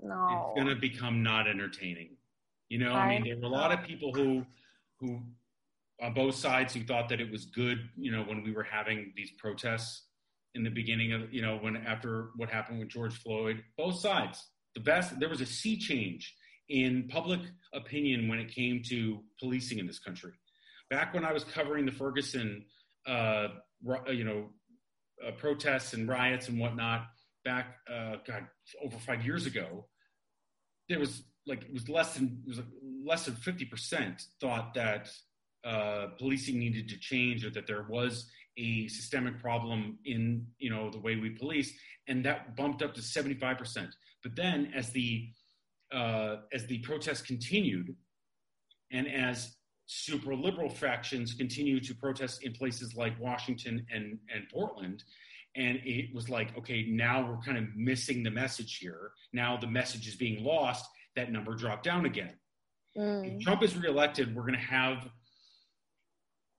no, 0.00 0.52
it's 0.54 0.58
gonna 0.60 0.78
become 0.78 1.22
not 1.22 1.48
entertaining. 1.48 2.16
You 2.68 2.78
know, 2.78 2.92
I 2.92 3.08
mean, 3.08 3.24
there 3.24 3.36
were 3.36 3.44
a 3.44 3.48
lot 3.48 3.72
of 3.72 3.84
people 3.84 4.12
who, 4.12 4.44
who, 5.00 5.20
on 6.02 6.14
both 6.14 6.34
sides, 6.34 6.74
who 6.74 6.84
thought 6.84 7.08
that 7.08 7.20
it 7.20 7.30
was 7.30 7.46
good. 7.46 7.78
You 7.96 8.12
know, 8.12 8.22
when 8.22 8.42
we 8.42 8.52
were 8.52 8.64
having 8.64 9.12
these 9.16 9.30
protests 9.38 10.06
in 10.54 10.64
the 10.64 10.70
beginning 10.70 11.12
of, 11.12 11.32
you 11.32 11.42
know, 11.42 11.58
when 11.58 11.76
after 11.76 12.30
what 12.36 12.48
happened 12.50 12.80
with 12.80 12.88
George 12.88 13.14
Floyd, 13.14 13.62
both 13.76 14.00
sides. 14.00 14.42
The 14.74 14.80
best. 14.80 15.18
There 15.18 15.28
was 15.28 15.40
a 15.40 15.46
sea 15.46 15.78
change 15.78 16.34
in 16.68 17.08
public 17.08 17.40
opinion 17.72 18.28
when 18.28 18.38
it 18.38 18.52
came 18.52 18.82
to 18.88 19.20
policing 19.40 19.78
in 19.78 19.86
this 19.86 19.98
country. 19.98 20.32
Back 20.90 21.14
when 21.14 21.24
I 21.24 21.32
was 21.32 21.44
covering 21.44 21.86
the 21.86 21.92
Ferguson, 21.92 22.64
uh, 23.06 23.48
you 24.08 24.24
know, 24.24 24.50
uh, 25.26 25.30
protests 25.32 25.94
and 25.94 26.08
riots 26.08 26.48
and 26.48 26.58
whatnot, 26.58 27.06
back, 27.44 27.76
uh, 27.90 28.16
God, 28.26 28.46
over 28.84 28.98
five 28.98 29.24
years 29.24 29.46
ago, 29.46 29.86
there 30.88 30.98
was 30.98 31.22
like 31.46 31.62
it 31.62 31.72
was 31.72 31.88
less 31.88 32.14
than 32.14 32.42
it 32.46 32.48
was 32.48 32.60
less 33.04 33.24
than 33.24 33.34
50% 33.34 34.22
thought 34.40 34.74
that 34.74 35.08
uh, 35.64 36.08
policing 36.18 36.58
needed 36.58 36.88
to 36.88 36.98
change 36.98 37.44
or 37.44 37.50
that 37.50 37.66
there 37.66 37.86
was 37.88 38.30
a 38.58 38.88
systemic 38.88 39.40
problem 39.40 39.98
in 40.04 40.46
you 40.58 40.70
know 40.70 40.90
the 40.90 40.98
way 40.98 41.16
we 41.16 41.30
police 41.30 41.72
and 42.08 42.24
that 42.24 42.56
bumped 42.56 42.82
up 42.82 42.94
to 42.94 43.00
75% 43.00 43.88
but 44.22 44.34
then 44.34 44.72
as 44.74 44.90
the 44.90 45.28
uh, 45.92 46.36
as 46.52 46.66
the 46.66 46.78
protests 46.78 47.22
continued 47.22 47.94
and 48.92 49.06
as 49.06 49.56
super 49.86 50.34
liberal 50.34 50.68
factions 50.68 51.32
continue 51.34 51.78
to 51.78 51.94
protest 51.94 52.42
in 52.42 52.52
places 52.52 52.94
like 52.96 53.18
washington 53.20 53.86
and, 53.92 54.18
and 54.34 54.44
portland 54.52 55.04
and 55.56 55.80
it 55.84 56.14
was 56.14 56.28
like 56.28 56.56
okay 56.56 56.86
now 56.88 57.28
we're 57.28 57.42
kind 57.42 57.58
of 57.58 57.64
missing 57.74 58.22
the 58.22 58.30
message 58.30 58.78
here 58.78 59.12
now 59.32 59.56
the 59.56 59.66
message 59.66 60.06
is 60.06 60.14
being 60.14 60.44
lost 60.44 60.86
that 61.16 61.32
number 61.32 61.54
dropped 61.54 61.82
down 61.82 62.04
again. 62.06 62.34
Mm. 62.96 63.36
If 63.36 63.42
Trump 63.42 63.62
is 63.62 63.76
reelected, 63.76 64.34
we're 64.34 64.42
going 64.42 64.54
to 64.54 64.60
have 64.60 65.08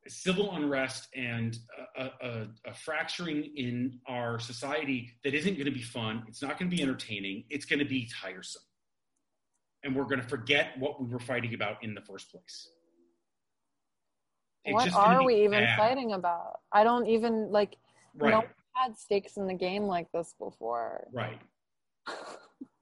civil 0.07 0.55
unrest 0.55 1.07
and 1.15 1.57
a, 1.97 2.05
a, 2.21 2.47
a, 2.65 2.73
fracturing 2.73 3.51
in 3.55 3.99
our 4.07 4.39
society 4.39 5.11
that 5.23 5.33
isn't 5.33 5.55
going 5.55 5.65
to 5.65 5.71
be 5.71 5.81
fun. 5.81 6.23
It's 6.27 6.41
not 6.41 6.57
going 6.57 6.71
to 6.71 6.75
be 6.75 6.81
entertaining. 6.81 7.43
It's 7.49 7.65
going 7.65 7.79
to 7.79 7.85
be 7.85 8.09
tiresome. 8.21 8.61
And 9.83 9.95
we're 9.95 10.05
going 10.05 10.21
to 10.21 10.27
forget 10.27 10.79
what 10.79 11.01
we 11.01 11.07
were 11.07 11.19
fighting 11.19 11.53
about 11.53 11.83
in 11.83 11.93
the 11.93 12.01
first 12.01 12.31
place. 12.31 12.69
It's 14.63 14.73
what 14.73 14.93
are 14.93 15.25
we 15.25 15.43
even 15.43 15.63
bad. 15.63 15.77
fighting 15.77 16.11
about? 16.13 16.59
I 16.71 16.83
don't 16.83 17.07
even 17.07 17.51
like. 17.51 17.77
Right. 18.15 18.31
Don't 18.31 18.47
had 18.81 18.97
stakes 18.97 19.37
in 19.37 19.47
the 19.47 19.53
game 19.53 19.83
like 19.83 20.11
this 20.13 20.33
before. 20.39 21.07
Right. 21.13 21.39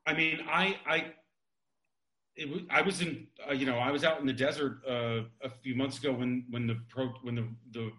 I 0.06 0.14
mean, 0.14 0.42
I 0.48 0.78
I 0.86 1.14
it, 2.36 2.66
I 2.70 2.82
was 2.82 3.02
in, 3.02 3.28
uh, 3.48 3.54
you 3.54 3.66
know, 3.66 3.78
I 3.78 3.92
was 3.92 4.04
out 4.04 4.20
in 4.20 4.26
the 4.26 4.34
desert 4.34 4.80
uh, 4.88 5.22
a 5.42 5.50
few 5.50 5.76
months 5.76 6.00
ago 6.00 6.12
when 6.12 6.46
when 6.50 6.68
the 6.68 6.78
pro 6.90 7.08
when 7.24 7.36
the 7.36 7.48
the 7.72 7.92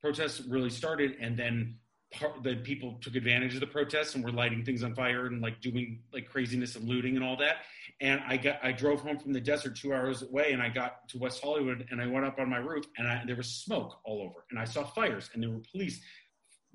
protests 0.00 0.40
really 0.40 0.70
started, 0.70 1.16
and 1.20 1.36
then 1.36 1.76
part, 2.12 2.42
the 2.42 2.56
people 2.56 2.98
took 3.02 3.16
advantage 3.16 3.54
of 3.54 3.60
the 3.60 3.66
protests 3.66 4.14
and 4.14 4.24
were 4.24 4.32
lighting 4.32 4.64
things 4.64 4.82
on 4.82 4.94
fire 4.94 5.26
and 5.26 5.42
like 5.42 5.60
doing 5.60 6.00
like 6.12 6.28
craziness 6.28 6.76
and 6.76 6.88
looting 6.88 7.16
and 7.16 7.24
all 7.24 7.36
that. 7.36 7.56
And 8.00 8.20
I 8.26 8.36
got 8.36 8.58
I 8.62 8.72
drove 8.72 9.00
home 9.00 9.18
from 9.18 9.32
the 9.32 9.40
desert 9.40 9.76
two 9.76 9.92
hours 9.92 10.22
away, 10.22 10.52
and 10.52 10.62
I 10.62 10.68
got 10.68 11.08
to 11.10 11.18
West 11.18 11.42
Hollywood, 11.42 11.86
and 11.90 12.00
I 12.00 12.06
went 12.06 12.24
up 12.24 12.38
on 12.38 12.48
my 12.48 12.58
roof, 12.58 12.86
and 12.98 13.06
I, 13.06 13.22
there 13.26 13.36
was 13.36 13.48
smoke 13.48 13.98
all 14.04 14.22
over, 14.22 14.44
and 14.50 14.58
I 14.58 14.64
saw 14.64 14.84
fires, 14.84 15.30
and 15.34 15.42
there 15.42 15.50
were 15.50 15.62
police 15.70 16.00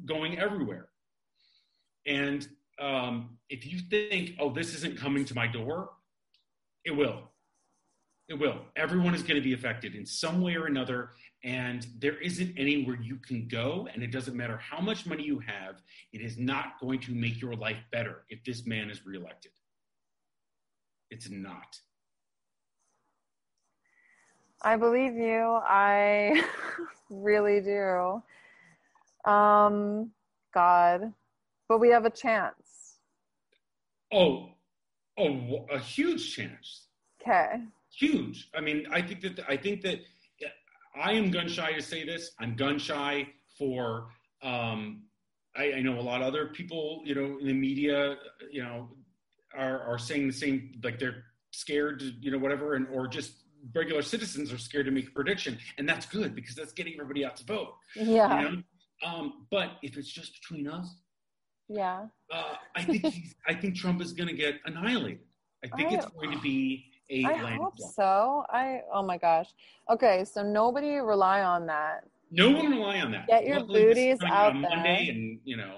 going 0.06 0.40
everywhere, 0.40 0.90
and 2.06 2.48
um, 2.80 3.38
if 3.50 3.66
you 3.66 3.80
think, 3.80 4.32
oh, 4.40 4.52
this 4.52 4.74
isn't 4.76 4.98
coming 4.98 5.24
to 5.26 5.36
my 5.36 5.48
door, 5.48 5.92
it 6.84 6.92
will. 6.92 7.22
It 8.28 8.40
will. 8.40 8.62
Everyone 8.76 9.14
is 9.14 9.24
going 9.24 9.36
to 9.36 9.42
be 9.42 9.54
affected 9.54 9.94
in 9.94 10.06
some 10.06 10.42
way 10.42 10.56
or 10.56 10.66
another, 10.66 11.12
and 11.44 11.86
there 12.00 12.18
isn't 12.18 12.58
anywhere 12.58 12.98
you 13.02 13.18
can 13.18 13.48
go. 13.48 13.88
And 13.94 14.02
it 14.02 14.12
doesn't 14.12 14.36
matter 14.36 14.58
how 14.58 14.80
much 14.80 15.06
money 15.06 15.24
you 15.24 15.40
have, 15.40 15.82
it 16.14 16.22
is 16.22 16.38
not 16.38 16.80
going 16.80 17.00
to 17.02 17.12
make 17.12 17.42
your 17.42 17.54
life 17.54 17.78
better 17.92 18.24
if 18.30 18.44
this 18.44 18.66
man 18.66 18.90
is 18.90 19.06
reelected. 19.06 19.52
It's 21.10 21.30
not. 21.30 21.78
I 24.64 24.78
believe 24.78 25.16
you. 25.16 25.60
I 25.64 26.44
really 27.10 27.60
do. 27.60 28.24
Um, 29.26 30.12
God, 30.54 31.14
but 31.70 31.80
we 31.80 31.90
have 31.90 32.06
a 32.06 32.10
chance. 32.10 32.98
Oh, 34.12 34.50
oh, 35.18 35.66
a 35.72 35.80
huge 35.80 36.36
chance. 36.36 36.88
Okay. 37.22 37.62
Huge. 37.96 38.50
I 38.56 38.62
mean, 38.62 38.88
I 38.92 39.02
think 39.02 39.22
that 39.22 39.40
I 39.48 39.58
think 39.58 39.82
that 39.84 40.00
I 40.96 41.14
am 41.14 41.32
gun 41.32 41.48
shy 41.48 41.74
to 41.74 41.82
say 41.82 42.06
this. 42.06 42.32
I'm 42.40 42.56
gun 42.56 42.80
shy 42.80 43.28
for. 43.58 44.08
Um, 44.44 45.04
I, 45.56 45.74
I 45.74 45.82
know 45.82 46.00
a 46.00 46.02
lot 46.02 46.22
of 46.22 46.28
other 46.28 46.48
people, 46.48 47.02
you 47.04 47.14
know, 47.14 47.38
in 47.38 47.48
the 47.48 47.54
media, 47.54 48.16
you 48.50 48.64
know, 48.64 48.90
are 49.56 49.82
are 49.82 49.98
saying 49.98 50.28
the 50.28 50.34
same. 50.34 50.80
Like 50.84 51.00
they're 51.00 51.24
scared, 51.52 52.00
to, 52.00 52.12
you 52.20 52.32
know, 52.32 52.38
whatever, 52.38 52.76
and 52.76 52.88
or 52.92 53.08
just 53.08 53.34
regular 53.74 54.02
citizens 54.02 54.52
are 54.52 54.58
scared 54.58 54.86
to 54.86 54.92
make 54.92 55.10
a 55.10 55.12
prediction, 55.12 55.58
and 55.78 55.88
that's 55.88 56.06
good 56.06 56.36
because 56.36 56.56
that's 56.56 56.74
getting 56.74 56.94
everybody 56.94 57.26
out 57.26 57.36
to 57.38 57.46
vote. 57.46 57.76
Yeah. 57.96 58.42
You 58.42 58.50
know? 58.50 58.64
Um, 59.06 59.46
but 59.50 59.72
if 59.82 59.98
it's 59.98 60.12
just 60.12 60.34
between 60.42 60.68
us, 60.68 60.96
yeah, 61.68 62.06
uh, 62.34 62.56
I 62.76 62.84
think 62.84 63.06
he's, 63.06 63.36
I 63.48 63.54
think 63.54 63.76
Trump 63.76 64.02
is 64.02 64.14
going 64.14 64.28
to 64.28 64.36
get 64.36 64.56
annihilated. 64.66 65.20
I 65.64 65.76
think 65.76 65.92
I, 65.92 65.96
it's 65.96 66.06
going 66.08 66.32
to 66.32 66.42
be 66.42 66.86
a. 67.10 67.24
I 67.26 67.56
hope 67.56 67.78
so. 67.78 68.46
I 68.50 68.82
oh 68.94 69.04
my 69.04 69.18
gosh. 69.18 69.50
Okay, 69.90 70.26
so 70.26 70.44
nobody 70.44 70.96
rely 70.98 71.42
on 71.42 71.66
that. 71.68 72.06
No 72.32 72.50
one 72.50 72.72
rely 72.72 73.00
on 73.00 73.12
that. 73.12 73.28
Get 73.28 73.46
your 73.46 73.60
Luckily, 73.60 73.86
booties 73.86 74.18
out 74.26 74.56
on 74.56 74.62
there. 74.62 74.72
Monday, 74.72 75.10
and 75.10 75.40
you 75.44 75.58
know, 75.58 75.78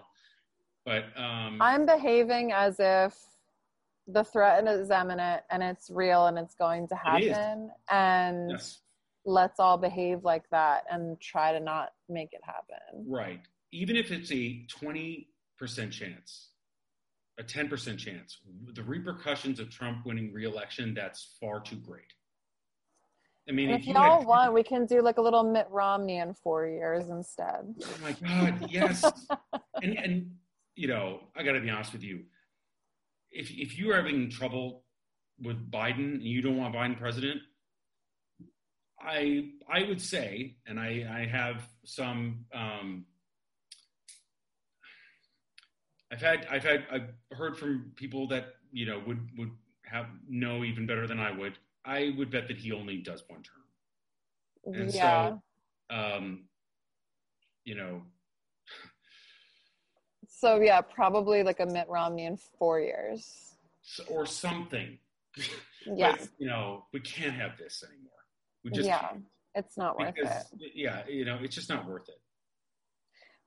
but 0.86 1.06
um, 1.16 1.62
I'm 1.62 1.86
behaving 1.86 2.52
as 2.52 2.76
if 2.80 3.16
the 4.08 4.24
threat 4.24 4.68
is 4.68 4.90
imminent 4.90 5.44
and 5.50 5.64
it's 5.64 5.90
real 5.90 6.28
and 6.28 6.38
it's 6.38 6.56
going 6.56 6.88
to 6.90 6.96
happen 6.96 7.72
and 7.90 8.52
yes. 8.52 8.80
Let's 9.26 9.60
all 9.60 9.78
behave 9.78 10.24
like 10.24 10.44
that 10.52 10.84
and 10.92 11.20
try 11.20 11.52
to 11.52 11.60
not 11.60 11.94
make 12.10 12.34
it 12.34 12.42
happen 12.44 13.06
right 13.08 13.42
even 13.72 13.96
if 13.96 14.12
it's 14.12 14.32
a 14.32 14.66
20% 14.82 15.26
chance 15.92 16.50
a 17.40 17.44
10% 17.44 17.98
chance 17.98 18.40
the 18.74 18.84
repercussions 18.84 19.60
of 19.60 19.70
trump 19.70 20.06
winning 20.06 20.32
re-election 20.34 20.94
that's 20.94 21.36
far 21.40 21.60
too 21.60 21.78
great 21.78 22.14
I 23.46 23.52
mean, 23.52 23.72
if, 23.72 23.82
if 23.82 23.88
you 23.88 23.96
all 23.96 24.24
want, 24.24 24.54
we 24.54 24.64
can 24.64 24.86
do 24.86 25.02
like 25.02 25.18
a 25.18 25.22
little 25.22 25.44
Mitt 25.44 25.68
Romney 25.70 26.20
in 26.20 26.34
four 26.34 26.66
years 26.66 27.10
instead. 27.10 27.76
Oh 27.84 27.98
my 28.02 28.14
God, 28.14 28.72
yes. 28.72 29.04
and 29.84 29.98
and 29.98 30.32
you 30.76 30.88
know, 30.88 31.20
I 31.36 31.44
got 31.44 31.52
to 31.52 31.60
be 31.60 31.70
honest 31.70 31.92
with 31.92 32.04
you 32.04 32.22
if 33.34 33.52
if 33.52 33.78
you 33.78 33.92
are 33.92 33.96
having 33.96 34.30
trouble 34.30 34.84
with 35.42 35.70
Biden 35.72 36.14
and 36.14 36.24
you 36.24 36.42
don't 36.42 36.58
want 36.58 36.76
Biden 36.76 36.98
president, 36.98 37.42
I 39.04 39.50
I 39.70 39.84
would 39.84 40.02
say, 40.02 40.56
and 40.66 40.80
I 40.80 41.06
I 41.10 41.26
have 41.26 41.68
some. 41.84 42.46
Um, 42.54 43.06
I've 46.12 46.22
had 46.22 46.48
I've 46.50 46.64
had 46.64 46.86
I've 46.92 47.10
heard 47.32 47.58
from 47.58 47.92
people 47.96 48.28
that 48.28 48.56
you 48.72 48.86
know 48.86 49.02
would 49.06 49.30
would 49.38 49.52
have 49.84 50.08
know 50.28 50.64
even 50.64 50.86
better 50.86 51.08
than 51.08 51.20
I 51.20 51.32
would. 51.32 51.58
I 51.86 52.14
would 52.18 52.32
bet 52.32 52.48
that 52.48 52.58
he 52.58 52.72
only 52.72 52.98
does 52.98 53.24
one 53.28 53.42
term. 53.44 54.76
And 54.80 54.94
yeah. 54.94 55.30
so 55.90 55.96
um 55.96 56.46
you 57.66 57.76
know 57.76 58.02
so 60.44 60.60
yeah, 60.60 60.82
probably 60.82 61.42
like 61.42 61.62
a 61.62 61.66
Mitt 61.66 61.88
Romney 61.88 62.26
in 62.26 62.36
four 62.36 62.82
years. 62.82 63.56
Or 64.10 64.26
something. 64.26 64.98
Yeah. 65.86 66.14
but, 66.14 66.30
you 66.38 66.48
know, 66.48 66.86
we 66.94 67.02
can't 67.02 67.34
have 67.34 67.58
this 67.58 67.84
anymore. 67.86 68.13
We 68.64 68.72
just 68.72 68.88
yeah, 68.88 69.00
can't. 69.00 69.24
it's 69.56 69.78
not 69.78 70.00
worth 70.00 70.16
because, 70.16 70.46
it. 70.60 70.72
Yeah, 70.76 71.04
you 71.08 71.26
know, 71.26 71.40
it's 71.42 71.56
just 71.56 71.70
not 71.70 71.88
worth 71.88 72.10
it. 72.10 72.20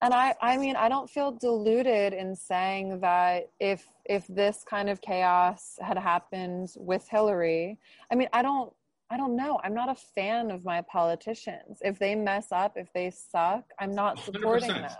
And 0.02 0.12
I, 0.12 0.34
I 0.42 0.58
mean, 0.58 0.76
I 0.76 0.90
don't 0.90 1.08
feel 1.08 1.32
deluded 1.32 2.12
in 2.12 2.36
saying 2.36 3.00
that 3.00 3.50
if 3.60 3.86
if 4.04 4.26
this 4.26 4.62
kind 4.68 4.90
of 4.90 5.00
chaos 5.00 5.78
had 5.80 5.96
happened 5.96 6.68
with 6.76 7.08
Hillary, 7.08 7.78
I 8.12 8.14
mean, 8.14 8.28
I 8.32 8.42
don't 8.42 8.72
I 9.10 9.16
don't 9.16 9.36
know. 9.36 9.58
I'm 9.64 9.74
not 9.74 9.88
a 9.88 9.94
fan 9.94 10.50
of 10.50 10.64
my 10.64 10.82
politicians. 10.82 11.78
If 11.80 11.98
they 11.98 12.14
mess 12.14 12.48
up, 12.52 12.74
if 12.76 12.92
they 12.92 13.10
suck, 13.10 13.64
I'm 13.80 13.94
not 13.94 14.18
supporting 14.18 14.70
100%. 14.70 14.74
them. 14.74 14.96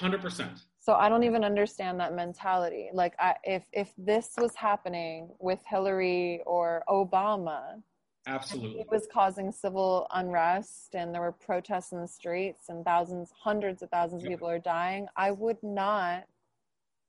Hundred 0.00 0.20
percent 0.20 0.60
so 0.86 0.94
i 0.94 1.08
don't 1.08 1.24
even 1.24 1.44
understand 1.44 1.98
that 1.98 2.14
mentality 2.14 2.88
like 2.92 3.14
I, 3.18 3.34
if 3.42 3.64
if 3.72 3.92
this 3.98 4.30
was 4.38 4.54
happening 4.54 5.30
with 5.40 5.58
hillary 5.68 6.42
or 6.46 6.84
obama 6.88 7.82
absolutely. 8.26 8.80
it 8.80 8.86
was 8.90 9.06
causing 9.12 9.52
civil 9.52 10.06
unrest 10.14 10.94
and 10.94 11.14
there 11.14 11.20
were 11.20 11.32
protests 11.32 11.92
in 11.92 12.00
the 12.00 12.08
streets 12.08 12.68
and 12.68 12.84
thousands 12.84 13.32
hundreds 13.38 13.82
of 13.82 13.90
thousands 13.90 14.22
of 14.24 14.28
people 14.28 14.48
are 14.48 14.58
dying. 14.58 15.06
I 15.16 15.30
would 15.30 15.62
not 15.62 16.24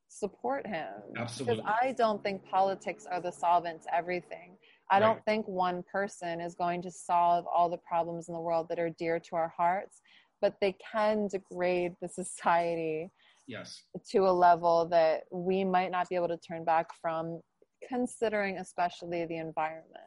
support 0.10 0.65
him 0.65 0.88
absolutely. 1.18 1.57
Because 1.57 1.73
i 1.81 1.91
don't 1.91 2.23
think 2.23 2.41
politics 2.49 3.06
are 3.11 3.19
the 3.19 3.31
solvent 3.31 3.84
to 3.84 3.95
everything. 3.95 4.57
I 4.89 4.95
right. 4.95 4.99
don't 5.02 5.26
think 5.26 5.45
one 5.48 5.84
person 5.91 6.39
is 6.39 6.56
going 6.56 6.81
to 6.84 6.91
solve 6.91 7.45
all 7.45 7.69
the 7.69 7.77
problems 7.77 8.30
in 8.30 8.34
the 8.34 8.39
world 8.39 8.68
that 8.69 8.80
are 8.80 8.89
dear 8.98 9.19
to 9.19 9.35
our 9.35 9.53
hearts 9.56 10.02
but 10.41 10.56
they 10.61 10.76
can 10.91 11.27
degrade 11.27 11.94
the 12.02 12.07
society 12.07 13.10
yes. 13.48 13.84
to 14.11 14.19
a 14.19 14.31
level 14.31 14.85
that 14.85 15.23
we 15.31 15.64
might 15.64 15.91
not 15.91 16.10
be 16.10 16.15
able 16.15 16.27
to 16.27 16.38
turn 16.38 16.64
back 16.64 16.88
from 17.02 17.41
considering 17.88 18.57
especially 18.57 19.26
the 19.26 19.38
environment 19.38 20.07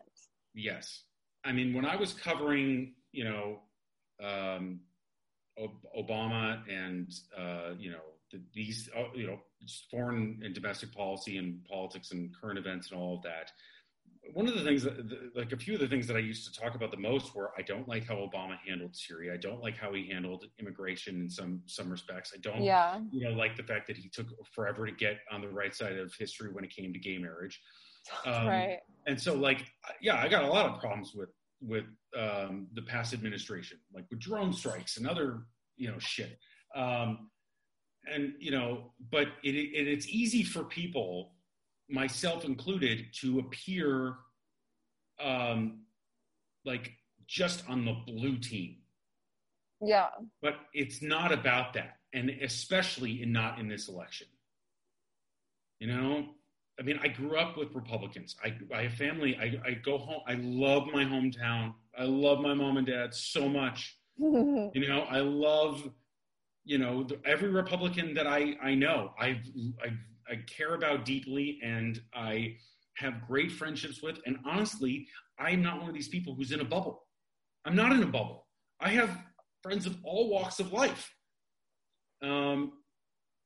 yes 0.55 1.05
i 1.45 1.53
mean 1.53 1.75
when 1.75 1.85
i 1.85 1.97
was 1.97 2.13
covering 2.13 2.95
you 3.13 3.25
know 3.25 3.59
um, 4.23 4.81
obama 5.99 6.61
and 6.69 7.13
uh, 7.37 7.75
you 7.79 7.91
know 7.91 8.03
the, 8.31 8.41
these 8.55 8.89
uh, 8.97 9.05
you 9.15 9.27
know 9.27 9.39
foreign 9.91 10.41
and 10.45 10.55
domestic 10.55 10.93
policy 10.95 11.39
and 11.39 11.65
politics 11.65 12.13
and 12.13 12.31
current 12.39 12.59
events 12.59 12.91
and 12.91 13.01
all 13.01 13.17
of 13.17 13.23
that 13.23 13.51
one 14.33 14.47
of 14.47 14.55
the 14.55 14.63
things 14.63 14.83
that, 14.85 15.33
like 15.35 15.53
a 15.53 15.57
few 15.57 15.75
of 15.75 15.81
the 15.81 15.89
things 15.89 16.07
that 16.07 16.17
I 16.17 16.21
used 16.21 16.53
to 16.53 16.61
talk 16.61 16.75
about 16.75 16.91
the 16.91 16.97
most 16.97 17.35
were 17.35 17.53
I 17.59 17.63
don't 17.63 17.89
like 17.89 18.07
how 18.07 18.17
Obama 18.17 18.57
handled 18.67 18.95
Syria. 18.95 19.35
I 19.35 19.37
don't 19.37 19.61
like 19.61 19.77
how 19.77 19.93
he 19.93 20.09
handled 20.09 20.45
immigration 20.59 21.21
in 21.21 21.31
some 21.31 21.63
some 21.67 21.91
respects. 21.91 22.33
I 22.35 22.39
don't, 22.39 22.63
yeah. 22.63 23.01
you 23.11 23.25
know, 23.25 23.35
like 23.35 23.57
the 23.57 23.63
fact 23.63 23.87
that 23.89 23.97
he 23.97 24.09
took 24.09 24.27
forever 24.53 24.87
to 24.87 24.93
get 24.93 25.19
on 25.31 25.41
the 25.41 25.49
right 25.49 25.75
side 25.75 25.97
of 25.97 26.15
history 26.15 26.51
when 26.53 26.65
it 26.65 26.71
came 26.75 26.93
to 26.93 26.99
gay 26.99 27.19
marriage. 27.19 27.61
Um, 28.25 28.47
right. 28.47 28.79
And 29.07 29.21
so, 29.21 29.35
like, 29.35 29.65
yeah, 30.01 30.17
I 30.17 30.29
got 30.29 30.45
a 30.45 30.49
lot 30.49 30.67
of 30.67 30.81
problems 30.81 31.13
with 31.15 31.31
with 31.63 31.85
um, 32.19 32.69
the 32.75 32.83
past 32.83 33.13
administration, 33.13 33.79
like 33.93 34.05
with 34.11 34.19
drone 34.19 34.53
strikes 34.53 34.97
and 34.97 35.07
other, 35.07 35.43
you 35.77 35.91
know, 35.91 35.99
shit. 35.99 36.39
Um, 36.75 37.31
and 38.11 38.35
you 38.39 38.51
know, 38.51 38.93
but 39.11 39.29
it, 39.43 39.55
it 39.55 39.89
it's 39.89 40.09
easy 40.09 40.43
for 40.43 40.65
people 40.65 41.33
myself 41.91 42.45
included, 42.45 43.07
to 43.21 43.41
appear 43.41 44.17
um, 45.21 45.81
like 46.65 46.93
just 47.27 47.69
on 47.69 47.85
the 47.85 47.93
blue 48.07 48.39
team. 48.39 48.77
Yeah. 49.81 50.09
But 50.43 50.57
it's 50.73 51.03
not 51.03 51.33
about 51.33 51.75
that, 51.75 51.97
and 52.13 52.31
especially 52.31 53.23
in 53.23 53.33
not 53.33 53.59
in 53.59 53.69
this 53.69 53.89
election. 53.89 54.29
You 55.79 55.89
know, 55.89 56.29
I 56.81 56.83
mean, 56.83 56.99
I 57.03 57.09
grew 57.09 57.37
up 57.37 57.59
with 57.59 57.75
Republicans. 57.75 58.37
I, 58.43 58.55
I 58.75 58.85
have 58.85 58.95
family. 58.95 59.37
I, 59.37 59.61
I 59.69 59.73
go 59.75 59.99
home. 59.99 60.23
I 60.27 60.35
love 60.35 60.87
my 60.93 61.05
hometown. 61.05 61.75
I 61.97 62.05
love 62.05 62.41
my 62.41 62.55
mom 62.55 62.79
and 62.79 62.87
dad 62.87 63.13
so 63.13 63.49
much. 63.49 63.99
you 64.19 64.89
know, 64.89 65.03
I 65.03 65.21
love, 65.21 65.91
you 66.65 66.79
know, 66.79 67.03
the, 67.03 67.21
every 67.27 67.51
Republican 67.51 68.15
that 68.15 68.27
I, 68.27 68.57
I 68.63 68.75
know. 68.75 69.13
I've, 69.21 69.43
I've 69.85 69.99
I 70.31 70.37
care 70.47 70.75
about 70.75 71.05
deeply 71.05 71.59
and 71.63 72.01
I 72.15 72.57
have 72.95 73.27
great 73.27 73.51
friendships 73.51 74.01
with. 74.03 74.21
And 74.27 74.39
honestly, 74.47 75.09
I'm 75.39 75.63
not 75.63 75.81
one 75.81 75.89
of 75.89 75.95
these 75.95 76.09
people 76.09 76.35
who's 76.35 76.53
in 76.53 76.61
a 76.61 76.65
bubble. 76.65 77.05
I'm 77.65 77.75
not 77.75 77.93
in 77.93 78.03
a 78.03 78.07
bubble. 78.07 78.47
I 78.81 78.91
have 78.91 79.11
friends 79.63 79.87
of 79.87 79.97
all 80.05 80.31
walks 80.31 80.61
of 80.61 80.73
life. 80.73 81.13
Um, 82.23 82.73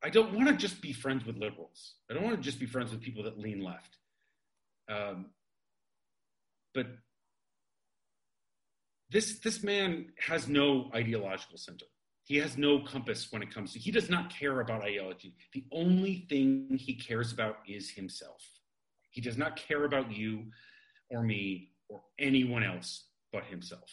I 0.04 0.10
don't 0.10 0.34
want 0.34 0.48
to 0.48 0.54
just 0.54 0.82
be 0.82 0.92
friends 0.92 1.24
with 1.24 1.36
liberals. 1.38 1.94
I 2.10 2.14
don't 2.14 2.22
want 2.22 2.36
to 2.36 2.42
just 2.42 2.60
be 2.60 2.66
friends 2.66 2.90
with 2.92 3.00
people 3.00 3.22
that 3.24 3.38
lean 3.38 3.62
left. 3.62 3.96
Um, 4.88 5.30
but 6.74 6.86
this 9.10 9.38
this 9.38 9.62
man 9.62 10.12
has 10.18 10.48
no 10.48 10.90
ideological 10.94 11.56
center. 11.56 11.86
he 12.24 12.36
has 12.36 12.56
no 12.58 12.80
compass 12.80 13.30
when 13.30 13.42
it 13.42 13.54
comes 13.54 13.72
to 13.72 13.78
he 13.78 13.90
does 13.90 14.10
not 14.10 14.30
care 14.30 14.60
about 14.60 14.82
ideology 14.82 15.34
the 15.52 15.64
only 15.72 16.26
thing 16.28 16.68
he 16.78 16.94
cares 16.94 17.32
about 17.32 17.56
is 17.68 17.90
himself 17.90 18.42
he 19.10 19.20
does 19.20 19.38
not 19.38 19.56
care 19.56 19.84
about 19.84 20.10
you 20.10 20.44
or 21.10 21.22
me 21.22 21.70
or 21.88 22.02
anyone 22.18 22.64
else 22.64 23.04
but 23.32 23.44
himself 23.44 23.90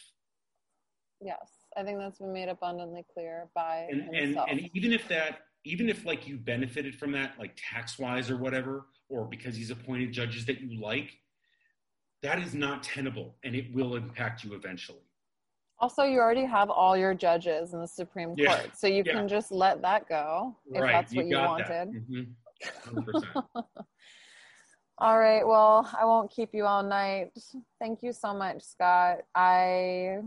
yes 1.20 1.48
i 1.76 1.82
think 1.82 1.98
that's 1.98 2.18
been 2.18 2.32
made 2.32 2.48
abundantly 2.48 3.04
clear 3.12 3.48
by 3.54 3.86
and 3.90 4.14
himself. 4.14 4.48
and, 4.50 4.60
and 4.60 4.70
even 4.74 4.92
if 4.92 5.06
that 5.08 5.42
even 5.64 5.88
if 5.88 6.04
like 6.04 6.26
you 6.26 6.36
benefited 6.36 6.94
from 6.94 7.12
that 7.12 7.32
like 7.38 7.52
tax 7.56 7.98
wise 7.98 8.30
or 8.30 8.36
whatever 8.36 8.86
or 9.08 9.26
because 9.26 9.54
he's 9.56 9.70
appointed 9.70 10.12
judges 10.12 10.44
that 10.46 10.60
you 10.60 10.80
like 10.80 11.12
that 12.22 12.38
is 12.38 12.54
not 12.54 12.82
tenable 12.82 13.36
and 13.44 13.54
it 13.54 13.72
will 13.74 13.96
impact 13.96 14.44
you 14.44 14.54
eventually 14.54 15.02
also, 15.82 16.04
you 16.04 16.20
already 16.20 16.44
have 16.44 16.70
all 16.70 16.96
your 16.96 17.12
judges 17.12 17.74
in 17.74 17.80
the 17.80 17.88
Supreme 17.88 18.34
yeah. 18.36 18.56
Court, 18.56 18.70
so 18.76 18.86
you 18.86 19.02
yeah. 19.04 19.14
can 19.14 19.26
just 19.26 19.50
let 19.50 19.82
that 19.82 20.08
go 20.08 20.56
if 20.72 20.80
right. 20.80 20.92
that's 20.92 21.12
what 21.12 21.26
you, 21.26 21.36
you 21.36 21.42
wanted. 21.42 21.88
Mm-hmm. 21.88 23.58
all 24.98 25.18
right. 25.18 25.44
Well, 25.44 25.90
I 26.00 26.04
won't 26.04 26.30
keep 26.30 26.50
you 26.52 26.66
all 26.66 26.84
night. 26.84 27.30
Thank 27.80 28.04
you 28.04 28.12
so 28.12 28.32
much, 28.32 28.62
Scott. 28.62 29.22
I 29.34 30.18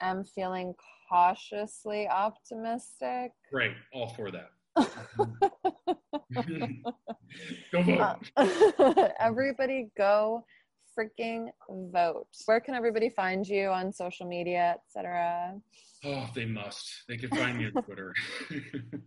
am 0.00 0.22
feeling 0.22 0.74
cautiously 1.08 2.08
optimistic. 2.08 3.32
Great. 3.50 3.72
All 3.92 4.08
for 4.14 4.30
that. 4.30 4.50
go 7.72 7.82
vote. 7.82 9.12
everybody 9.20 9.90
go 9.96 10.44
freaking 10.98 11.48
vote. 11.92 12.26
Where 12.46 12.60
can 12.60 12.74
everybody 12.74 13.08
find 13.08 13.46
you 13.46 13.68
on 13.68 13.92
social 13.92 14.26
media, 14.26 14.76
etc.? 14.86 15.54
Oh, 16.04 16.28
they 16.34 16.44
must. 16.44 17.04
They 17.08 17.16
can 17.16 17.30
find 17.30 17.58
me 17.58 17.66
on 17.66 17.72
Twitter. 17.84 18.14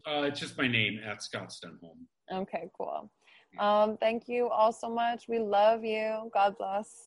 uh, 0.06 0.24
it's 0.24 0.40
just 0.40 0.57
my 0.57 0.68
name 0.68 0.99
at 1.06 1.24
Scott 1.24 1.49
Stenholm. 1.52 1.98
Okay, 2.32 2.69
cool. 2.78 3.11
Um, 3.60 3.98
thank 3.98 4.28
you 4.28 4.49
all 4.49 4.72
so 4.72 4.90
much. 4.90 5.28
We 5.28 5.40
love 5.40 5.84
you. 5.84 6.30
God 6.34 6.56
bless. 6.57 7.06